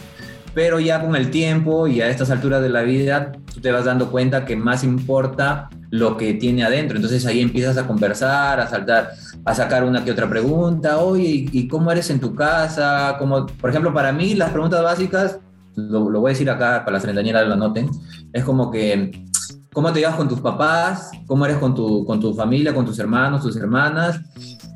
Pero 0.52 0.78
ya 0.78 1.00
con 1.00 1.16
el 1.16 1.30
tiempo 1.30 1.86
y 1.86 2.02
a 2.02 2.10
estas 2.10 2.30
alturas 2.30 2.60
de 2.60 2.68
la 2.68 2.82
vida, 2.82 3.32
tú 3.54 3.62
te 3.62 3.72
vas 3.72 3.86
dando 3.86 4.10
cuenta 4.10 4.44
que 4.44 4.56
más 4.56 4.84
importa 4.84 5.70
lo 5.88 6.18
que 6.18 6.34
tiene 6.34 6.64
adentro. 6.64 6.98
Entonces 6.98 7.24
ahí 7.24 7.40
empiezas 7.40 7.78
a 7.78 7.86
conversar, 7.86 8.60
a 8.60 8.66
saltar, 8.66 9.12
a 9.42 9.54
sacar 9.54 9.84
una 9.84 10.04
que 10.04 10.10
otra 10.10 10.28
pregunta. 10.28 10.98
Oye, 10.98 11.48
¿y 11.50 11.66
cómo 11.66 11.90
eres 11.90 12.10
en 12.10 12.20
tu 12.20 12.34
casa? 12.34 13.16
Como, 13.18 13.46
por 13.46 13.70
ejemplo, 13.70 13.94
para 13.94 14.12
mí 14.12 14.34
las 14.34 14.50
preguntas 14.50 14.82
básicas, 14.82 15.38
lo, 15.76 16.10
lo 16.10 16.20
voy 16.20 16.28
a 16.28 16.34
decir 16.34 16.50
acá 16.50 16.84
para 16.84 16.92
las 16.92 17.02
treintañeras 17.04 17.48
lo 17.48 17.54
anoten, 17.54 17.88
es 18.34 18.44
como 18.44 18.70
que, 18.70 19.24
¿cómo 19.72 19.90
te 19.94 20.00
llevas 20.00 20.16
con 20.16 20.28
tus 20.28 20.40
papás? 20.40 21.10
¿Cómo 21.26 21.46
eres 21.46 21.56
con 21.56 21.74
tu, 21.74 22.04
con 22.04 22.20
tu 22.20 22.34
familia, 22.34 22.74
con 22.74 22.84
tus 22.84 22.98
hermanos, 22.98 23.42
tus 23.42 23.56
hermanas? 23.56 24.20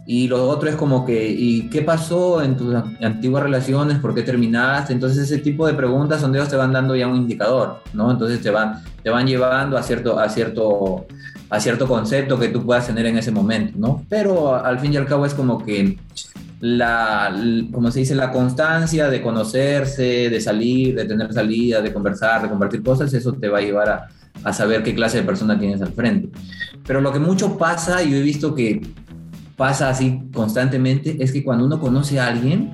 Y 0.05 0.27
lo 0.27 0.49
otro 0.49 0.69
es 0.69 0.75
como 0.75 1.07
que, 1.07 1.31
¿y 1.31 1.69
qué 1.69 1.83
pasó 1.83 2.43
en 2.43 2.57
tus 2.57 2.75
antiguas 3.01 3.45
relaciones? 3.45 3.99
¿Por 3.99 4.15
qué 4.15 4.23
terminaste? 4.23 4.93
Entonces 4.93 5.31
ese 5.31 5.39
tipo 5.39 5.67
de 5.67 5.75
preguntas 5.75 6.21
son 6.21 6.35
ellos 6.35 6.49
te 6.49 6.57
van 6.57 6.73
dando 6.73 6.97
ya 6.97 7.07
un 7.07 7.17
indicador, 7.17 7.81
¿no? 7.93 8.11
Entonces 8.11 8.41
te 8.41 8.51
van, 8.51 8.83
te 9.03 9.11
van 9.11 9.27
llevando 9.27 9.79
a 9.79 9.83
cierto, 9.83 10.19
a, 10.19 10.29
cierto, 10.29 11.07
a 11.49 11.61
cierto 11.61 11.87
concepto 11.87 12.39
que 12.39 12.49
tú 12.49 12.65
puedas 12.65 12.87
tener 12.87 13.07
en 13.07 13.17
ese 13.17 13.31
momento, 13.31 13.75
¿no? 13.77 14.05
Pero 14.09 14.57
al 14.57 14.81
fin 14.81 14.93
y 14.93 14.97
al 14.97 15.07
cabo 15.07 15.25
es 15.25 15.35
como 15.35 15.65
que 15.65 15.97
la, 16.59 17.33
como 17.73 17.93
se 17.93 18.01
dice, 18.01 18.17
la 18.17 18.33
constancia 18.33 19.09
de 19.09 19.23
conocerse, 19.23 20.31
de 20.31 20.41
salir, 20.41 20.97
de 20.97 21.05
tener 21.05 21.33
salida, 21.33 21.81
de 21.81 21.93
conversar, 21.93 22.43
de 22.43 22.49
compartir 22.49 22.83
cosas, 22.83 23.15
eso 23.15 23.33
te 23.35 23.49
va 23.49 23.59
a 23.59 23.63
llevar 23.63 23.89
a, 23.89 24.09
a 24.45 24.53
saber 24.53 24.83
qué 24.83 24.95
clase 24.95 25.19
de 25.19 25.25
persona 25.25 25.59
tienes 25.59 25.81
al 25.81 25.93
frente. 25.93 26.29
Pero 26.87 27.01
lo 27.01 27.13
que 27.13 27.19
mucho 27.19 27.57
pasa, 27.57 28.03
yo 28.03 28.17
he 28.17 28.23
visto 28.23 28.55
que 28.55 28.81
pasa 29.63 29.89
así 29.89 30.23
constantemente, 30.35 31.19
es 31.21 31.31
que 31.31 31.45
cuando 31.45 31.65
uno 31.65 31.79
conoce 31.79 32.19
a 32.19 32.27
alguien, 32.27 32.73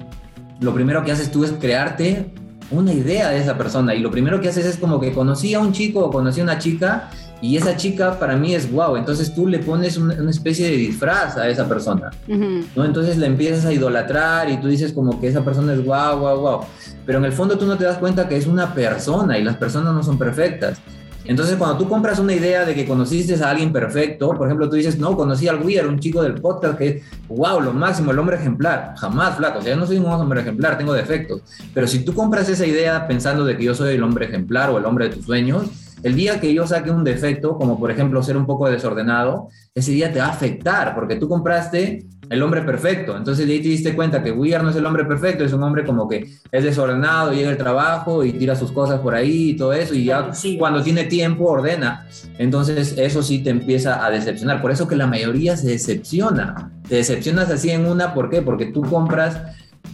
lo 0.59 0.73
primero 0.73 1.05
que 1.05 1.13
haces 1.13 1.31
tú 1.31 1.45
es 1.45 1.53
crearte 1.53 2.33
una 2.71 2.95
idea 2.95 3.29
de 3.29 3.41
esa 3.41 3.59
persona. 3.59 3.95
Y 3.95 4.01
lo 4.01 4.11
primero 4.11 4.41
que 4.41 4.49
haces 4.49 4.65
es 4.65 4.79
como 4.79 4.99
que 4.99 5.13
conocí 5.13 5.53
a 5.53 5.61
un 5.61 5.73
chico 5.73 6.01
o 6.01 6.11
conocí 6.11 6.41
a 6.41 6.45
una 6.45 6.59
chica 6.59 7.11
y 7.43 7.59
esa 7.59 7.77
chica 7.77 8.19
para 8.19 8.37
mí 8.37 8.55
es 8.55 8.73
guau. 8.73 8.97
Entonces 8.97 9.35
tú 9.35 9.47
le 9.47 9.59
pones 9.59 9.99
una, 9.99 10.15
una 10.15 10.31
especie 10.31 10.71
de 10.71 10.79
disfraz 10.79 11.37
a 11.37 11.47
esa 11.51 11.69
persona. 11.69 12.09
¿no? 12.27 12.87
Entonces 12.87 13.19
la 13.19 13.27
empiezas 13.27 13.67
a 13.67 13.73
idolatrar 13.75 14.49
y 14.49 14.57
tú 14.57 14.69
dices 14.69 14.95
como 14.95 15.21
que 15.21 15.29
esa 15.29 15.45
persona 15.45 15.75
es 15.75 15.85
guau, 15.85 16.21
guau, 16.21 16.41
guau. 16.41 16.61
Pero 17.05 17.19
en 17.19 17.27
el 17.27 17.33
fondo 17.33 17.59
tú 17.59 17.67
no 17.67 17.77
te 17.77 17.85
das 17.85 17.99
cuenta 17.99 18.31
que 18.31 18.39
es 18.39 18.47
una 18.47 18.73
persona 18.73 19.37
y 19.37 19.45
las 19.45 19.57
personas 19.57 19.93
no 19.93 20.03
son 20.03 20.17
perfectas. 20.17 20.81
Entonces 21.29 21.57
cuando 21.57 21.77
tú 21.77 21.87
compras 21.87 22.19
una 22.19 22.33
idea 22.33 22.65
de 22.65 22.75
que 22.75 22.87
conociste 22.87 23.35
a 23.35 23.51
alguien 23.51 23.71
perfecto, 23.71 24.31
por 24.31 24.47
ejemplo 24.47 24.69
tú 24.69 24.77
dices, 24.77 24.99
no, 24.99 25.15
conocí 25.15 25.47
al 25.47 25.63
Weir, 25.63 25.87
un 25.87 26.01
chico 26.01 26.23
del 26.23 26.35
podcast 26.35 26.79
que 26.79 26.89
es, 26.89 27.03
wow, 27.29 27.61
lo 27.61 27.75
máximo, 27.75 28.13
el 28.13 28.19
hombre 28.19 28.37
ejemplar. 28.37 28.95
Jamás, 28.97 29.37
flaco, 29.37 29.59
o 29.59 29.63
sea, 29.63 29.75
yo 29.75 29.79
no 29.79 29.87
soy 29.87 29.99
un 29.99 30.07
hombre 30.07 30.41
ejemplar, 30.41 30.79
tengo 30.79 30.95
defectos. 30.95 31.43
Pero 31.75 31.87
si 31.87 32.03
tú 32.03 32.15
compras 32.15 32.49
esa 32.49 32.65
idea 32.65 33.07
pensando 33.07 33.45
de 33.45 33.59
que 33.59 33.65
yo 33.65 33.75
soy 33.75 33.95
el 33.95 34.03
hombre 34.03 34.25
ejemplar 34.25 34.71
o 34.71 34.79
el 34.79 34.87
hombre 34.87 35.11
de 35.11 35.17
tus 35.17 35.27
sueños, 35.27 35.65
el 36.03 36.15
día 36.15 36.41
que 36.41 36.53
yo 36.55 36.67
saque 36.67 36.91
un 36.91 37.05
defecto, 37.05 37.57
como 37.57 37.79
por 37.79 37.91
ejemplo 37.91 38.23
ser 38.23 38.37
un 38.37 38.47
poco 38.47 38.69
desordenado, 38.71 39.49
ese 39.75 39.93
día 39.93 40.13
te 40.13 40.19
va 40.21 40.27
a 40.27 40.31
afectar 40.31 40.95
porque 40.95 41.17
tú 41.17 41.29
compraste 41.29 42.07
el 42.31 42.43
hombre 42.43 42.63
perfecto. 42.63 43.17
Entonces 43.17 43.47
de 43.47 43.55
ahí 43.55 43.63
te 43.63 43.69
diste 43.69 43.95
cuenta 43.95 44.23
que 44.23 44.31
Weir 44.33 44.63
no 44.63 44.71
es 44.71 44.77
el 44.77 44.85
hombre 44.85 45.05
perfecto, 45.05 45.45
es 45.45 45.53
un 45.53 45.63
hombre 45.63 45.85
como 45.85 46.09
que 46.09 46.27
es 46.53 46.65
desordenado, 46.65 47.33
llega 47.33 47.51
al 47.51 47.57
trabajo 47.57 48.25
y 48.25 48.33
tira 48.33 48.55
sus 48.55 48.71
cosas 48.71 49.01
por 49.01 49.15
ahí 49.15 49.51
y 49.51 49.57
todo 49.57 49.73
eso, 49.73 49.95
y 49.95 50.05
ya 50.05 50.33
Sí. 50.35 50.59
cuando 50.59 50.83
tiene 50.83 51.05
tiempo 51.05 51.45
ordena. 51.47 52.07
Entonces 52.39 52.95
eso 52.99 53.23
sí 53.23 53.43
te 53.43 53.51
empieza 53.51 54.05
a 54.05 54.11
decepcionar. 54.11 54.61
Por 54.61 54.71
eso 54.71 54.87
que 54.87 54.97
la 54.97 55.07
mayoría 55.07 55.57
se 55.57 55.69
decepciona. 55.69 56.71
Te 56.89 56.97
decepcionas 56.97 57.51
así 57.51 57.71
en 57.71 57.87
una, 57.87 58.15
¿por 58.15 58.29
qué? 58.31 58.43
Porque 58.43 58.67
tú 58.67 58.83
compras 58.83 59.41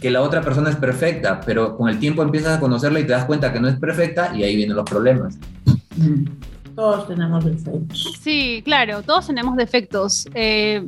que 0.01 0.11
la 0.11 0.21
otra 0.21 0.41
persona 0.41 0.69
es 0.69 0.75
perfecta, 0.75 1.39
pero 1.45 1.77
con 1.77 1.89
el 1.89 1.99
tiempo 1.99 2.21
empiezas 2.21 2.57
a 2.57 2.59
conocerla 2.59 2.99
y 2.99 3.03
te 3.05 3.13
das 3.13 3.25
cuenta 3.25 3.53
que 3.53 3.59
no 3.61 3.67
es 3.69 3.77
perfecta 3.77 4.33
y 4.35 4.43
ahí 4.43 4.55
vienen 4.55 4.75
los 4.75 4.85
problemas. 4.89 5.37
Todos 6.75 7.07
tenemos 7.07 7.43
defectos. 7.45 8.13
Sí, 8.21 8.61
claro, 8.65 9.01
todos 9.03 9.27
tenemos 9.27 9.55
defectos. 9.55 10.27
Eh, 10.33 10.85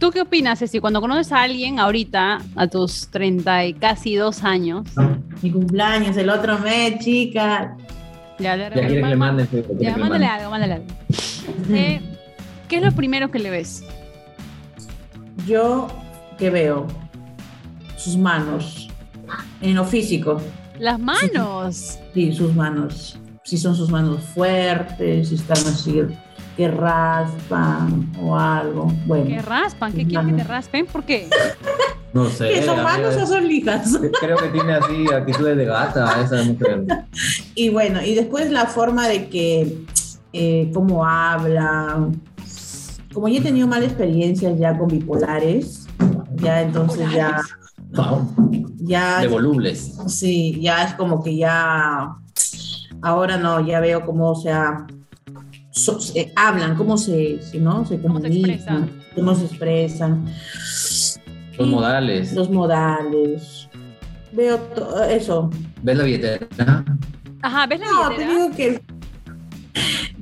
¿Tú 0.00 0.10
qué 0.10 0.22
opinas, 0.22 0.58
Ceci? 0.58 0.80
Cuando 0.80 1.00
conoces 1.00 1.30
a 1.32 1.42
alguien 1.42 1.78
ahorita, 1.78 2.40
a 2.56 2.66
tus 2.66 3.06
30 3.08 3.66
y 3.66 3.74
casi 3.74 4.16
dos 4.16 4.42
años, 4.42 4.88
Mi 5.42 5.50
cumpleaños, 5.52 6.16
el 6.16 6.28
otro 6.28 6.58
mes, 6.58 6.98
chica. 7.04 7.76
ya 8.40 8.56
le 8.56 8.64
Ya 8.64 8.70
quieres 8.72 8.92
que 9.02 9.08
le 9.08 9.16
manden. 9.16 9.48
ya 9.78 9.94
que 9.94 10.00
mándale 10.00 10.26
algo, 10.26 10.50
mándale 10.50 10.72
algo. 10.74 10.86
Eh, 11.70 12.00
¿Qué 12.66 12.76
es 12.78 12.82
lo 12.82 12.90
primero 12.92 13.30
que 13.30 13.38
le 13.38 13.50
ves? 13.50 13.84
Yo, 15.46 15.86
¿qué 16.38 16.50
veo? 16.50 16.86
Sus 17.96 18.16
manos. 18.16 18.88
En 19.60 19.76
lo 19.76 19.84
físico. 19.84 20.40
Las 20.80 20.98
manos. 20.98 21.98
Sí, 22.12 22.32
sus 22.32 22.52
manos. 22.56 23.16
Si 23.52 23.58
son 23.58 23.76
sus 23.76 23.90
manos 23.90 24.22
fuertes, 24.34 25.28
si 25.28 25.34
están 25.34 25.58
así 25.58 26.00
que 26.56 26.68
raspan 26.68 28.10
o 28.18 28.34
algo. 28.38 28.90
Bueno. 29.04 29.26
¿Que 29.26 29.42
raspan? 29.42 29.92
¿Qué 29.92 30.06
quieren 30.06 30.30
que 30.30 30.42
te 30.42 30.44
raspen? 30.44 30.86
¿Por 30.86 31.04
qué? 31.04 31.28
No 32.14 32.30
sé. 32.30 32.48
¿Que 32.48 32.62
son 32.62 32.82
manos 32.82 33.14
o 33.16 33.26
son 33.26 33.46
lijas? 33.46 33.98
Creo 34.22 34.38
que 34.38 34.48
tiene 34.48 34.72
así 34.72 35.04
actitudes 35.14 35.54
de 35.58 35.66
gata 35.66 36.22
esa 36.22 36.42
mujer. 36.44 36.84
Y 37.54 37.68
bueno, 37.68 38.00
y 38.02 38.14
después 38.14 38.50
la 38.50 38.64
forma 38.64 39.06
de 39.06 39.28
que, 39.28 39.84
eh, 40.32 40.70
cómo 40.72 41.04
hablan. 41.06 42.22
Como 43.12 43.28
yo 43.28 43.38
he 43.40 43.42
tenido 43.42 43.66
malas 43.66 43.88
experiencias 43.88 44.58
ya 44.58 44.78
con 44.78 44.88
bipolares, 44.88 45.86
ya 46.36 46.62
entonces 46.62 47.06
ya, 47.12 47.38
Wow. 47.94 48.74
ya, 48.80 49.20
De 49.20 49.28
volubles. 49.28 49.98
sí, 50.06 50.58
ya 50.62 50.84
es 50.84 50.94
como 50.94 51.22
que 51.22 51.36
ya, 51.36 52.14
ahora 53.02 53.36
no, 53.36 53.64
ya 53.66 53.80
veo 53.80 54.04
cómo, 54.06 54.30
o 54.30 54.34
sea, 54.34 54.86
so- 55.70 55.98
eh, 56.14 56.32
hablan, 56.36 56.76
cómo 56.76 56.96
se, 56.96 57.40
se, 57.42 57.58
¿no? 57.58 57.84
se 57.84 58.00
Cómo 58.00 58.20
se 58.20 58.28
comunican, 58.28 58.50
expresan. 58.50 58.90
cómo 59.14 59.34
se 59.34 59.44
expresan. 59.46 60.26
Los 61.58 61.68
modales. 61.68 62.32
Los 62.32 62.50
modales. 62.50 63.68
Veo 64.32 64.58
eso. 65.10 65.50
¿Ves 65.82 65.96
la 65.98 66.04
billetera? 66.04 66.46
Ajá, 67.42 67.66
¿ves 67.66 67.80
la 67.80 67.86
No, 67.86 68.08
te 68.08 68.14
billetera? 68.24 68.30
digo 68.30 68.56
que 68.56 68.82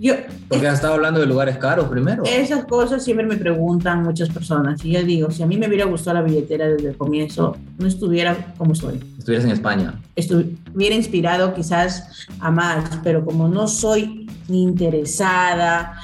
yo, 0.01 0.15
Porque 0.49 0.67
has 0.67 0.77
estado 0.77 0.95
hablando 0.95 1.21
de 1.21 1.27
lugares 1.27 1.59
caros 1.59 1.89
primero. 1.89 2.23
esas 2.25 2.65
cosas 2.65 3.05
siempre 3.05 3.27
me 3.27 3.37
preguntan 3.37 4.03
muchas 4.03 4.31
personas. 4.31 4.83
Y 4.85 4.93
yo 4.93 5.03
digo, 5.03 5.31
si 5.31 5.43
a 5.43 5.47
mí 5.47 5.59
me 5.59 5.69
hubiera 5.69 5.85
gustado 5.85 6.15
la 6.15 6.23
billetera 6.23 6.69
desde 6.69 6.89
el 6.89 6.97
comienzo, 6.97 7.57
no 7.79 7.87
estuviera 7.87 8.55
como 8.57 8.73
estoy. 8.73 8.99
Estuvieras 9.19 9.45
en 9.45 9.53
España. 9.53 10.01
Estuviera 10.17 10.95
inspirado 10.95 11.53
quizás 11.53 12.27
a 12.41 12.51
más, 12.51 12.99
pero 13.05 13.25
como 13.27 13.49
no 13.49 13.69
soy 13.69 14.27
ni 14.49 14.63
interesada 14.63 16.01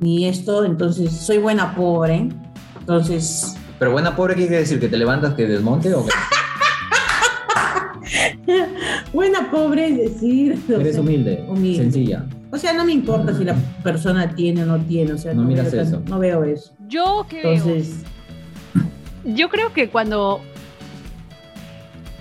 ni 0.00 0.26
esto, 0.26 0.64
entonces 0.64 1.10
soy 1.12 1.38
buena 1.38 1.74
pobre. 1.74 2.28
Entonces, 2.78 3.56
Pero 3.80 3.90
buena 3.90 4.14
pobre, 4.14 4.36
¿qué 4.36 4.42
quiere 4.42 4.58
decir? 4.58 4.78
¿Que 4.78 4.88
te 4.88 4.96
levantas 4.96 5.34
que 5.34 5.46
desmonte 5.46 5.92
o 5.92 6.06
que 6.06 6.12
buena 9.12 9.50
pobre 9.50 9.88
es 9.88 9.96
decir, 10.12 10.56
eres 10.68 10.98
humilde, 10.98 11.44
humilde. 11.48 11.82
sencilla? 11.82 12.24
O 12.56 12.58
sea, 12.58 12.72
no 12.72 12.84
me 12.86 12.92
importa 12.92 13.36
si 13.36 13.44
la 13.44 13.54
persona 13.82 14.34
tiene 14.34 14.62
o 14.62 14.66
no 14.66 14.78
tiene, 14.78 15.12
o 15.12 15.18
sea, 15.18 15.34
No 15.34 15.42
miras 15.44 15.70
veo, 15.70 15.82
eso. 15.82 16.02
no 16.08 16.18
veo 16.18 16.42
eso. 16.42 16.72
Yo 16.88 17.26
que 17.28 17.42
veo. 17.42 17.52
Entonces, 17.52 18.02
Yo 19.24 19.48
creo 19.50 19.72
que 19.74 19.88
cuando. 19.90 20.40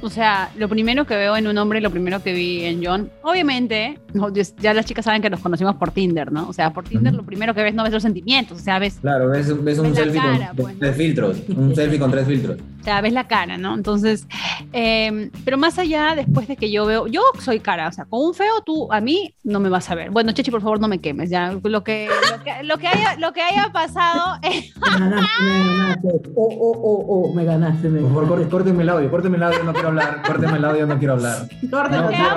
O 0.01 0.09
sea, 0.09 0.51
lo 0.57 0.67
primero 0.69 1.05
que 1.05 1.15
veo 1.15 1.36
en 1.38 1.47
un 1.47 1.57
hombre, 1.57 1.81
lo 1.81 1.89
primero 1.89 2.21
que 2.21 2.33
vi 2.33 2.63
en 2.65 2.83
John, 2.86 3.09
obviamente, 3.23 3.97
no, 4.13 4.27
ya- 4.59 4.73
las 4.73 4.86
chicas 4.86 5.05
saben 5.05 5.21
que 5.21 5.29
nos 5.31 5.39
conocimos 5.39 5.75
por 5.77 5.91
Tinder, 5.91 6.31
¿no? 6.31 6.47
O 6.47 6.53
sea, 6.53 6.73
por 6.73 6.83
Tinder 6.83 7.13
Ujú. 7.13 7.21
lo 7.21 7.25
primero 7.25 7.55
que 7.55 7.63
ves 7.63 7.73
no 7.73 7.83
ves 7.83 7.93
los 7.93 8.03
sentimientos, 8.03 8.59
o 8.59 8.63
sea, 8.63 8.77
ves, 8.77 8.97
Claro, 9.01 9.29
ves, 9.29 9.47
ves 9.63 9.79
un 9.79 9.88
Ves 9.91 9.95
selfie 9.97 10.19
cara, 10.21 10.47
con 10.49 10.55
pues, 10.57 10.73
¿no? 10.75 10.79
tres 10.81 10.95
filtros. 10.97 11.38
Un 11.55 11.73
selfie 11.75 11.97
con 11.99 12.11
tres 12.11 12.27
filtros. 12.27 12.57
Sea, 12.86 13.01
ves 13.01 13.13
la 13.13 13.27
cara, 13.27 13.57
¿no? 13.57 13.73
Entonces, 13.75 14.27
eh, 14.73 15.29
pero 15.43 15.57
más 15.57 15.77
allá, 15.79 16.13
después 16.15 16.47
de 16.47 16.55
que 16.55 16.71
yo 16.71 16.86
veo, 16.86 17.07
yo 17.07 17.21
soy 17.39 17.59
cara, 17.59 17.88
o 17.88 17.91
sea, 17.91 18.05
con 18.05 18.21
un 18.21 18.33
feo 18.33 18.61
tú 18.65 18.91
a 18.93 19.01
mí 19.01 19.33
no 19.43 19.59
me 19.59 19.69
vas 19.69 19.89
a 19.89 19.95
ver. 19.95 20.11
Bueno, 20.11 20.31
Chechi, 20.31 20.51
por 20.51 20.61
favor, 20.61 20.79
no 20.79 20.88
me 20.88 20.99
quemes, 20.99 21.29
ya, 21.29 21.51
lo 21.51 21.83
que, 21.83 22.07
lo 22.31 22.43
que, 22.43 22.63
lo 22.63 22.77
que 22.77 22.88
haya, 22.88 23.15
lo 23.17 23.33
que 23.33 23.41
haya 23.41 23.69
pasado, 23.73 24.38
eh, 24.43 24.69
me 24.81 24.99
ganaste, 24.99 25.43
me 25.43 25.67
ganaste. 25.77 26.07
Oh, 26.36 26.47
oh, 26.47 26.81
oh, 26.83 27.05
oh, 27.29 27.33
me 27.33 27.43
ganaste, 27.43 27.89
me 27.89 27.99
Por 28.01 28.09
favor, 28.09 28.23
ganaste. 28.23 28.43
córte- 28.45 28.51
córteme 28.51 28.83
el 28.83 28.89
audio, 28.89 29.09
córteme 29.11 29.38
el 29.38 29.43
audio, 29.43 29.63
no 29.63 29.73
quiero 29.73 29.88
hablar. 29.89 30.21
Córteme 30.25 30.57
el 30.57 30.65
audio, 30.65 30.86
no 30.86 30.97
quiero 30.97 31.13
hablar. 31.13 31.47
Córtalo, 31.71 31.89
No, 31.89 32.01
lo 32.01 32.01
No 32.03 32.09
que 32.09 32.15
quiero 32.15 32.31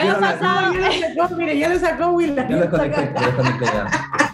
haya 0.00 0.14
hablar. 0.14 0.38
pasado, 0.38 0.72
ya 0.74 0.80
lo 0.80 1.22
sacó, 1.24 1.36
mire, 1.36 1.58
ya 1.58 1.68
lo 1.68 1.78
sacó 1.78 2.06
Willa. 2.10 2.48
Ya 2.48 2.56
desconecté, 2.56 3.12
ya 3.14 3.26
desconecté 3.26 3.64
ya. 3.66 4.29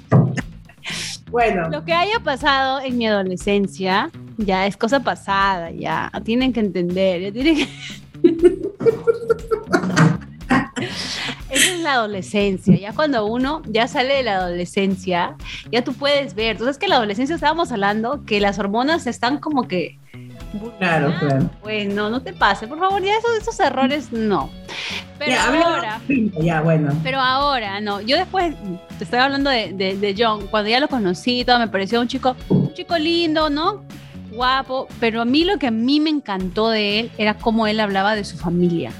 Bueno, 1.31 1.69
Lo 1.69 1.85
que 1.85 1.93
haya 1.93 2.21
pasado 2.21 2.81
en 2.81 2.99
mi 2.99 3.07
adolescencia 3.07 4.11
ya 4.37 4.67
es 4.67 4.77
cosa 4.77 5.01
pasada, 5.01 5.71
ya. 5.71 6.11
Tienen 6.25 6.53
que 6.53 6.61
entender. 6.61 7.33
Esa 11.51 11.75
es 11.75 11.81
la 11.81 11.95
adolescencia, 11.95 12.77
ya 12.77 12.93
cuando 12.93 13.25
uno 13.27 13.63
ya 13.67 13.89
sale 13.89 14.15
de 14.15 14.23
la 14.23 14.37
adolescencia, 14.37 15.37
ya 15.73 15.83
tú 15.83 15.95
puedes 15.95 16.35
ver, 16.35 16.53
entonces 16.53 16.77
que 16.77 16.87
la 16.87 16.97
adolescencia 16.97 17.35
estábamos 17.35 17.73
hablando 17.73 18.25
que 18.27 18.41
las 18.41 18.59
hormonas 18.59 19.07
están 19.07 19.39
como 19.39 19.67
que... 19.67 19.99
claro, 20.79 21.15
claro. 21.19 21.51
Pues 21.63 21.93
no, 21.93 22.11
no 22.11 22.21
te 22.21 22.33
pase, 22.33 22.67
por 22.67 22.79
favor, 22.79 23.03
ya 23.03 23.17
esos, 23.17 23.37
esos 23.41 23.59
errores 23.61 24.13
no. 24.13 24.51
Pero 25.19 25.31
Ya, 25.31 25.47
ahora... 25.47 26.01
Ya, 26.41 26.61
bueno. 26.61 26.93
Pero 27.03 27.21
ahora, 27.21 27.81
no, 27.81 28.01
yo 28.01 28.17
después, 28.17 28.55
te 28.99 29.05
estoy 29.05 29.19
hablando 29.19 29.51
de, 29.51 29.73
de, 29.73 29.97
de 29.97 30.15
John, 30.17 30.47
cuando 30.49 30.71
ya 30.71 30.81
lo 30.81 30.89
conocí, 30.89 31.45
todo, 31.45 31.59
me 31.59 31.69
pareció 31.69 32.01
un 32.01 32.09
chico, 32.09 32.37
un 32.49 32.73
chico 32.75 32.97
lindo, 32.99 33.51
¿no? 33.51 33.83
Guapo, 34.31 34.87
pero 35.01 35.23
a 35.23 35.25
mí 35.25 35.45
lo 35.45 35.59
que 35.59 35.69
a 35.69 35.71
mí 35.71 35.99
me 36.01 36.11
encantó 36.11 36.69
de 36.69 37.01
él 37.01 37.11
era 37.17 37.35
cómo 37.35 37.67
él 37.67 37.81
hablaba 37.81 38.15
de 38.15 38.25
su 38.25 38.37
familia. 38.37 38.93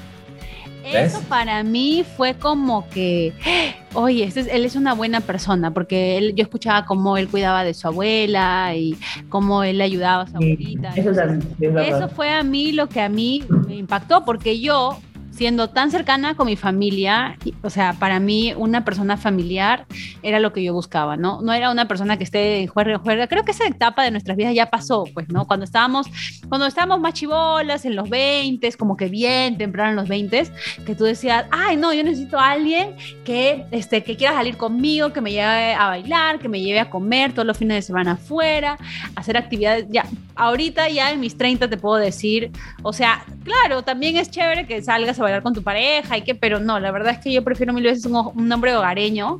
¿Ves? 0.93 1.13
Eso 1.13 1.21
para 1.29 1.63
mí 1.63 2.03
fue 2.15 2.33
como 2.35 2.87
que, 2.89 3.33
oye, 3.93 4.23
este 4.25 4.41
es- 4.41 4.47
él 4.47 4.65
es 4.65 4.75
una 4.75 4.93
buena 4.93 5.21
persona, 5.21 5.71
porque 5.71 6.17
él, 6.17 6.33
yo 6.35 6.43
escuchaba 6.43 6.85
cómo 6.85 7.17
él 7.17 7.27
cuidaba 7.27 7.63
de 7.63 7.73
su 7.73 7.87
abuela 7.87 8.73
y 8.75 8.95
cómo 9.29 9.63
él 9.63 9.77
le 9.79 9.83
ayudaba 9.83 10.23
a 10.23 10.27
su 10.27 10.35
abuelita. 10.37 10.89
Eso 10.95 11.11
es 11.11 11.15
verdad. 11.17 11.39
Eso 11.87 12.09
fue 12.09 12.29
a 12.31 12.43
mí 12.43 12.71
lo 12.71 12.87
que 12.89 13.01
a 13.01 13.09
mí 13.09 13.43
me 13.67 13.75
impactó, 13.77 14.23
porque 14.25 14.59
yo, 14.59 14.99
siendo 15.37 15.69
tan 15.69 15.91
cercana 15.91 16.33
con 16.33 16.47
mi 16.47 16.55
familia, 16.55 17.37
o 17.61 17.69
sea, 17.69 17.93
para 17.93 18.19
mí 18.19 18.55
una 18.57 18.83
persona 18.83 19.17
familiar 19.17 19.85
era 20.23 20.39
lo 20.39 20.51
que 20.51 20.63
yo 20.63 20.73
buscaba, 20.73 21.15
¿no? 21.15 21.43
No 21.43 21.53
era 21.53 21.69
una 21.69 21.87
persona 21.87 22.17
que 22.17 22.23
esté 22.23 22.65
juerga, 22.65 22.97
juerga. 22.97 23.27
Creo 23.27 23.45
que 23.45 23.51
esa 23.51 23.67
etapa 23.67 24.03
de 24.03 24.09
nuestras 24.09 24.35
vidas 24.35 24.55
ya 24.55 24.71
pasó, 24.71 25.03
pues, 25.13 25.29
¿no? 25.29 25.45
Cuando 25.45 25.63
estábamos, 25.63 26.07
cuando 26.49 26.65
estábamos 26.65 26.99
más 27.01 27.13
chivolas, 27.13 27.85
en 27.85 27.95
los 27.95 28.09
20, 28.09 28.71
como 28.73 28.97
que 28.97 29.09
bien 29.09 29.59
temprano 29.59 29.91
en 29.91 29.95
los 29.97 30.07
20, 30.07 30.49
que 30.87 30.95
tú 30.95 31.03
decías, 31.03 31.45
ay, 31.51 31.77
no, 31.77 31.93
yo 31.93 32.03
necesito 32.03 32.39
a 32.39 32.51
alguien 32.51 32.95
que, 33.23 33.63
este, 33.69 34.03
que 34.03 34.17
quiera 34.17 34.33
salir 34.33 34.57
conmigo, 34.57 35.13
que 35.13 35.21
me 35.21 35.31
lleve 35.31 35.75
a 35.75 35.87
bailar, 35.87 36.39
que 36.39 36.49
me 36.49 36.61
lleve 36.61 36.79
a 36.79 36.89
comer 36.89 37.33
todos 37.33 37.45
los 37.45 37.59
fines 37.59 37.75
de 37.75 37.81
semana 37.83 38.13
afuera, 38.13 38.75
hacer 39.15 39.37
actividades, 39.37 39.85
ya, 39.89 40.05
ahorita 40.35 40.89
ya 40.89 41.11
en 41.11 41.19
mis 41.19 41.37
30 41.37 41.69
te 41.69 41.77
puedo 41.77 41.97
decir, 41.97 42.51
o 42.81 42.91
sea, 42.91 43.23
claro, 43.43 43.83
también 43.83 44.17
es 44.17 44.31
chévere 44.31 44.65
que 44.65 44.81
salgas 44.81 45.19
a 45.19 45.26
bailar 45.27 45.43
con 45.43 45.53
tu 45.53 45.63
pareja 45.63 46.17
y 46.17 46.21
que, 46.23 46.35
pero 46.35 46.59
no, 46.59 46.79
la 46.79 46.91
verdad 46.91 47.13
es 47.13 47.19
que 47.19 47.31
yo 47.31 47.43
prefiero 47.43 47.73
mil 47.73 47.83
veces 47.83 48.05
un, 48.05 48.15
un 48.15 48.51
hombre 48.51 48.75
hogareño 48.75 49.39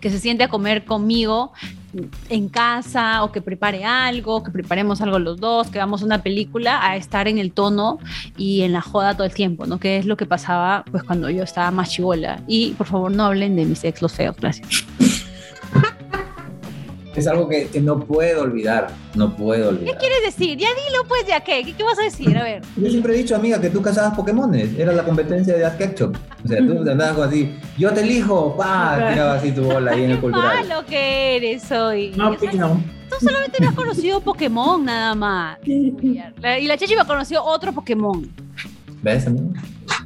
que 0.00 0.10
se 0.10 0.18
siente 0.18 0.44
a 0.44 0.48
comer 0.48 0.84
conmigo 0.84 1.52
en 2.28 2.48
casa 2.48 3.24
o 3.24 3.32
que 3.32 3.40
prepare 3.40 3.84
algo, 3.84 4.42
que 4.42 4.50
preparemos 4.50 5.00
algo 5.00 5.18
los 5.18 5.38
dos, 5.38 5.68
que 5.68 5.78
veamos 5.78 6.02
una 6.02 6.22
película, 6.22 6.86
a 6.86 6.96
estar 6.96 7.28
en 7.28 7.38
el 7.38 7.52
tono 7.52 7.98
y 8.36 8.62
en 8.62 8.72
la 8.72 8.80
joda 8.80 9.14
todo 9.14 9.24
el 9.24 9.34
tiempo, 9.34 9.66
¿no? 9.66 9.78
Que 9.78 9.98
es 9.98 10.06
lo 10.06 10.16
que 10.16 10.26
pasaba 10.26 10.84
pues 10.90 11.02
cuando 11.02 11.30
yo 11.30 11.42
estaba 11.42 11.70
más 11.70 11.90
chivola. 11.90 12.42
Y 12.46 12.72
por 12.72 12.86
favor 12.86 13.10
no 13.10 13.24
hablen 13.24 13.56
de 13.56 13.64
mis 13.64 13.84
ex 13.84 14.02
los 14.02 14.12
feos, 14.12 14.36
gracias. 14.36 14.84
Es 17.16 17.26
algo 17.26 17.48
que, 17.48 17.68
que 17.68 17.80
no 17.80 17.98
puedo 17.98 18.42
olvidar. 18.42 18.88
No 19.14 19.34
puedo 19.34 19.70
olvidar. 19.70 19.94
¿Qué 19.94 19.98
quieres 20.00 20.18
decir? 20.24 20.58
Ya 20.58 20.68
dilo 20.68 21.02
pues, 21.08 21.26
ya 21.26 21.40
qué, 21.40 21.64
¿qué, 21.64 21.72
qué 21.72 21.82
vas 21.82 21.98
a 21.98 22.02
decir? 22.02 22.36
A 22.36 22.42
ver. 22.44 22.62
Yo 22.76 22.90
siempre 22.90 23.14
he 23.14 23.16
dicho, 23.18 23.34
amiga, 23.34 23.58
que 23.60 23.70
tú 23.70 23.80
cazabas 23.80 24.14
Pokémones. 24.14 24.78
Era 24.78 24.92
la 24.92 25.02
competencia 25.02 25.54
de 25.56 25.64
Ask 25.64 25.78
Ketchup. 25.78 26.14
O 26.44 26.48
sea, 26.48 26.58
tú 26.58 26.78
andabas 26.90 27.28
así, 27.28 27.54
yo 27.78 27.90
te 27.92 28.02
elijo, 28.02 28.54
pa, 28.56 28.96
tirabas 29.12 29.38
así 29.40 29.52
tu 29.52 29.62
bola 29.62 29.92
ahí 29.92 30.04
en 30.04 30.10
el 30.10 30.16
Qué 30.16 30.20
cultural. 30.22 30.68
malo 30.68 30.84
que 30.86 31.36
eres 31.36 31.72
hoy. 31.72 32.12
No, 32.16 32.28
O 32.28 32.30
sea, 32.32 32.38
pues 32.38 32.54
no. 32.54 32.82
Tú 33.08 33.16
solamente 33.24 33.58
no 33.62 33.68
has 33.70 33.74
conocido 33.74 34.20
Pokémon 34.20 34.84
nada 34.84 35.14
más. 35.14 35.58
Y 35.64 36.66
la 36.66 36.76
Chechi 36.76 36.96
me 36.96 37.04
conoció 37.06 37.42
otro 37.42 37.72
Pokémon. 37.72 38.28
¿Ves, 39.02 39.26
amigo? 39.26 39.52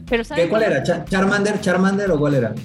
Pero 0.09 0.23
¿sabes 0.23 0.45
¿Qué, 0.45 0.51
¿Cuál 0.51 0.63
qué? 0.63 0.69
era? 0.71 0.83
¿Char- 0.83 1.05
¿Charmander? 1.07 1.61
¿Charmander 1.61 2.11
o 2.13 2.19
cuál 2.19 2.35
era? 2.35 2.55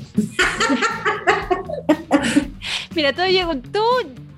Mira, 2.96 3.14
tú, 3.14 3.22
llego- 3.24 3.62
tú 3.62 3.82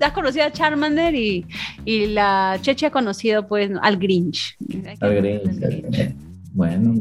has 0.00 0.12
conocido 0.12 0.44
a 0.46 0.50
Charmander 0.52 1.14
y, 1.14 1.46
y 1.84 2.06
la 2.06 2.58
Chechi 2.60 2.86
ha 2.86 2.90
conocido 2.90 3.46
pues 3.46 3.70
al 3.82 3.96
Grinch. 3.98 4.56
Al 5.00 5.14
Grinch. 5.14 6.14
Bueno, 6.52 6.94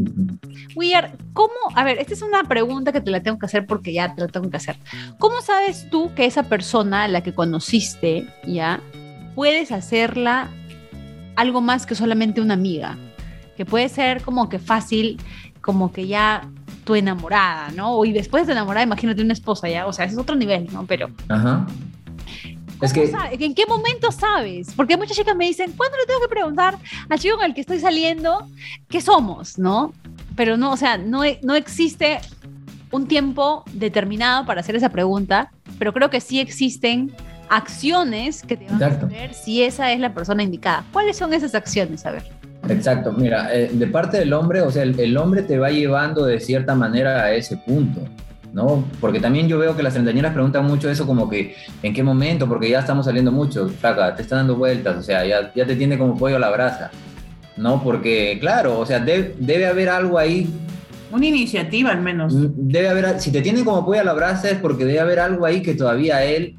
Weird, 0.76 1.10
¿cómo? 1.34 1.49
A 1.74 1.84
ver, 1.84 1.97
esta 1.97 2.14
es 2.14 2.22
una 2.22 2.43
pregunta 2.43 2.91
que 2.91 3.01
te 3.01 3.10
la 3.10 3.24
tengo 3.24 3.39
que 3.39 3.45
hacer 3.47 3.66
porque 3.66 3.91
ya 3.93 4.14
te 4.14 4.22
la 4.22 4.28
tengo 4.28 4.49
que 4.51 4.58
hacer. 4.58 4.76
¿Cómo 5.18 5.41
sabes 5.41 5.89
tú 5.89 6.14
que 6.14 6.26
esa 6.26 6.43
persona 6.43 7.05
a 7.05 7.08
la 7.08 7.22
que 7.24 7.34
conociste, 7.34 8.28
ya, 8.45 8.82
puedes 9.36 9.72
hacerla 9.72 10.49
algo 11.36 11.62
más 11.62 11.86
que 11.88 11.95
solamente 11.95 12.41
una 12.41 12.53
amiga? 12.53 12.97
Que 13.55 13.66
puede 13.66 13.89
ser 13.89 14.22
como 14.22 14.47
que 14.49 14.60
fácil, 14.60 15.18
como 15.62 15.91
que 15.91 16.05
ya 16.05 16.47
tu 16.88 16.95
enamorada, 16.95 17.69
¿no? 17.75 18.03
Y 18.05 18.13
después 18.13 18.43
de 18.43 18.47
tu 18.47 18.51
enamorada, 18.53 18.85
imagínate 18.85 19.21
una 19.21 19.33
esposa 19.33 19.67
ya, 19.67 19.85
o 19.85 19.91
sea, 19.93 20.05
ese 20.05 20.13
es 20.13 20.19
otro 20.19 20.35
nivel, 20.38 20.67
¿no? 20.71 20.85
Pero 20.88 21.09
ajá. 21.27 21.67
Es 22.81 22.93
que- 22.93 23.11
¿En 23.39 23.53
qué 23.53 23.65
momento 23.67 24.09
sabes? 24.11 24.69
Porque 24.73 24.95
muchas 24.95 25.17
chicas 25.17 25.35
me 25.35 25.45
dicen, 25.47 25.73
¿cuándo 25.75 25.97
le 25.97 26.05
tengo 26.05 26.21
que 26.21 26.27
preguntar 26.29 26.77
al 27.09 27.19
chico 27.19 27.35
con 27.35 27.45
el 27.45 27.53
que 27.53 27.61
estoy 27.61 27.79
saliendo 27.79 28.47
qué 28.88 29.01
somos? 29.01 29.57
¿No? 29.59 29.93
Pero 30.38 30.55
no, 30.55 30.71
o 30.71 30.77
sea, 30.77 30.97
no, 30.97 31.25
e- 31.25 31.39
no 31.43 31.55
existe 31.55 32.19
un 32.91 33.07
tiempo 33.07 33.63
determinado 33.73 34.45
para 34.45 34.61
hacer 34.61 34.75
esa 34.77 34.89
pregunta, 34.89 35.51
pero 35.79 35.91
creo 35.91 36.09
que 36.09 36.21
sí 36.21 36.39
existen 36.39 37.11
acciones 37.49 38.43
que 38.43 38.55
te 38.55 38.65
van 38.65 38.75
Exacto. 38.75 39.07
a 39.07 39.09
saber 39.09 39.33
si 39.33 39.63
esa 39.63 39.91
es 39.91 39.99
la 39.99 40.13
persona 40.13 40.43
indicada. 40.43 40.85
¿Cuáles 40.93 41.17
son 41.17 41.33
esas 41.33 41.53
acciones? 41.55 42.05
A 42.05 42.11
ver. 42.11 42.36
Exacto, 42.70 43.11
mira, 43.13 43.49
eh, 43.53 43.70
de 43.72 43.88
parte 43.88 44.18
del 44.20 44.34
hombre, 44.34 44.61
o 44.61 44.72
sea, 44.72 44.84
el, 44.84 44.99
el 44.99 45.15
hombre 45.18 45.41
te 45.43 45.57
va 45.57 45.70
llevando 45.70 46.26
de 46.26 46.39
cierta 46.39 46.76
manera 46.76 47.24
a 47.24 47.34
ese 47.34 47.57
punto, 47.57 48.01
¿no? 48.53 48.86
Porque 48.99 49.20
también 49.20 49.47
yo 49.47 49.57
veo 49.59 49.76
que 49.76 49.84
las 49.84 49.93
treintañeras 49.93 50.34
preguntan 50.34 50.65
mucho 50.65 50.89
eso 50.89 51.05
como 51.05 51.30
que, 51.30 51.55
¿en 51.84 51.93
qué 51.93 52.03
momento? 52.03 52.47
Porque 52.47 52.70
ya 52.70 52.80
estamos 52.80 53.05
saliendo 53.05 53.32
mucho, 53.32 53.68
flaca, 53.70 54.15
te 54.15 54.22
está 54.22 54.38
dando 54.38 54.55
vueltas, 54.55 54.97
o 54.97 55.03
sea, 55.03 55.26
ya, 55.26 55.51
ya 55.53 55.65
te 55.65 55.76
tiene 55.76 55.97
como 55.97 56.18
pollo 56.18 56.36
a 56.38 56.39
la 56.39 56.49
brasa, 56.49 56.91
¿no? 57.57 57.84
Porque, 57.84 58.38
claro, 58.39 58.80
o 58.80 58.86
sea, 58.86 58.99
de- 58.99 59.36
debe 59.39 59.65
haber 59.68 59.89
algo 59.89 60.18
ahí, 60.18 60.47
Una 61.11 61.26
iniciativa 61.26 61.91
al 61.91 62.01
menos. 62.01 62.34
mm, 62.34 62.47
debe 62.55 62.89
haber, 62.89 63.20
si 63.22 63.32
te 63.32 63.41
tiene 63.41 63.63
como 63.63 63.86
pollo 63.86 64.01
a 64.01 64.03
la 64.03 64.13
brasa 64.13 64.49
es 64.49 64.57
porque 64.57 64.84
debe 64.86 64.99
haber 64.99 65.20
algo 65.20 65.45
ahí 65.45 65.61
que 65.61 65.74
todavía 65.74 66.24
él 66.26 66.55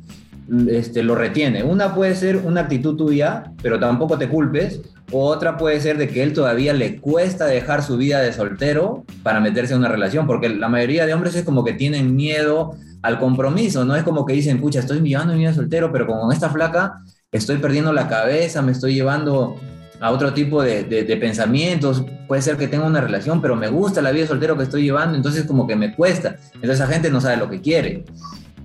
este, 0.71 1.03
lo 1.03 1.15
retiene. 1.15 1.63
Una 1.63 1.95
puede 1.95 2.15
ser 2.15 2.39
una 2.39 2.63
actitud 2.63 2.97
tuya, 2.97 3.53
pero 3.63 3.79
tampoco 3.79 4.17
te 4.17 4.27
culpes. 4.29 4.81
Otra 5.11 5.57
puede 5.57 5.81
ser 5.81 5.97
de 5.97 6.09
que 6.09 6.23
él 6.23 6.35
todavía 6.35 6.75
le 6.75 7.01
cuesta 7.01 7.47
dejar 7.47 7.83
su 7.83 7.97
vida 7.97 8.21
de 8.21 8.33
soltero 8.33 9.05
para 9.23 9.41
meterse 9.41 9.73
en 9.73 9.81
una 9.81 9.89
relación, 9.89 10.27
porque 10.27 10.51
la 10.51 10.69
mayoría 10.69 11.07
de 11.07 11.15
hombres 11.15 11.35
es 11.35 11.45
como 11.45 11.65
que 11.65 11.73
tienen 11.73 12.15
miedo 12.15 12.77
al 13.03 13.19
compromiso, 13.19 13.85
no 13.85 13.97
es 13.97 14.03
como 14.03 14.27
que 14.27 14.35
dicen, 14.35 14.61
pucha, 14.61 14.81
estoy 14.81 15.01
llevando 15.01 15.33
mi 15.33 15.41
vida 15.41 15.55
soltero, 15.55 15.91
pero 15.93 16.07
con 16.07 16.31
esta 16.33 16.51
flaca 16.51 17.01
estoy 17.33 17.57
perdiendo 17.57 17.93
la 17.93 18.07
cabeza, 18.09 18.61
me 18.61 18.73
estoy 18.73 18.95
llevando 18.95 19.59
a 20.01 20.11
otro 20.11 20.33
tipo 20.33 20.63
de, 20.63 20.85
pensamientos, 21.21 22.05
puede 22.27 22.43
ser 22.43 22.57
que 22.57 22.69
tenga 22.69 22.87
una 22.87 23.01
relación, 23.01 23.41
pero 23.41 23.57
me 23.57 23.69
gusta 23.69 24.03
la 24.03 24.13
vida 24.13 24.27
soltero 24.27 24.57
que 24.57 24.65
estoy 24.65 24.83
llevando, 24.83 25.17
entonces 25.17 25.45
como 25.45 25.67
que 25.67 25.75
me 25.75 25.95
cuesta, 25.95 26.37
entonces 26.55 26.79
la 26.81 26.87
gente 26.87 27.11
no 27.11 27.21
sabe 27.21 27.37
lo 27.37 27.49
que 27.49 27.61
quiere. 27.61 28.05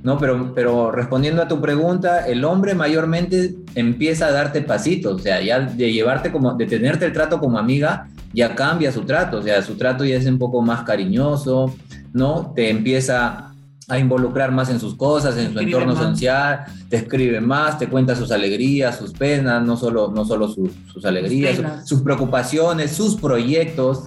No, 0.03 0.17
pero, 0.17 0.51
pero 0.53 0.91
respondiendo 0.91 1.41
a 1.41 1.47
tu 1.47 1.61
pregunta, 1.61 2.27
el 2.27 2.43
hombre 2.43 2.75
mayormente 2.75 3.55
empieza 3.73 4.27
a 4.27 4.31
darte 4.31 4.61
pasitos, 4.61 5.13
o 5.13 5.19
sea, 5.19 5.41
ya 5.41 5.61
de 5.61 5.93
llevarte 5.93 6.29
como, 6.29 6.55
de 6.55 6.65
tenerte 6.65 7.05
el 7.05 7.13
trato 7.13 7.39
como 7.39 7.57
amiga, 7.57 8.09
ya 8.33 8.53
cambia 8.53 8.91
su 8.91 9.01
trato, 9.01 9.37
o 9.37 9.41
sea, 9.41 9.61
su 9.61 9.75
trato 9.75 10.03
ya 10.03 10.17
es 10.17 10.25
un 10.25 10.37
poco 10.37 10.61
más 10.61 10.83
cariñoso, 10.83 11.73
¿no? 12.11 12.51
Te 12.53 12.69
empieza 12.69 13.53
a 13.87 13.99
involucrar 13.99 14.51
más 14.51 14.69
en 14.69 14.79
sus 14.79 14.95
cosas, 14.95 15.37
en 15.37 15.53
su 15.53 15.59
entorno 15.59 15.93
más. 15.93 16.03
social, 16.03 16.65
te 16.89 16.97
escribe 16.97 17.39
más, 17.41 17.77
te 17.77 17.87
cuenta 17.87 18.15
sus 18.15 18.31
alegrías, 18.31 18.97
sus 18.97 19.13
penas, 19.13 19.63
no 19.63 19.77
solo, 19.77 20.11
no 20.13 20.25
solo 20.25 20.47
sus, 20.47 20.71
sus 20.91 21.05
alegrías, 21.05 21.61
sus 21.85 22.01
preocupaciones, 22.01 22.91
sus 22.91 23.15
proyectos, 23.15 24.03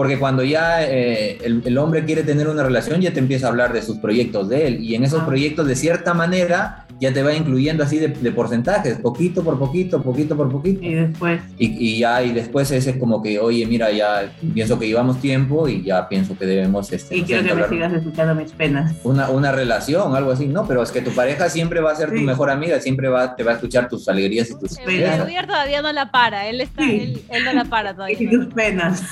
porque 0.00 0.18
cuando 0.18 0.42
ya 0.42 0.82
eh, 0.82 1.36
el, 1.44 1.60
el 1.66 1.76
hombre 1.76 2.06
quiere 2.06 2.22
tener 2.22 2.48
una 2.48 2.62
relación, 2.62 3.02
ya 3.02 3.12
te 3.12 3.18
empieza 3.18 3.48
a 3.48 3.50
hablar 3.50 3.74
de 3.74 3.82
sus 3.82 3.98
proyectos 3.98 4.48
de 4.48 4.66
él, 4.66 4.80
y 4.82 4.94
en 4.94 5.04
esos 5.04 5.20
Ah. 5.20 5.26
proyectos, 5.26 5.66
de 5.66 5.76
cierta 5.76 6.14
manera, 6.14 6.86
ya 6.98 7.12
te 7.12 7.22
va 7.22 7.34
incluyendo 7.34 7.82
así 7.84 7.98
de, 7.98 8.08
de 8.08 8.32
porcentajes, 8.32 8.96
poquito 8.98 9.42
por 9.44 9.58
poquito, 9.58 10.02
poquito 10.02 10.36
por 10.38 10.50
poquito. 10.50 10.80
Y 10.82 10.94
después, 10.94 11.42
Y, 11.58 11.66
y 11.96 11.98
ya, 11.98 12.22
y 12.22 12.32
después 12.32 12.70
ese 12.70 12.90
es 12.92 12.96
como 12.96 13.22
que, 13.22 13.38
oye, 13.38 13.66
mira, 13.66 13.90
ya 13.92 14.32
pienso 14.54 14.78
que 14.78 14.86
llevamos 14.86 15.20
tiempo 15.20 15.68
y 15.68 15.82
ya 15.82 16.08
pienso 16.08 16.34
que 16.38 16.46
debemos, 16.46 16.90
este, 16.92 17.16
y 17.16 17.20
no 17.20 17.26
sé, 17.26 17.32
quiero 17.34 17.48
que 17.48 17.54
me 17.62 17.68
sigas 17.68 17.92
escuchando 17.92 18.34
mis 18.34 18.52
penas. 18.52 18.94
una, 19.04 19.28
una 19.28 19.52
relación, 19.52 20.16
algo 20.16 20.30
así, 20.32 20.46
¿no? 20.46 20.66
Pero 20.66 20.82
es 20.82 20.90
que 20.90 21.02
tu 21.02 21.10
pareja 21.10 21.50
siempre 21.50 21.80
va 21.82 21.92
a 21.92 21.96
ser 21.96 22.08
tu 22.08 22.20
mejor 22.22 22.48
amiga, 22.48 22.80
siempre 22.80 23.08
va, 23.08 23.36
te 23.36 23.42
va 23.42 23.50
a 23.52 23.54
escuchar 23.56 23.86
tus 23.90 24.08
alegrías 24.08 24.50
y 24.50 24.58
tus 24.58 24.78
El 24.78 24.84
tristezas. 24.86 25.18
Javier 25.18 25.46
todavía 25.46 25.82
no 25.82 25.92
la 25.92 26.10
para, 26.10 26.48
él, 26.48 26.60
está, 26.62 26.82
Sí. 26.84 27.00
él, 27.02 27.22
él 27.30 27.44
no 27.44 27.52
la 27.52 27.64
para 27.66 27.92
todavía. 27.94 28.16
Y 28.18 28.26
tus 28.30 28.46
penas. 28.54 29.02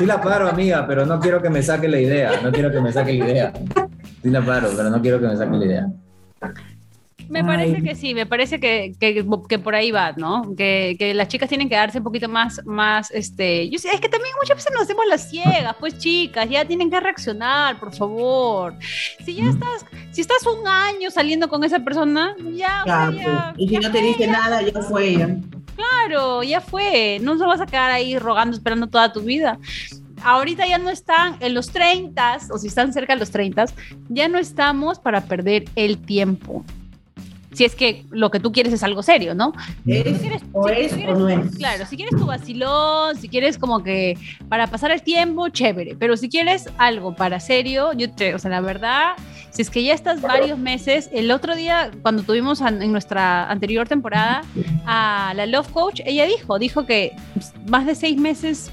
Sí 0.00 0.06
la 0.06 0.18
paro, 0.18 0.48
amiga, 0.48 0.86
pero 0.86 1.04
no 1.04 1.20
quiero 1.20 1.42
que 1.42 1.50
me 1.50 1.62
saque 1.62 1.86
la 1.86 2.00
idea, 2.00 2.40
no 2.42 2.50
quiero 2.50 2.72
que 2.72 2.80
me 2.80 2.90
saque 2.90 3.12
la 3.12 3.28
idea. 3.28 3.52
Sí 4.22 4.30
la 4.30 4.40
paro, 4.40 4.70
pero 4.74 4.88
no 4.88 5.02
quiero 5.02 5.20
que 5.20 5.26
me 5.26 5.36
saque 5.36 5.58
la 5.58 5.64
idea. 5.66 5.86
Me 7.28 7.44
parece 7.44 7.76
Ay. 7.76 7.82
que 7.82 7.94
sí, 7.94 8.14
me 8.14 8.24
parece 8.24 8.58
que, 8.58 8.94
que, 8.98 9.22
que 9.46 9.58
por 9.58 9.74
ahí 9.74 9.90
va, 9.90 10.12
¿no? 10.12 10.54
Que, 10.56 10.96
que 10.98 11.12
las 11.12 11.28
chicas 11.28 11.50
tienen 11.50 11.68
que 11.68 11.74
darse 11.74 11.98
un 11.98 12.04
poquito 12.04 12.30
más, 12.30 12.64
más, 12.64 13.10
este, 13.10 13.68
yo 13.68 13.78
sé, 13.78 13.90
es 13.92 14.00
que 14.00 14.08
también 14.08 14.34
muchas 14.40 14.56
veces 14.56 14.72
nos 14.72 14.84
hacemos 14.84 15.04
las 15.06 15.28
ciegas, 15.28 15.76
pues 15.78 15.98
chicas, 15.98 16.48
ya 16.48 16.64
tienen 16.64 16.90
que 16.90 16.98
reaccionar, 16.98 17.78
por 17.78 17.94
favor. 17.94 18.76
Si 19.22 19.34
ya 19.34 19.50
estás, 19.50 19.84
si 20.12 20.22
estás 20.22 20.46
un 20.46 20.66
año 20.66 21.10
saliendo 21.10 21.46
con 21.50 21.62
esa 21.62 21.80
persona, 21.80 22.34
ya, 22.54 22.84
o 22.84 22.86
sea, 22.86 23.10
Ya, 23.10 23.22
ya, 23.22 23.52
pues. 23.54 23.58
Y 23.58 23.68
si 23.68 23.74
ya 23.74 23.80
no 23.80 23.92
te 23.92 24.00
dice 24.00 24.26
nada, 24.26 24.62
ya 24.62 24.80
fue 24.80 25.12
ya. 25.18 25.36
Claro, 25.76 26.42
ya 26.42 26.60
fue, 26.60 27.18
no 27.22 27.36
se 27.38 27.44
vas 27.44 27.60
a 27.60 27.66
quedar 27.66 27.90
ahí 27.90 28.18
rogando, 28.18 28.56
esperando 28.56 28.86
toda 28.86 29.12
tu 29.12 29.20
vida. 29.20 29.58
Ahorita 30.22 30.66
ya 30.66 30.76
no 30.78 30.90
están 30.90 31.36
en 31.40 31.54
los 31.54 31.70
30, 31.70 32.38
o 32.52 32.58
si 32.58 32.66
están 32.66 32.92
cerca 32.92 33.14
de 33.14 33.20
los 33.20 33.30
30, 33.30 33.64
ya 34.08 34.28
no 34.28 34.38
estamos 34.38 34.98
para 34.98 35.22
perder 35.22 35.64
el 35.76 35.96
tiempo. 35.98 36.64
Si 37.52 37.64
es 37.64 37.74
que 37.74 38.04
lo 38.10 38.30
que 38.30 38.38
tú 38.38 38.52
quieres 38.52 38.72
es 38.72 38.82
algo 38.84 39.02
serio, 39.02 39.34
¿no? 39.34 39.52
Es, 39.84 40.04
Si 40.04 40.12
quieres- 40.28 40.42
o 40.52 40.68
si 40.68 40.74
es 40.74 40.92
quieres- 40.92 41.16
o 41.16 41.18
no 41.18 41.28
es. 41.28 41.56
Claro, 41.56 41.84
si 41.86 41.96
quieres 41.96 42.14
tu 42.16 42.26
vacilón, 42.26 43.16
si 43.16 43.28
quieres 43.28 43.58
como 43.58 43.82
que 43.82 44.16
para 44.48 44.68
pasar 44.68 44.92
el 44.92 45.02
tiempo, 45.02 45.48
chévere. 45.48 45.96
Pero 45.98 46.16
si 46.16 46.28
quieres 46.28 46.68
algo 46.78 47.16
para 47.16 47.40
serio, 47.40 47.92
yo 47.94 48.12
te, 48.12 48.34
o 48.34 48.38
sea, 48.38 48.50
la 48.52 48.60
verdad, 48.60 49.14
si 49.50 49.62
es 49.62 49.70
que 49.70 49.82
ya 49.82 49.94
estás 49.94 50.20
varios 50.20 50.58
meses, 50.58 51.08
el 51.12 51.30
otro 51.30 51.54
día, 51.56 51.90
cuando 52.02 52.22
tuvimos 52.22 52.60
en 52.60 52.92
nuestra 52.92 53.50
anterior 53.50 53.88
temporada 53.88 54.42
a 54.86 55.32
la 55.36 55.46
Love 55.46 55.68
Coach, 55.72 56.00
ella 56.04 56.24
dijo, 56.26 56.58
dijo 56.58 56.86
que 56.86 57.12
más 57.68 57.86
de 57.86 57.94
seis 57.94 58.16
meses, 58.18 58.70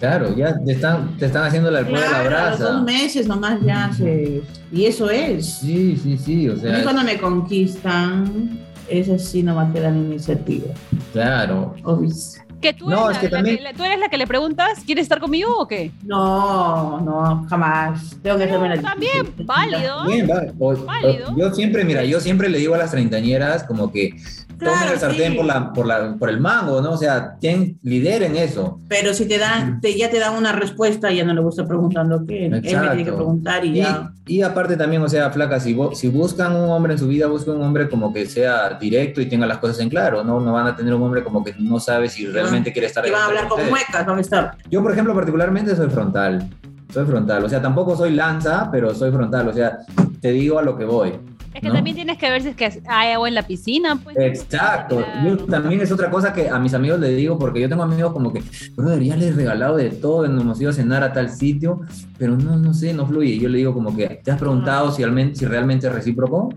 Claro, 0.00 0.32
ya 0.36 0.56
te 0.64 0.70
están, 0.72 1.16
te 1.16 1.26
están 1.26 1.44
haciendo 1.46 1.72
la 1.72 1.80
alcohol 1.80 1.96
a 1.98 2.00
la 2.02 2.08
Claro, 2.28 2.36
a 2.38 2.50
los 2.50 2.58
dos 2.60 2.68
brasa. 2.70 2.82
meses 2.84 3.26
nomás 3.26 3.60
ya 3.62 3.90
se... 3.92 4.42
Y 4.70 4.84
eso 4.86 5.10
es. 5.10 5.44
Sí, 5.54 5.96
sí, 6.00 6.16
sí, 6.16 6.48
o 6.48 6.52
A 6.52 6.54
mí 6.54 6.60
sea, 6.60 6.82
cuando 6.84 7.02
me 7.02 7.18
conquistan, 7.18 8.60
esa 8.88 9.18
sí 9.18 9.42
no 9.42 9.56
va 9.56 9.62
a 9.62 9.72
quedar 9.72 9.92
iniciativa. 9.94 10.72
claro. 11.12 11.74
Obis. 11.82 12.40
Que 12.60 12.72
tú, 12.72 12.88
No, 12.90 13.10
eres, 13.10 13.22
es 13.22 13.28
que 13.30 13.34
la, 13.36 13.42
que- 13.42 13.74
tú 13.76 13.84
eres 13.84 13.98
la 14.00 14.08
que 14.08 14.16
le 14.18 14.26
preguntas, 14.26 14.80
¿quieres 14.84 15.02
estar 15.04 15.20
conmigo 15.20 15.54
o 15.58 15.66
qué? 15.68 15.90
No, 16.04 17.00
no, 17.00 17.46
jamás. 17.48 18.16
Tengo 18.22 18.36
que 18.38 18.44
hacerme 18.44 18.68
la 18.76 18.82
También, 18.82 19.32
válido. 19.44 20.06
Bien, 20.06 20.28
va. 20.28 20.42
O- 20.58 20.72
o- 20.72 20.84
Válido. 20.84 21.34
yo 21.36 21.52
siempre, 21.54 21.84
mira, 21.84 22.04
yo 22.04 22.20
siempre 22.20 22.48
le 22.48 22.58
digo 22.58 22.74
a 22.74 22.78
las 22.78 22.90
treintañeras 22.90 23.64
como 23.64 23.92
que 23.92 24.10
Claro, 24.58 24.92
el 24.92 24.98
sartén 24.98 25.32
sí. 25.32 25.36
por, 25.36 25.46
la, 25.46 25.72
por, 25.72 25.86
la, 25.86 26.16
por 26.18 26.28
el 26.28 26.40
mango, 26.40 26.80
¿no? 26.80 26.92
O 26.92 26.96
sea, 26.96 27.36
ten, 27.40 27.78
lideren 27.82 28.36
eso. 28.36 28.80
Pero 28.88 29.14
si 29.14 29.26
te 29.26 29.38
dan, 29.38 29.80
te, 29.80 29.96
ya 29.96 30.10
te 30.10 30.18
dan 30.18 30.34
una 30.34 30.52
respuesta, 30.52 31.10
ya 31.12 31.24
no 31.24 31.32
le 31.32 31.40
gusta 31.40 31.66
preguntando 31.66 32.24
qué. 32.26 32.46
Él 32.46 32.50
me 32.50 32.60
tiene 32.60 32.78
que 32.78 32.88
Exacto. 32.88 33.16
preguntar 33.16 33.64
y 33.64 33.68
Y, 33.68 33.74
ya. 33.76 34.12
y 34.26 34.42
aparte 34.42 34.76
también, 34.76 35.02
o 35.02 35.08
sea, 35.08 35.30
flaca, 35.30 35.60
si, 35.60 35.76
si 35.94 36.08
buscan 36.08 36.56
un 36.56 36.70
hombre 36.70 36.94
en 36.94 36.98
su 36.98 37.06
vida, 37.06 37.28
buscan 37.28 37.56
un 37.56 37.62
hombre 37.62 37.88
como 37.88 38.12
que 38.12 38.26
sea 38.26 38.70
directo 38.80 39.20
y 39.20 39.26
tenga 39.26 39.46
las 39.46 39.58
cosas 39.58 39.78
en 39.80 39.88
claro, 39.88 40.24
¿no? 40.24 40.40
No 40.40 40.52
van 40.52 40.66
a 40.66 40.76
tener 40.76 40.92
un 40.92 41.02
hombre 41.02 41.22
como 41.22 41.44
que 41.44 41.54
no 41.58 41.78
sabe 41.78 42.08
si 42.08 42.26
realmente 42.26 42.72
quiere 42.72 42.88
estar 42.88 43.04
Y 43.04 43.08
ahí 43.08 43.12
van 43.12 43.22
a 43.22 43.26
hablar 43.26 43.48
con 43.48 43.68
muecas, 43.68 44.06
van 44.06 44.18
a 44.18 44.20
estar. 44.20 44.56
Yo, 44.70 44.82
por 44.82 44.92
ejemplo, 44.92 45.14
particularmente 45.14 45.76
soy 45.76 45.88
frontal. 45.88 46.48
Soy 46.92 47.04
frontal. 47.06 47.44
O 47.44 47.48
sea, 47.48 47.60
tampoco 47.60 47.96
soy 47.96 48.12
lanza, 48.14 48.68
pero 48.72 48.94
soy 48.94 49.12
frontal. 49.12 49.48
O 49.48 49.52
sea, 49.52 49.78
te 50.20 50.32
digo 50.32 50.58
a 50.58 50.62
lo 50.62 50.76
que 50.76 50.84
voy. 50.84 51.12
Es 51.58 51.62
que 51.62 51.68
¿no? 51.68 51.74
también 51.74 51.96
tienes 51.96 52.18
que 52.18 52.30
ver 52.30 52.40
si 52.42 52.48
es 52.50 52.56
que 52.56 52.82
hay 52.86 53.12
agua 53.12 53.26
en 53.26 53.34
la 53.34 53.42
piscina, 53.42 53.98
pues. 54.02 54.16
Exacto. 54.16 55.04
Yo 55.24 55.36
también 55.38 55.80
es 55.80 55.90
otra 55.90 56.08
cosa 56.08 56.32
que 56.32 56.48
a 56.48 56.58
mis 56.60 56.72
amigos 56.72 57.00
les 57.00 57.16
digo, 57.16 57.36
porque 57.36 57.60
yo 57.60 57.68
tengo 57.68 57.82
amigos 57.82 58.12
como 58.12 58.32
que, 58.32 58.42
brother, 58.76 59.02
ya 59.02 59.16
les 59.16 59.30
he 59.30 59.32
regalado 59.32 59.76
de 59.76 59.90
todo, 59.90 60.28
nos 60.28 60.42
hemos 60.42 60.60
ido 60.60 60.70
a 60.70 60.72
cenar 60.72 61.02
a 61.02 61.12
tal 61.12 61.30
sitio, 61.30 61.80
pero 62.16 62.36
no, 62.36 62.56
no 62.56 62.72
sé, 62.72 62.92
no 62.94 63.06
fluye. 63.06 63.38
Yo 63.38 63.48
le 63.48 63.58
digo 63.58 63.74
como 63.74 63.96
que, 63.96 64.20
¿te 64.22 64.30
has 64.30 64.38
preguntado 64.38 64.92
si, 64.92 65.02
realmente, 65.02 65.36
si 65.36 65.46
realmente 65.46 65.88
es 65.88 65.92
recíproco? 65.92 66.54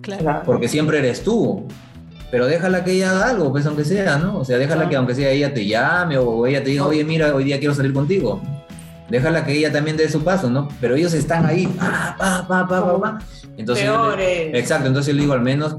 Claro. 0.00 0.42
Porque 0.46 0.68
siempre 0.68 0.98
eres 0.98 1.24
tú. 1.24 1.66
Pero 2.30 2.46
déjala 2.46 2.84
que 2.84 2.92
ella 2.92 3.10
haga 3.10 3.30
algo, 3.30 3.50
pues 3.50 3.66
aunque 3.66 3.84
sea, 3.84 4.18
¿no? 4.18 4.38
O 4.38 4.44
sea, 4.44 4.58
déjala 4.58 4.84
Ah. 4.84 4.88
que 4.88 4.96
aunque 4.96 5.14
sea 5.14 5.30
ella 5.30 5.52
te 5.52 5.66
llame 5.66 6.18
o 6.18 6.46
ella 6.46 6.62
te 6.62 6.70
diga, 6.70 6.86
oye, 6.86 7.02
mira, 7.02 7.34
hoy 7.34 7.42
día 7.42 7.58
quiero 7.58 7.74
salir 7.74 7.92
contigo. 7.92 8.40
Déjala 9.08 9.44
que 9.44 9.52
ella 9.56 9.72
también 9.72 9.96
dé 9.96 10.08
su 10.10 10.22
paso, 10.22 10.50
¿no? 10.50 10.68
Pero 10.80 10.94
ellos 10.96 11.14
están 11.14 11.46
ahí, 11.46 11.66
pa, 11.66 12.14
pa, 12.18 12.46
pa, 12.46 12.68
pa, 12.68 12.84
pa, 12.84 13.00
pa. 13.00 13.18
Entonces, 13.56 13.84
Peores. 13.86 14.50
exacto, 14.54 14.86
entonces 14.88 15.12
yo 15.12 15.16
le 15.16 15.22
digo 15.22 15.32
al 15.32 15.40
menos 15.42 15.76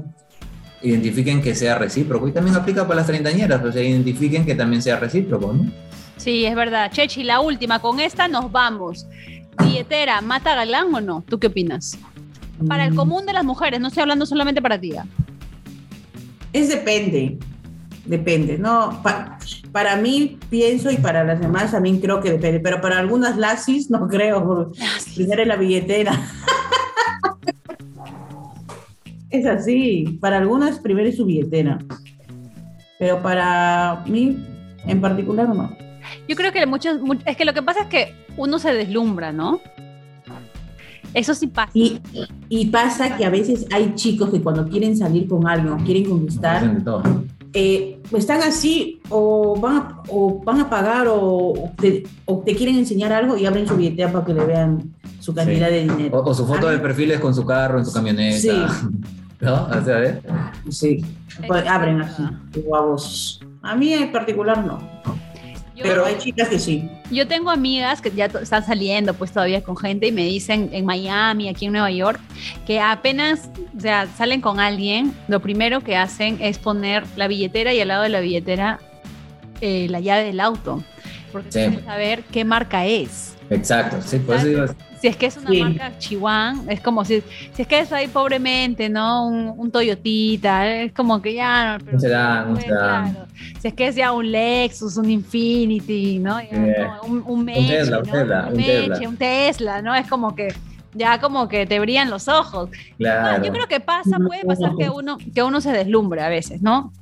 identifiquen 0.82 1.42
que 1.42 1.54
sea 1.54 1.76
recíproco. 1.78 2.26
Y 2.28 2.32
también 2.32 2.56
aplica 2.56 2.82
para 2.86 2.96
las 2.96 3.06
treintañeras, 3.06 3.62
o 3.64 3.70
sea, 3.70 3.82
identifiquen 3.82 4.44
que 4.44 4.54
también 4.54 4.82
sea 4.82 4.98
recíproco, 4.98 5.52
¿no? 5.52 5.70
Sí, 6.16 6.44
es 6.44 6.54
verdad. 6.54 6.90
Chechi, 6.90 7.22
la 7.22 7.40
última, 7.40 7.78
con 7.80 8.00
esta 8.00 8.28
nos 8.28 8.50
vamos. 8.50 9.06
Billetera, 9.62 10.20
¿mata 10.22 10.54
galán 10.54 10.92
o 10.94 11.00
no? 11.00 11.22
¿Tú 11.28 11.38
qué 11.38 11.48
opinas? 11.48 11.98
Para 12.66 12.84
el 12.86 12.92
Mm, 12.92 12.96
común 12.96 13.26
de 13.26 13.32
las 13.32 13.44
mujeres, 13.44 13.80
no 13.80 13.88
estoy 13.88 14.02
hablando 14.02 14.26
solamente 14.26 14.60
para 14.60 14.78
ti. 14.78 14.96
¿ah? 14.96 15.04
Es 16.52 16.68
depende. 16.68 17.38
Depende. 18.06 18.58
No, 18.58 19.00
pa- 19.02 19.38
para 19.72 19.96
mí 19.96 20.38
pienso 20.48 20.90
y 20.90 20.96
para 20.96 21.22
las 21.24 21.40
demás 21.40 21.70
también 21.72 22.00
creo 22.00 22.20
que 22.20 22.30
depende. 22.32 22.58
Pero 22.60 22.80
para 22.80 22.98
algunas 22.98 23.36
lasis 23.36 23.90
no 23.90 24.08
creo. 24.08 24.44
porque 24.44 24.80
Primero 25.14 25.42
es 25.42 25.48
la 25.48 25.56
billetera. 25.56 26.12
Es 29.30 29.46
así. 29.46 30.18
Para 30.20 30.38
algunas 30.38 30.80
primero 30.80 31.08
es 31.08 31.16
su 31.16 31.24
billetera. 31.24 31.78
Pero 32.98 33.22
para 33.22 34.02
mí, 34.08 34.44
en 34.86 35.00
particular, 35.00 35.48
no. 35.48 35.76
Yo 36.28 36.34
creo 36.34 36.50
que 36.52 36.66
muchos, 36.66 37.00
mu- 37.00 37.14
es 37.24 37.36
que 37.36 37.44
lo 37.44 37.54
que 37.54 37.62
pasa 37.62 37.82
es 37.82 37.86
que 37.86 38.12
uno 38.36 38.58
se 38.58 38.72
deslumbra, 38.72 39.30
¿no? 39.32 39.60
Eso 41.14 41.34
sí 41.34 41.46
pasa. 41.46 41.70
Y, 41.74 42.00
y 42.48 42.66
pasa 42.66 43.16
que 43.16 43.24
a 43.24 43.30
veces 43.30 43.66
hay 43.72 43.94
chicos 43.94 44.30
que 44.30 44.40
cuando 44.42 44.68
quieren 44.68 44.96
salir 44.96 45.28
con 45.28 45.46
alguien 45.46 45.74
o 45.74 45.76
quieren 45.84 46.06
conquistar. 46.06 46.64
Eh, 47.52 48.00
están 48.16 48.42
así 48.42 49.00
o 49.08 49.58
van, 49.60 49.76
a, 49.76 50.02
o 50.08 50.40
van 50.44 50.60
a 50.60 50.70
pagar 50.70 51.06
o, 51.10 51.72
te, 51.80 52.04
o 52.26 52.38
te 52.38 52.54
quieren 52.54 52.76
enseñar 52.76 53.12
algo 53.12 53.36
y 53.36 53.46
abren 53.46 53.66
su 53.66 53.76
billetera 53.76 54.10
para 54.12 54.24
que 54.24 54.34
le 54.34 54.44
vean 54.44 54.94
su 55.18 55.34
cantidad 55.34 55.68
Sí. 55.68 55.74
de 55.74 55.80
dinero. 55.82 56.18
O, 56.20 56.30
o 56.30 56.34
su 56.34 56.46
foto 56.46 56.68
A 56.68 56.70
mí- 56.70 56.76
de 56.76 56.82
perfil 56.82 57.10
es 57.12 57.20
con 57.20 57.34
su 57.34 57.44
carro, 57.44 57.78
en 57.78 57.86
su 57.86 57.92
camioneta. 57.92 58.38
Sí. 58.38 58.50
¿No? 59.40 59.64
O 59.66 59.84
sea, 59.84 59.96
¿ves? 59.98 60.16
Sí, 60.68 61.02
pues, 61.46 61.66
abren 61.66 62.02
así, 62.02 62.22
guavos. 62.66 63.40
A 63.62 63.74
mí 63.74 63.92
en 63.94 64.12
particular 64.12 64.64
no, 64.64 64.78
pero 65.82 66.04
hay 66.04 66.16
chicas 66.18 66.48
que 66.48 66.58
sí. 66.58 66.88
Yo 67.10 67.26
tengo 67.26 67.50
amigas 67.50 68.00
que 68.00 68.10
ya 68.10 68.26
están 68.26 68.64
saliendo 68.64 69.14
pues 69.14 69.32
todavía 69.32 69.62
con 69.62 69.76
gente 69.76 70.06
y 70.08 70.12
me 70.12 70.24
dicen 70.24 70.70
en 70.72 70.84
Miami, 70.86 71.48
aquí 71.48 71.66
en 71.66 71.72
Nueva 71.72 71.90
York, 71.90 72.20
que 72.66 72.80
apenas, 72.80 73.48
o 73.76 73.80
sea, 73.80 74.06
salen 74.16 74.40
con 74.40 74.60
alguien, 74.60 75.12
lo 75.28 75.40
primero 75.40 75.80
que 75.82 75.96
hacen 75.96 76.38
es 76.40 76.58
poner 76.58 77.04
la 77.16 77.28
billetera 77.28 77.72
y 77.74 77.80
al 77.80 77.88
lado 77.88 78.02
de 78.02 78.08
la 78.10 78.20
billetera 78.20 78.78
eh, 79.60 79.86
la 79.90 80.00
llave 80.00 80.24
del 80.24 80.40
auto, 80.40 80.82
porque 81.32 81.52
Sí. 81.52 81.58
quieren 81.60 81.84
saber 81.84 82.22
qué 82.32 82.44
marca 82.44 82.86
es. 82.86 83.36
Exacto, 83.50 84.00
sí, 84.02 84.18
por 84.18 84.36
eso 84.36 84.46
digo, 84.46 84.64
Si 85.00 85.08
es 85.08 85.16
que 85.16 85.26
es 85.26 85.36
una 85.38 85.48
Sí. 85.50 85.62
marca 85.62 85.92
Chihuahua, 85.98 86.54
es 86.68 86.80
como 86.80 87.04
si, 87.04 87.22
si 87.54 87.62
es 87.62 87.66
que 87.68 87.78
es 87.80 87.90
ahí 87.92 88.06
pobremente, 88.08 88.88
¿no? 88.90 89.26
Un, 89.26 89.54
un 89.56 89.70
Toyotita, 89.70 90.68
es 90.70 90.92
como 90.92 91.22
que 91.22 91.34
ya... 91.34 91.78
no, 91.78 91.84
pero- 91.84 91.96
un 92.48 92.52
pues, 92.54 92.64
claro. 92.66 93.26
Si 93.60 93.68
es 93.68 93.74
que 93.74 93.86
es 93.88 93.96
ya 93.96 94.12
un 94.12 94.30
Lexus, 94.30 94.96
un 94.98 95.08
Infinity, 95.10 96.18
¿no? 96.18 96.38
Eh, 96.40 96.86
un, 97.08 97.22
un 97.26 97.44
Meche, 97.44 97.78
Tesla, 97.78 97.98
un 98.00 98.06
¿no? 98.06 98.12
Tesla, 98.12 98.46
un 98.50 98.56
Meche, 98.56 98.88
Tesla. 98.88 99.08
un 99.08 99.16
Tesla, 99.16 99.82
¿no? 99.82 99.94
Es 99.94 100.06
como 100.08 100.34
que 100.34 100.48
ya 100.92 101.20
como 101.20 101.48
que 101.48 101.66
te 101.66 101.78
brillan 101.80 102.10
los 102.10 102.28
ojos. 102.28 102.68
claro. 102.98 103.42
Yo 103.44 103.52
creo 103.52 103.66
que 103.68 103.80
pasa, 103.80 104.18
puede 104.18 104.44
pasar 104.44 104.72
que 104.78 104.90
uno, 104.90 105.16
que 105.34 105.42
uno 105.42 105.60
se 105.60 105.72
deslumbre 105.72 106.20
a 106.20 106.28
veces, 106.28 106.60
¿no? 106.62 106.92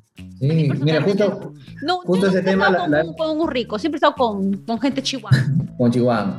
Sí, 0.40 0.70
mira, 0.80 1.00
justo 1.02 1.52
No, 1.82 1.98
Justo 1.98 2.26
ese 2.28 2.42
tema, 2.42 2.70
la- 2.70 2.78
con, 2.78 2.90
la- 2.90 3.04
con 3.16 3.40
un 3.40 3.48
rico, 3.50 3.78
siempre 3.78 3.96
he 3.96 3.98
estado 3.98 4.14
con, 4.14 4.52
con 4.58 4.80
gente 4.80 5.02
chihuahua. 5.02 5.30
con 5.78 5.90
Chihuahua. 5.90 6.38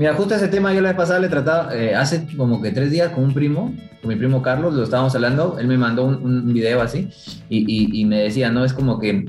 Mira, 0.00 0.14
justo 0.14 0.34
ese 0.34 0.48
tema 0.48 0.72
yo 0.72 0.80
la 0.80 0.88
vez 0.88 0.96
pasada 0.96 1.20
le 1.20 1.28
trataba, 1.28 1.76
eh, 1.76 1.94
hace 1.94 2.26
como 2.34 2.62
que 2.62 2.70
tres 2.70 2.90
días 2.90 3.10
con 3.10 3.22
un 3.22 3.34
primo, 3.34 3.74
con 4.00 4.08
mi 4.08 4.16
primo 4.16 4.40
Carlos, 4.40 4.72
lo 4.72 4.82
estábamos 4.82 5.14
hablando, 5.14 5.58
él 5.60 5.66
me 5.66 5.76
mandó 5.76 6.06
un, 6.06 6.54
video 6.54 6.80
así 6.80 7.10
y, 7.50 7.58
y- 7.68 8.00
y 8.00 8.06
me 8.06 8.20
decía, 8.22 8.50
no, 8.50 8.64
es 8.64 8.72
como 8.72 8.98
que 8.98 9.26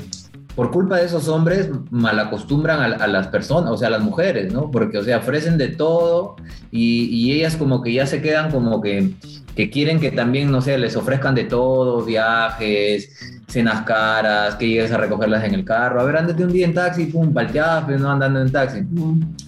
por 0.56 0.72
culpa 0.72 0.96
de 0.96 1.08
esos 1.08 1.28
hombres 1.28 1.70
malacostumbran 1.90 2.80
a, 2.80 3.04
a 3.04 3.08
las 3.08 3.28
personas, 3.28 3.70
o 3.70 3.76
sea, 3.76 3.90
a 3.90 3.92
las 3.92 4.02
mujeres, 4.02 4.54
¿no? 4.54 4.72
Porque, 4.72 4.98
o 4.98 5.04
sea, 5.04 5.18
ofrecen 5.18 5.58
de 5.58 5.68
todo 5.68 6.38
y, 6.72 7.04
y 7.08 7.34
ellas 7.34 7.58
como 7.58 7.82
que 7.82 7.92
ya 7.92 8.06
se 8.08 8.22
quedan 8.22 8.50
como 8.50 8.80
que, 8.80 9.12
que 9.56 9.70
quieren 9.70 10.00
que 10.00 10.12
también, 10.12 10.52
no 10.52 10.62
sé, 10.62 10.78
les 10.78 10.96
ofrezcan 10.96 11.36
de 11.36 11.44
todo, 11.46 12.04
viajes, 12.04 13.42
cenas 13.48 13.82
caras, 13.84 14.56
que 14.56 14.68
llegues 14.68 14.92
a 14.92 14.98
recogerlas 14.98 15.44
en 15.44 15.54
el 15.54 15.66
carro. 15.66 16.02
A 16.02 16.04
ver, 16.04 16.18
ándate 16.18 16.44
un 16.44 16.52
día 16.52 16.66
en 16.66 16.74
taxi, 16.74 17.06
pum, 17.06 17.34
palteadas, 17.34 17.84
pero 17.86 18.00
no 18.00 18.12
andando 18.12 18.42
en 18.42 18.52
taxi 18.52 18.84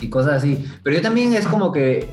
y 0.01 0.09
cosas 0.09 0.33
así. 0.35 0.65
Pero 0.83 0.97
yo 0.97 1.01
también 1.01 1.33
es 1.33 1.47
como 1.47 1.71
que 1.71 2.07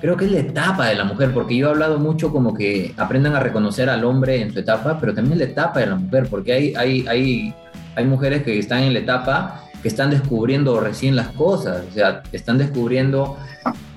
creo 0.00 0.16
que 0.16 0.26
es 0.26 0.32
la 0.32 0.40
etapa 0.40 0.86
de 0.86 0.94
la 0.94 1.04
mujer, 1.04 1.32
porque 1.32 1.56
yo 1.56 1.68
he 1.68 1.70
hablado 1.70 1.98
mucho 1.98 2.30
como 2.30 2.54
que 2.54 2.94
aprendan 2.96 3.34
a 3.34 3.40
reconocer 3.40 3.90
al 3.90 4.04
hombre 4.04 4.40
en 4.40 4.52
su 4.52 4.60
etapa, 4.60 4.98
pero 5.00 5.14
también 5.14 5.38
la 5.38 5.44
etapa 5.44 5.80
de 5.80 5.86
la 5.86 5.96
mujer, 5.96 6.28
porque 6.30 6.52
hay, 6.52 6.74
hay, 6.74 7.06
hay, 7.08 7.54
hay 7.94 8.04
mujeres 8.04 8.42
que 8.42 8.58
están 8.58 8.82
en 8.82 8.92
la 8.92 9.00
etapa 9.00 9.62
que 9.82 9.88
están 9.88 10.10
descubriendo 10.10 10.80
recién 10.80 11.16
las 11.16 11.28
cosas, 11.28 11.82
o 11.90 11.92
sea, 11.92 12.22
están 12.32 12.58
descubriendo 12.58 13.36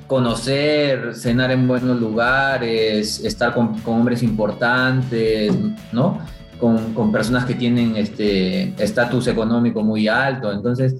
conocer, 0.09 1.13
cenar 1.13 1.51
en 1.51 1.67
buenos 1.67 1.99
lugares, 1.99 3.23
estar 3.23 3.53
con, 3.53 3.75
hombres 3.85 4.23
importantes, 4.23 5.53
¿no? 5.93 6.17
Con, 6.59 6.95
con 6.95 7.11
personas 7.11 7.45
que 7.45 7.53
tienen 7.53 7.95
este 7.95 8.73
estatus 8.83 9.27
económico 9.27 9.83
muy 9.83 10.07
alto. 10.07 10.51
Entonces, 10.51 10.95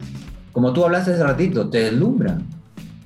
como 0.51 0.72
tú 0.74 0.86
hablaste 0.86 1.14
hace 1.14 1.24
ratito, 1.24 1.68
te 1.70 1.86
deslumbra. 1.86 2.38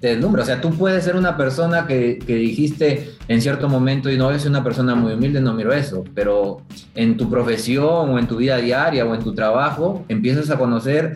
Te 0.02 0.10
deslumbra. 0.10 0.44
O 0.44 0.46
sea, 0.46 0.60
tú 0.60 0.72
puedes 0.72 1.06
ser 1.06 1.16
una 1.16 1.38
persona 1.38 1.88
que, 1.88 2.20
que 2.20 2.36
dijiste 2.36 3.12
en 3.30 3.42
cierto 3.42 3.70
momento, 3.70 4.12
y 4.12 4.18
no, 4.18 4.30
yo 4.30 4.40
soy 4.40 4.50
una 4.50 4.64
persona 4.64 4.96
muy 4.96 5.14
humilde, 5.14 5.40
no 5.40 5.54
miro 5.54 5.72
eso, 5.72 6.04
pero 6.14 6.64
en 6.96 7.16
tu 7.16 7.30
profesión 7.30 8.10
o 8.10 8.20
en 8.20 8.28
tu 8.28 8.36
vida 8.36 8.58
diaria 8.58 9.06
o 9.06 9.16
en 9.16 9.24
tu 9.24 9.34
trabajo, 9.34 10.04
empiezas 10.10 10.50
a 10.50 10.58
conocer 10.58 11.16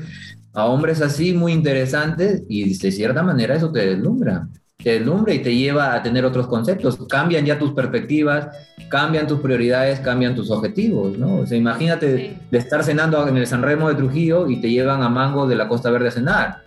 a 0.54 0.66
hombres 0.66 1.02
así 1.02 1.34
muy 1.34 1.52
interesantes 1.52 2.44
y 2.48 2.78
de 2.78 2.92
cierta 2.92 3.22
manera 3.22 3.54
eso 3.54 3.70
te 3.70 3.86
deslumbra. 3.86 4.48
Te 4.88 5.00
deslumbra 5.00 5.34
y 5.34 5.40
te 5.40 5.54
lleva 5.54 5.94
a 5.96 6.02
tener 6.02 6.24
otros 6.24 6.48
conceptos. 6.48 6.98
Cambian 7.10 7.44
ya 7.46 7.60
tus 7.60 7.74
perspectivas, 7.74 8.48
cambian 8.88 9.28
tus 9.28 9.42
prioridades, 9.42 10.00
cambian 10.00 10.34
tus 10.34 10.50
objetivos, 10.50 11.18
¿no? 11.18 11.40
O 11.40 11.46
sea, 11.46 11.58
imagínate 11.58 12.18
Sí. 12.18 12.38
de 12.50 12.58
estar 12.58 12.82
cenando 12.86 13.28
en 13.28 13.36
el 13.36 13.46
San 13.46 13.64
Remo 13.64 13.90
de 13.90 13.96
Trujillo 13.96 14.48
y 14.50 14.62
te 14.62 14.70
llevan 14.70 15.04
a 15.04 15.10
Mango 15.10 15.46
de 15.46 15.58
la 15.58 15.68
Costa 15.68 15.92
Verde 15.92 16.08
a 16.08 16.12
cenar. 16.12 16.62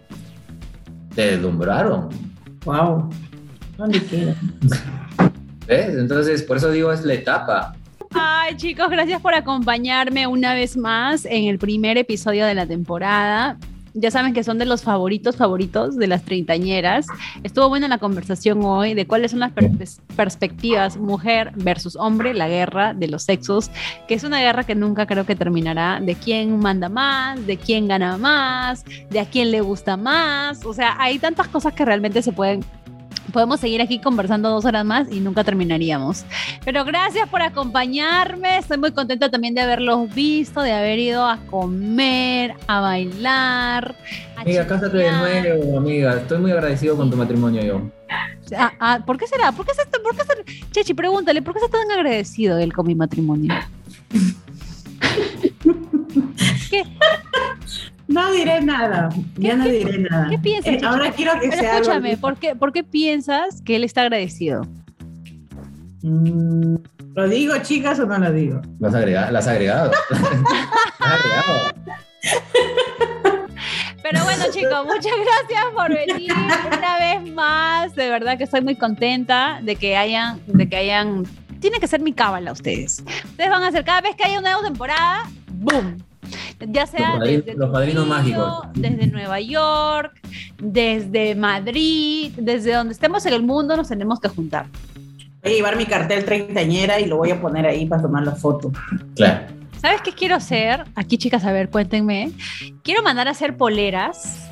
Te 1.14 1.30
deslumbraron, 1.30 2.10
Wow. 2.66 3.08
¿ves? 5.66 5.94
Entonces, 5.96 6.42
por 6.42 6.58
eso 6.58 6.70
digo, 6.70 6.92
es 6.92 7.02
la 7.06 7.14
etapa. 7.14 7.74
Ay, 8.12 8.54
chicos, 8.56 8.90
gracias 8.90 9.22
por 9.22 9.32
acompañarme 9.32 10.26
una 10.26 10.52
vez 10.52 10.76
más 10.76 11.24
en 11.24 11.44
el 11.44 11.58
primer 11.58 11.96
episodio 11.96 12.44
de 12.44 12.54
la 12.54 12.66
temporada. 12.66 13.56
Ya 13.94 14.10
saben 14.10 14.34
que 14.34 14.44
son 14.44 14.58
de 14.58 14.66
los 14.66 14.82
favoritos 14.82 15.36
favoritos 15.36 15.96
de 15.96 16.06
las 16.06 16.22
treintañeras. 16.24 17.06
Estuvo 17.42 17.68
buena 17.68 17.88
la 17.88 17.98
conversación 17.98 18.64
hoy 18.64 18.94
de 18.94 19.06
cuáles 19.06 19.32
son 19.32 19.40
las 19.40 19.52
per- 19.52 19.70
perspectivas 20.16 20.96
mujer 20.96 21.52
versus 21.56 21.96
hombre, 21.96 22.34
la 22.34 22.48
guerra 22.48 22.94
de 22.94 23.08
los 23.08 23.24
sexos, 23.24 23.70
que 24.06 24.14
es 24.14 24.24
una 24.24 24.38
guerra 24.40 24.64
que 24.64 24.74
nunca 24.74 25.06
creo 25.06 25.26
que 25.26 25.34
terminará, 25.34 25.98
de 26.00 26.14
quién 26.14 26.58
manda 26.60 26.88
más, 26.88 27.44
de 27.46 27.56
quién 27.56 27.88
gana 27.88 28.16
más, 28.16 28.84
de 29.10 29.20
a 29.20 29.24
quién 29.24 29.50
le 29.50 29.60
gusta 29.60 29.96
más. 29.96 30.64
O 30.64 30.72
sea, 30.72 30.96
hay 30.98 31.18
tantas 31.18 31.48
cosas 31.48 31.72
que 31.72 31.84
realmente 31.84 32.22
se 32.22 32.32
pueden 32.32 32.64
podemos 33.32 33.60
seguir 33.60 33.80
aquí 33.80 34.00
conversando 34.00 34.50
dos 34.50 34.64
horas 34.64 34.84
más 34.84 35.10
y 35.10 35.20
nunca 35.20 35.44
terminaríamos. 35.44 36.24
Pero 36.64 36.84
gracias 36.84 37.28
por 37.28 37.42
acompañarme. 37.42 38.58
Estoy 38.58 38.78
muy 38.78 38.92
contenta 38.92 39.30
también 39.30 39.54
de 39.54 39.60
haberlos 39.60 40.12
visto, 40.14 40.60
de 40.62 40.72
haber 40.72 40.98
ido 40.98 41.24
a 41.26 41.36
comer, 41.46 42.54
a 42.66 42.80
bailar. 42.80 43.94
A 44.36 44.40
Amiga, 44.42 44.66
cásate 44.66 44.96
de 44.96 45.12
nuevo, 45.12 45.78
amiga. 45.78 46.14
Estoy 46.16 46.38
muy 46.38 46.50
agradecido 46.50 46.96
con 46.96 47.10
tu 47.10 47.16
matrimonio 47.16 47.62
yo. 47.62 47.82
Ah, 48.56 48.72
ah, 48.80 48.98
¿Por 49.06 49.16
qué 49.16 49.26
será? 49.28 49.52
¿Por 49.52 49.64
qué 49.64 49.72
se, 49.74 49.86
por 49.86 50.16
qué 50.16 50.22
se- 50.24 50.70
Chechi, 50.72 50.94
pregúntale, 50.94 51.40
¿por 51.42 51.54
qué 51.54 51.60
está 51.64 51.78
tan 51.78 51.90
agradecido 51.90 52.58
él 52.58 52.72
con 52.72 52.86
mi 52.86 52.94
matrimonio? 52.96 53.54
¿Qué? 56.70 56.82
No 58.10 58.32
diré 58.32 58.60
nada. 58.60 59.08
Ya 59.36 59.54
no 59.56 59.64
diré 59.66 59.98
nada. 59.98 60.28
qué 60.28 60.38
piensas, 60.38 60.74
Eh, 60.74 60.80
ahora 60.84 61.12
quiero 61.12 61.32
que 61.40 61.48
Pero 61.48 61.52
sea. 61.62 61.70
algo- 61.76 61.80
escúchame, 61.82 62.16
¿por 62.16 62.36
qué, 62.36 62.54
¿por 62.56 62.72
qué 62.72 62.82
piensas 62.84 63.62
que 63.62 63.76
él 63.76 63.84
está 63.84 64.02
agradecido? 64.02 64.66
Mm, 66.02 66.76
¿Lo 67.14 67.28
digo, 67.28 67.54
chicas, 67.62 67.98
o 68.00 68.06
no 68.06 68.18
lo 68.18 68.32
digo? 68.32 68.60
Lo 68.80 68.88
has 68.88 68.94
agregado. 68.94 69.30
Lo 69.32 69.38
has 69.38 69.46
agregado. 69.46 69.90
Lo 70.10 70.16
has 71.06 71.12
agregado. 71.24 71.74
Pero 74.02 74.24
bueno, 74.24 74.44
chicos, 74.52 74.86
muchas 74.86 75.12
gracias 75.12 75.64
por 75.74 75.88
venir 75.94 76.32
una 76.66 76.98
vez 76.98 77.32
más. 77.32 77.94
De 77.94 78.08
verdad 78.08 78.36
que 78.38 78.44
estoy 78.44 78.60
muy 78.62 78.74
contenta 78.76 79.60
de 79.62 79.76
que 79.76 79.96
hayan, 79.96 80.40
de 80.46 80.68
que 80.68 80.76
hayan. 80.76 81.24
Tiene 81.60 81.78
que 81.78 81.86
ser 81.86 82.00
mi 82.00 82.12
cábala 82.12 82.52
ustedes. 82.52 83.04
Ustedes 83.24 83.50
van 83.50 83.62
a 83.62 83.68
hacer 83.68 83.84
cada 83.84 84.00
vez 84.00 84.16
que 84.16 84.24
haya 84.24 84.38
una 84.40 84.52
nueva 84.52 84.66
temporada, 84.68 85.24
¡boom! 85.52 85.98
Ya 86.68 86.86
sea 86.86 87.16
Los 87.16 87.18
padrinos- 87.20 87.44
desde 87.46 87.58
los 87.58 87.70
padrinos 87.70 88.06
mágicos. 88.06 88.62
desde 88.74 89.06
Nueva 89.06 89.40
York, 89.40 90.20
desde 90.62 91.34
Madrid, 91.34 92.32
desde 92.36 92.72
donde 92.74 92.92
estemos 92.92 93.24
en 93.26 93.32
el 93.34 93.42
mundo, 93.42 93.76
nos 93.76 93.88
tenemos 93.88 94.20
que 94.20 94.28
juntar. 94.28 94.66
Voy 95.42 95.52
a 95.52 95.54
llevar 95.54 95.76
mi 95.76 95.86
cartel 95.86 96.24
treintañera 96.24 97.00
y 97.00 97.06
lo 97.06 97.16
voy 97.16 97.30
a 97.30 97.40
poner 97.40 97.64
ahí 97.66 97.86
para 97.86 98.02
tomar 98.02 98.24
la 98.24 98.32
foto. 98.36 98.70
Claro. 99.16 99.46
¿Sabes 99.80 100.02
qué 100.02 100.12
quiero 100.12 100.34
hacer? 100.36 100.84
Aquí, 100.94 101.16
chicas, 101.16 101.44
a 101.46 101.52
ver, 101.52 101.70
cuéntenme. 101.70 102.32
Quiero 102.82 103.02
mandar 103.02 103.26
a 103.28 103.30
hacer 103.30 103.56
poleras, 103.56 104.46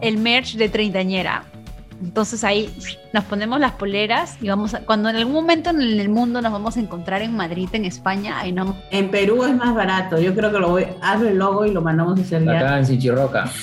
el 0.00 0.16
merch 0.16 0.54
de 0.56 0.70
treintañera. 0.70 1.44
Entonces 2.02 2.42
ahí 2.42 2.68
nos 3.12 3.24
ponemos 3.24 3.60
las 3.60 3.72
poleras 3.72 4.36
y 4.40 4.48
vamos 4.48 4.74
a, 4.74 4.80
cuando 4.80 5.08
en 5.08 5.16
algún 5.16 5.34
momento 5.34 5.70
en 5.70 5.80
el 5.80 6.08
mundo 6.08 6.42
nos 6.42 6.50
vamos 6.50 6.76
a 6.76 6.80
encontrar 6.80 7.22
en 7.22 7.36
Madrid, 7.36 7.68
en 7.72 7.84
España, 7.84 8.40
ahí 8.40 8.50
no. 8.52 8.76
En 8.90 9.10
Perú 9.10 9.44
es 9.44 9.54
más 9.54 9.72
barato. 9.74 10.18
Yo 10.18 10.34
creo 10.34 10.50
que 10.50 10.58
lo 10.58 10.70
voy, 10.70 10.86
hazlo 11.00 11.28
el 11.28 11.38
logo 11.38 11.64
y 11.64 11.70
lo 11.70 11.80
mandamos 11.80 12.18
a 12.18 12.22
hacer. 12.22 12.48
Acá 12.48 12.78
en 12.78 12.86
Sinchirroca. 12.86 13.50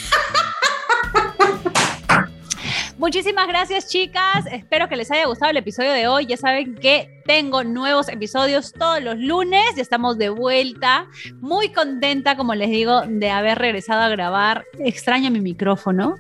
Muchísimas 2.98 3.48
gracias, 3.48 3.88
chicas. 3.88 4.46
Espero 4.52 4.90
que 4.90 4.98
les 4.98 5.10
haya 5.10 5.26
gustado 5.26 5.52
el 5.52 5.58
episodio 5.58 5.94
de 5.94 6.08
hoy. 6.10 6.26
Ya 6.26 6.36
saben 6.36 6.76
que 6.76 7.22
tengo 7.26 7.64
nuevos 7.64 8.10
episodios 8.10 8.74
todos 8.74 9.02
los 9.02 9.18
lunes. 9.18 9.64
Ya 9.78 9.82
estamos 9.82 10.18
de 10.18 10.28
vuelta. 10.30 11.08
Muy 11.40 11.70
contenta, 11.72 12.36
como 12.36 12.56
les 12.56 12.70
digo, 12.70 13.04
de 13.08 13.30
haber 13.30 13.58
regresado 13.58 14.02
a 14.02 14.10
grabar. 14.10 14.66
Extraño 14.80 15.32
mi 15.32 15.40
micrófono. 15.40 16.16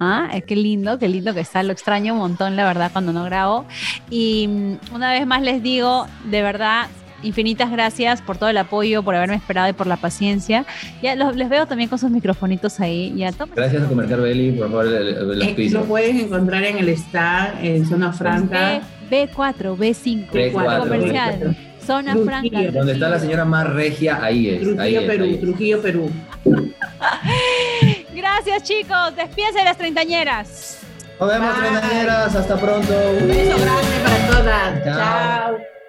Ah, 0.00 0.30
qué 0.46 0.56
lindo, 0.56 0.98
qué 0.98 1.08
lindo 1.08 1.34
que 1.34 1.40
está. 1.40 1.62
Lo 1.62 1.72
extraño 1.72 2.14
un 2.14 2.20
montón, 2.20 2.56
la 2.56 2.64
verdad, 2.64 2.90
cuando 2.90 3.12
no 3.12 3.24
grabo. 3.24 3.66
Y 4.08 4.48
mm, 4.48 4.94
una 4.94 5.12
vez 5.12 5.26
más 5.26 5.42
les 5.42 5.62
digo, 5.62 6.06
de 6.24 6.40
verdad, 6.40 6.86
infinitas 7.22 7.70
gracias 7.70 8.22
por 8.22 8.38
todo 8.38 8.48
el 8.48 8.56
apoyo, 8.56 9.02
por 9.02 9.14
haberme 9.14 9.36
esperado 9.36 9.68
y 9.68 9.74
por 9.74 9.86
la 9.86 9.98
paciencia. 9.98 10.64
Ya 11.02 11.14
les 11.14 11.48
veo 11.50 11.66
también 11.66 11.90
con 11.90 11.98
sus 11.98 12.10
microfonitos 12.10 12.80
ahí. 12.80 13.12
Ya, 13.14 13.30
gracias 13.54 13.82
a 13.82 13.86
Comercial 13.86 14.20
Belli 14.22 14.52
por 14.52 14.70
favor 14.70 14.86
el, 14.86 15.42
el, 15.42 15.72
Lo 15.72 15.84
pueden 15.84 16.18
encontrar 16.18 16.64
en 16.64 16.78
el 16.78 16.88
stand, 16.90 17.62
en 17.62 17.86
Zona 17.86 18.10
Franca. 18.12 18.80
B, 19.10 19.28
4 19.34 19.76
B5, 19.76 20.30
B4, 20.30 20.78
comercial. 20.78 21.56
Zona 21.84 22.16
Franca. 22.16 22.70
Donde 22.72 22.92
está 22.92 23.08
la 23.08 23.18
señora 23.18 23.44
más 23.44 23.68
regia, 23.68 24.22
ahí 24.22 24.48
es. 24.48 24.60
Trujillo, 24.60 24.80
ahí 24.80 25.06
Perú, 25.06 25.36
Trujillo, 25.40 25.82
Perú. 25.82 26.10
Gracias, 28.14 28.62
chicos. 28.62 29.16
Despídense 29.16 29.64
las 29.64 29.76
treintañeras. 29.76 30.78
Nos 31.18 31.28
vemos, 31.28 31.56
treintañeras. 31.58 32.34
Hasta 32.34 32.56
pronto. 32.56 32.92
Un 33.20 33.28
beso 33.28 33.58
grande 33.58 34.00
para 34.04 34.26
todas. 34.30 34.84
Chao. 34.84 35.79